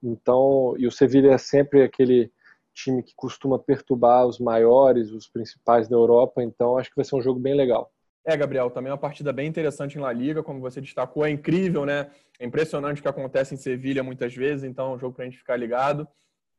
Então, 0.00 0.74
e 0.78 0.86
o 0.86 0.92
Sevilla 0.92 1.34
é 1.34 1.38
sempre 1.38 1.82
aquele 1.82 2.32
time 2.72 3.02
que 3.02 3.12
costuma 3.16 3.58
perturbar 3.58 4.24
os 4.26 4.38
maiores, 4.38 5.10
os 5.10 5.26
principais 5.26 5.88
da 5.88 5.96
Europa, 5.96 6.44
então 6.44 6.78
acho 6.78 6.90
que 6.90 6.96
vai 6.96 7.04
ser 7.04 7.16
um 7.16 7.22
jogo 7.22 7.40
bem 7.40 7.54
legal. 7.54 7.90
É, 8.28 8.36
Gabriel, 8.36 8.68
também 8.70 8.90
é 8.90 8.92
uma 8.92 8.98
partida 8.98 9.32
bem 9.32 9.46
interessante 9.46 9.96
em 9.96 10.00
La 10.00 10.12
Liga, 10.12 10.42
como 10.42 10.60
você 10.60 10.80
destacou, 10.80 11.24
é 11.24 11.30
incrível, 11.30 11.86
né? 11.86 12.10
É 12.40 12.44
impressionante 12.44 12.98
o 12.98 13.02
que 13.02 13.08
acontece 13.08 13.54
em 13.54 13.56
Sevilha 13.56 14.02
muitas 14.02 14.34
vezes, 14.34 14.64
então 14.64 14.90
é 14.90 14.96
um 14.96 14.98
jogo 14.98 15.14
para 15.14 15.24
a 15.24 15.28
gente 15.28 15.38
ficar 15.38 15.56
ligado. 15.56 16.08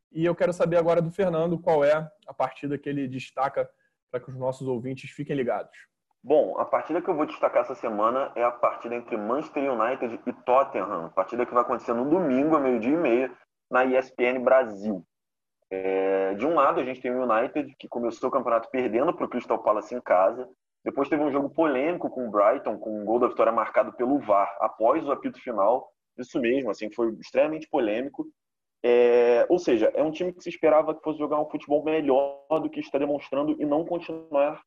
E 0.10 0.24
eu 0.24 0.34
quero 0.34 0.54
saber 0.54 0.78
agora 0.78 1.02
do 1.02 1.12
Fernando 1.12 1.60
qual 1.60 1.84
é 1.84 2.10
a 2.26 2.34
partida 2.34 2.78
que 2.78 2.88
ele 2.88 3.06
destaca 3.06 3.70
para 4.10 4.22
que 4.22 4.30
os 4.30 4.38
nossos 4.38 4.66
ouvintes 4.66 5.12
fiquem 5.12 5.36
ligados. 5.36 5.78
Bom, 6.24 6.58
a 6.58 6.64
partida 6.64 7.02
que 7.02 7.10
eu 7.10 7.16
vou 7.16 7.26
destacar 7.26 7.64
essa 7.64 7.76
semana 7.76 8.32
é 8.34 8.46
a 8.46 8.52
partida 8.52 8.96
entre 8.96 9.18
Manchester 9.18 9.70
United 9.70 10.22
e 10.26 10.34
Tottenham, 10.46 11.10
partida 11.10 11.46
que 11.46 11.54
vai 11.54 11.64
acontecer 11.64 11.94
no 11.94 12.10
domingo, 12.10 12.56
ao 12.56 12.62
meio-dia 12.62 12.94
e 12.94 12.98
meia, 12.98 13.32
na 13.70 13.84
ESPN 13.84 14.42
Brasil. 14.42 15.06
É, 15.70 16.34
de 16.36 16.46
um 16.46 16.56
lado, 16.56 16.80
a 16.80 16.84
gente 16.86 17.02
tem 17.02 17.12
o 17.12 17.30
United, 17.30 17.76
que 17.78 17.90
começou 17.90 18.30
o 18.30 18.32
campeonato 18.32 18.70
perdendo 18.72 19.14
para 19.14 19.26
o 19.26 19.30
Crystal 19.30 19.62
Palace 19.62 19.94
em 19.94 20.00
casa, 20.00 20.48
depois 20.88 21.10
teve 21.10 21.22
um 21.22 21.30
jogo 21.30 21.50
polêmico 21.50 22.10
com 22.10 22.30
o 22.30 22.32
Brighton, 22.32 22.78
com 22.78 23.02
um 23.02 23.04
gol 23.04 23.20
da 23.20 23.28
vitória 23.28 23.52
marcado 23.52 23.92
pelo 23.92 24.20
VAR 24.20 24.56
após 24.62 25.06
o 25.06 25.12
apito 25.12 25.38
final. 25.42 25.92
Isso 26.18 26.40
mesmo, 26.40 26.72
assim, 26.72 26.90
foi 26.90 27.14
extremamente 27.20 27.68
polêmico. 27.68 28.26
É, 28.82 29.46
ou 29.50 29.60
seja, 29.60 29.92
é 29.94 30.02
um 30.02 30.12
time 30.12 30.32
que 30.32 30.42
se 30.42 30.48
esperava 30.48 30.96
que 30.96 31.04
fosse 31.04 31.20
jogar 31.20 31.42
um 31.42 31.50
futebol 31.50 31.84
melhor 31.84 32.42
do 32.62 32.70
que 32.70 32.80
está 32.80 32.98
demonstrando 32.98 33.62
e 33.62 33.66
não 33.66 33.84
continuar 33.84 34.62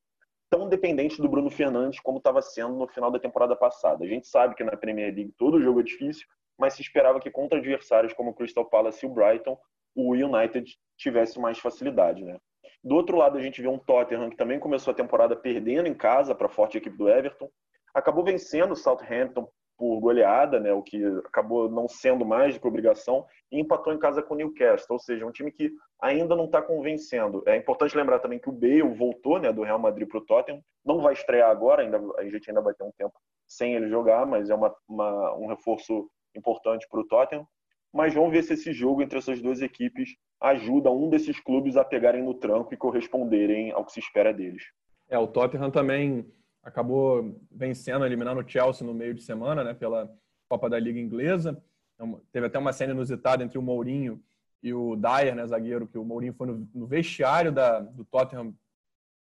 tão 0.51 0.69
dependente 0.69 1.23
do 1.23 1.29
Bruno 1.29 1.49
Fernandes 1.49 2.01
como 2.01 2.19
estava 2.19 2.43
sendo 2.43 2.75
no 2.75 2.87
final 2.87 3.11
da 3.11 3.19
temporada 3.19 3.57
passada. 3.57 4.05
A 4.05 4.07
gente 4.07 4.29
sabe 4.29 4.55
que 4.55 4.63
na 4.63 4.77
Premier 4.77 5.15
League 5.15 5.33
todo 5.39 5.63
jogo 5.63 5.81
é 5.81 5.85
difícil, 5.85 6.27
mas 6.59 6.75
se 6.75 6.83
esperava 6.83 7.19
que 7.19 7.31
contra 7.31 7.59
adversários 7.59 8.13
como 8.13 8.33
o 8.33 8.35
Crystal 8.35 8.67
Palace 8.67 9.07
e 9.07 9.09
o 9.09 9.13
Brighton, 9.13 9.59
o 9.95 10.13
United 10.13 10.71
tivesse 10.99 11.41
mais 11.41 11.59
facilidade, 11.59 12.23
né? 12.23 12.37
Do 12.83 12.95
outro 12.95 13.17
lado, 13.17 13.37
a 13.37 13.43
gente 13.43 13.61
vê 13.61 13.69
um 13.69 13.79
Tottenham 13.79 14.31
que 14.31 14.37
também 14.37 14.59
começou 14.59 14.93
a 14.93 14.97
temporada 14.97 15.37
perdendo 15.37 15.87
em 15.87 15.95
casa 15.95 16.35
para 16.35 16.47
a 16.47 16.51
forte 16.51 16.79
equipe 16.79 16.97
do 16.97 17.09
Everton. 17.09 17.51
Acabou 17.95 18.25
vencendo 18.25 18.73
o 18.73 18.77
Southampton 18.77 19.49
por 19.81 19.99
goleada, 19.99 20.61
né, 20.61 20.75
o 20.75 20.83
que 20.83 21.03
acabou 21.25 21.71
não 21.71 21.89
sendo 21.89 22.23
mais 22.23 22.53
de 22.53 22.61
obrigação, 22.67 23.25
e 23.51 23.59
empatou 23.59 23.95
em 23.95 23.99
casa 23.99 24.23
com 24.23 24.35
o 24.35 24.37
Newcastle, 24.37 24.93
ou 24.95 24.99
seja, 24.99 25.25
um 25.25 25.33
time 25.33 25.51
que 25.51 25.73
ainda 25.99 26.37
não 26.37 26.45
está 26.45 26.61
convencendo. 26.61 27.43
É 27.47 27.57
importante 27.57 27.97
lembrar 27.97 28.19
também 28.19 28.39
que 28.39 28.51
o 28.51 28.53
Bale 28.53 28.83
voltou 28.83 29.39
né, 29.39 29.51
do 29.51 29.63
Real 29.63 29.79
Madrid 29.79 30.07
para 30.07 30.19
o 30.19 30.25
Tottenham, 30.27 30.63
não 30.85 31.01
vai 31.01 31.15
estrear 31.15 31.51
agora, 31.51 31.81
ainda, 31.83 31.99
a 32.19 32.25
gente 32.25 32.51
ainda 32.51 32.61
vai 32.61 32.75
ter 32.75 32.85
um 32.85 32.93
tempo 32.93 33.15
sem 33.49 33.75
ele 33.75 33.89
jogar, 33.89 34.27
mas 34.27 34.51
é 34.51 34.55
uma, 34.55 34.75
uma 34.87 35.35
um 35.37 35.47
reforço 35.47 36.11
importante 36.37 36.87
para 36.87 37.01
o 37.01 37.07
Tottenham. 37.07 37.47
Mas 37.91 38.13
vamos 38.13 38.31
ver 38.31 38.43
se 38.43 38.53
esse 38.53 38.73
jogo 38.75 39.01
entre 39.03 39.19
essas 39.19 39.41
duas 39.41 39.63
equipes 39.63 40.11
ajuda 40.41 40.91
um 40.91 41.09
desses 41.09 41.39
clubes 41.39 41.77
a 41.77 41.85
pegarem 41.85 42.23
no 42.23 42.35
tranco 42.35 42.73
e 42.73 42.77
corresponderem 42.77 43.73
ao 43.73 43.85
que 43.85 43.93
se 43.93 44.01
espera 44.01 44.33
deles. 44.33 44.63
É, 45.09 45.19
o 45.19 45.27
Tottenham 45.27 45.71
também 45.71 46.27
acabou 46.63 47.39
vencendo, 47.51 48.05
eliminando 48.05 48.41
o 48.41 48.49
Chelsea 48.49 48.87
no 48.87 48.95
meio 48.95 49.15
de 49.15 49.23
semana, 49.23 49.65
né, 49.65 49.75
pela 49.75 50.11
Copa 50.49 50.69
da 50.69 50.79
Liga 50.79 50.99
Inglesa. 50.99 51.63
Então, 51.95 52.21
teve 52.33 52.47
até 52.47 52.59
uma 52.59 52.73
cena 52.73 52.93
inusitada 52.93 53.45
entre 53.45 53.59
o 53.59 53.63
Mourinho 53.63 54.23
e 54.63 54.73
o 54.73 54.97
Dyer, 54.97 55.35
né, 55.35 55.47
zagueiro, 55.47 55.87
que 55.87 55.99
o 55.99 56.05
Mourinho 56.05 56.35
foi 56.35 56.47
no, 56.47 56.69
no 56.75 56.87
vestiário 56.87 57.53
da, 57.53 57.81
do 57.81 58.05
Tottenham 58.05 58.55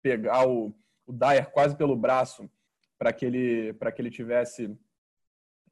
pegar 0.01 0.47
o, 0.47 0.73
o 1.05 1.13
Dyer 1.13 1.49
quase 1.51 1.75
pelo 1.75 1.95
braço 1.95 2.49
para 2.97 3.13
que 3.13 3.25
ele 3.25 3.73
para 3.73 3.91
que 3.91 4.01
ele 4.01 4.11
tivesse 4.11 4.77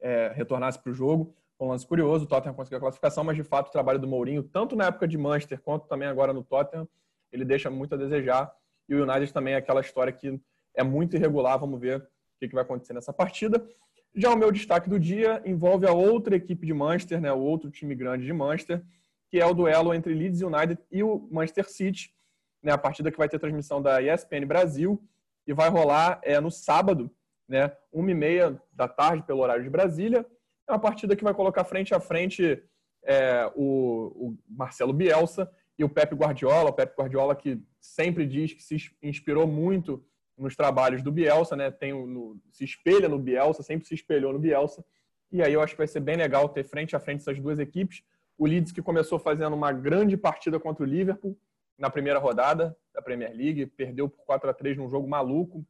é, 0.00 0.32
retornasse 0.34 0.78
para 0.78 0.90
o 0.90 0.94
jogo. 0.94 1.34
Um 1.60 1.68
lance 1.68 1.86
curioso, 1.86 2.24
o 2.24 2.28
Tottenham 2.28 2.54
conseguiu 2.54 2.78
a 2.78 2.80
classificação, 2.80 3.24
mas 3.24 3.36
de 3.36 3.42
fato 3.42 3.68
o 3.68 3.72
trabalho 3.72 3.98
do 3.98 4.06
Mourinho, 4.06 4.42
tanto 4.42 4.76
na 4.76 4.86
época 4.86 5.08
de 5.08 5.18
Manchester 5.18 5.60
quanto 5.60 5.88
também 5.88 6.06
agora 6.06 6.32
no 6.32 6.44
Tottenham, 6.44 6.88
ele 7.32 7.44
deixa 7.44 7.68
muito 7.68 7.94
a 7.94 7.98
desejar. 7.98 8.52
E 8.88 8.94
o 8.94 9.02
United 9.02 9.32
também 9.32 9.54
é 9.54 9.56
aquela 9.56 9.80
história 9.80 10.12
que 10.12 10.40
é 10.74 10.84
muito 10.84 11.16
irregular, 11.16 11.58
vamos 11.58 11.80
ver 11.80 11.98
o 11.98 12.38
que, 12.38 12.54
vai 12.54 12.62
acontecer 12.62 12.92
nessa 12.92 13.12
partida. 13.12 13.66
Já 14.14 14.32
o 14.32 14.36
meu 14.36 14.52
destaque 14.52 14.88
do 14.88 14.98
dia 14.98 15.42
envolve 15.44 15.86
a 15.86 15.92
outra 15.92 16.36
equipe 16.36 16.64
de 16.64 16.72
Manchester, 16.72 17.20
né, 17.20 17.32
o 17.32 17.40
outro 17.40 17.70
time 17.70 17.94
grande 17.94 18.24
de 18.24 18.32
Manchester, 18.32 18.82
que 19.28 19.40
é 19.40 19.44
o 19.44 19.52
duelo 19.52 19.92
entre 19.92 20.14
Leeds 20.14 20.40
United 20.40 20.80
e 20.90 21.02
o 21.02 21.28
Manchester 21.30 21.68
City, 21.68 22.14
né, 22.62 22.72
a 22.72 22.78
partida 22.78 23.10
que 23.10 23.18
vai 23.18 23.28
ter 23.28 23.38
transmissão 23.38 23.82
da 23.82 24.00
ESPN 24.00 24.46
Brasil 24.46 25.02
e 25.46 25.52
vai 25.52 25.68
rolar 25.68 26.20
é, 26.22 26.40
no 26.40 26.50
sábado, 26.50 27.10
né, 27.48 27.72
uma 27.92 28.10
e 28.10 28.14
meia 28.14 28.60
da 28.72 28.86
tarde 28.86 29.24
pelo 29.24 29.40
horário 29.40 29.64
de 29.64 29.70
Brasília. 29.70 30.24
É 30.68 30.72
uma 30.72 30.78
partida 30.78 31.16
que 31.16 31.24
vai 31.24 31.32
colocar 31.32 31.64
frente 31.64 31.94
a 31.94 32.00
frente 32.00 32.62
é, 33.04 33.50
o, 33.56 34.28
o, 34.28 34.38
Marcelo 34.48 34.92
Bielsa 34.92 35.50
e 35.78 35.84
o 35.84 35.88
Pepe 35.88 36.14
Guardiola. 36.14 36.70
O 36.70 36.74
Pepe 36.74 36.94
Guardiola 36.96 37.34
que 37.34 37.60
sempre 37.80 38.26
diz 38.26 38.52
que 38.52 38.62
se 38.62 38.76
inspirou 39.02 39.46
muito 39.46 40.04
nos 40.36 40.54
trabalhos 40.54 41.02
do 41.02 41.10
Bielsa, 41.10 41.56
né? 41.56 41.70
Tem 41.70 41.92
no, 41.92 42.38
se 42.52 42.64
espelha 42.64 43.08
no 43.08 43.18
Bielsa, 43.18 43.62
sempre 43.62 43.88
se 43.88 43.94
espelhou 43.94 44.32
no 44.32 44.38
Bielsa. 44.38 44.84
E 45.32 45.42
aí 45.42 45.52
eu 45.52 45.60
acho 45.60 45.72
que 45.72 45.78
vai 45.78 45.86
ser 45.86 46.00
bem 46.00 46.16
legal 46.16 46.48
ter 46.48 46.64
frente 46.64 46.94
a 46.94 47.00
frente 47.00 47.20
essas 47.20 47.38
duas 47.40 47.58
equipes. 47.58 48.02
O 48.36 48.46
Leeds 48.46 48.72
que 48.72 48.82
começou 48.82 49.18
fazendo 49.18 49.54
uma 49.54 49.72
grande 49.72 50.16
partida 50.16 50.60
contra 50.60 50.84
o 50.84 50.86
Liverpool 50.86 51.36
na 51.78 51.88
primeira 51.88 52.18
rodada 52.18 52.76
da 52.92 53.00
Premier 53.00 53.34
League, 53.34 53.66
perdeu 53.66 54.08
por 54.08 54.24
4 54.24 54.50
a 54.50 54.54
3 54.54 54.76
num 54.76 54.88
jogo 54.88 55.08
maluco, 55.08 55.64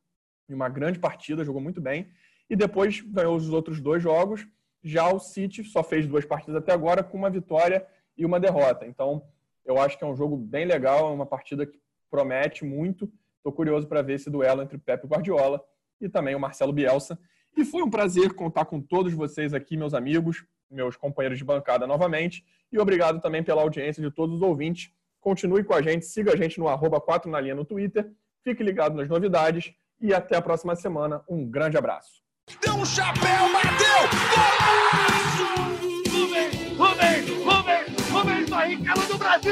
em 0.48 0.54
uma 0.54 0.68
grande 0.68 0.98
partida, 0.98 1.44
jogou 1.44 1.60
muito 1.60 1.80
bem. 1.80 2.08
E 2.48 2.56
depois 2.56 3.00
ganhou 3.00 3.36
os 3.36 3.50
outros 3.50 3.80
dois 3.80 4.02
jogos. 4.02 4.46
Já 4.88 5.12
o 5.12 5.18
City 5.18 5.62
só 5.64 5.84
fez 5.84 6.06
duas 6.06 6.24
partidas 6.24 6.62
até 6.62 6.72
agora 6.72 7.04
com 7.04 7.18
uma 7.18 7.28
vitória 7.28 7.86
e 8.16 8.24
uma 8.24 8.40
derrota. 8.40 8.86
Então, 8.86 9.22
eu 9.62 9.78
acho 9.78 9.98
que 9.98 10.02
é 10.02 10.06
um 10.06 10.16
jogo 10.16 10.34
bem 10.34 10.64
legal, 10.64 11.10
é 11.10 11.12
uma 11.12 11.26
partida 11.26 11.66
que 11.66 11.78
promete 12.10 12.64
muito. 12.64 13.12
Estou 13.36 13.52
curioso 13.52 13.86
para 13.86 14.00
ver 14.00 14.14
esse 14.14 14.30
duelo 14.30 14.62
entre 14.62 14.78
o 14.78 14.80
Pepe 14.80 15.06
Guardiola 15.06 15.62
e 16.00 16.08
também 16.08 16.34
o 16.34 16.40
Marcelo 16.40 16.72
Bielsa. 16.72 17.18
E 17.54 17.66
foi 17.66 17.82
um 17.82 17.90
prazer 17.90 18.32
contar 18.32 18.64
com 18.64 18.80
todos 18.80 19.12
vocês 19.12 19.52
aqui, 19.52 19.76
meus 19.76 19.92
amigos, 19.92 20.46
meus 20.70 20.96
companheiros 20.96 21.36
de 21.36 21.44
bancada 21.44 21.86
novamente. 21.86 22.42
E 22.72 22.78
obrigado 22.78 23.20
também 23.20 23.42
pela 23.42 23.60
audiência 23.60 24.02
de 24.02 24.10
todos 24.10 24.36
os 24.36 24.40
ouvintes. 24.40 24.90
Continue 25.20 25.64
com 25.64 25.74
a 25.74 25.82
gente, 25.82 26.06
siga 26.06 26.32
a 26.32 26.36
gente 26.36 26.58
no 26.58 26.66
arroba 26.66 26.98
4 26.98 27.30
na 27.30 27.38
linha 27.38 27.54
no 27.54 27.66
Twitter. 27.66 28.10
Fique 28.42 28.62
ligado 28.62 28.96
nas 28.96 29.06
novidades 29.06 29.74
e 30.00 30.14
até 30.14 30.34
a 30.34 30.40
próxima 30.40 30.74
semana. 30.74 31.22
Um 31.28 31.44
grande 31.44 31.76
abraço. 31.76 32.26
Deu 32.62 32.74
um 32.74 32.84
chapéu, 32.84 33.52
bateu! 33.52 34.08
Golaço! 34.34 35.46
Rubem, 36.10 36.48
Rubem, 36.76 37.44
Rubem, 37.44 37.84
Rubem 38.10 38.46
Barrichello 38.46 39.06
do 39.06 39.18
Brasil! 39.18 39.50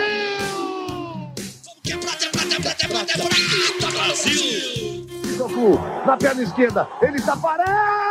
Que 1.82 1.92
é 1.92 1.96
prata, 1.96 2.24
é 2.24 2.30
prata, 2.30 2.54
é 2.54 2.60
prata, 2.60 2.84
é 2.84 2.88
prata, 2.88 3.12
é 3.12 3.18
prata, 3.18 3.92
Brasil! 3.92 5.06
Tocou 5.38 5.78
na 6.06 6.16
perna 6.16 6.42
esquerda, 6.42 6.88
ele 7.02 7.18
está 7.18 7.36
parado! 7.36 8.05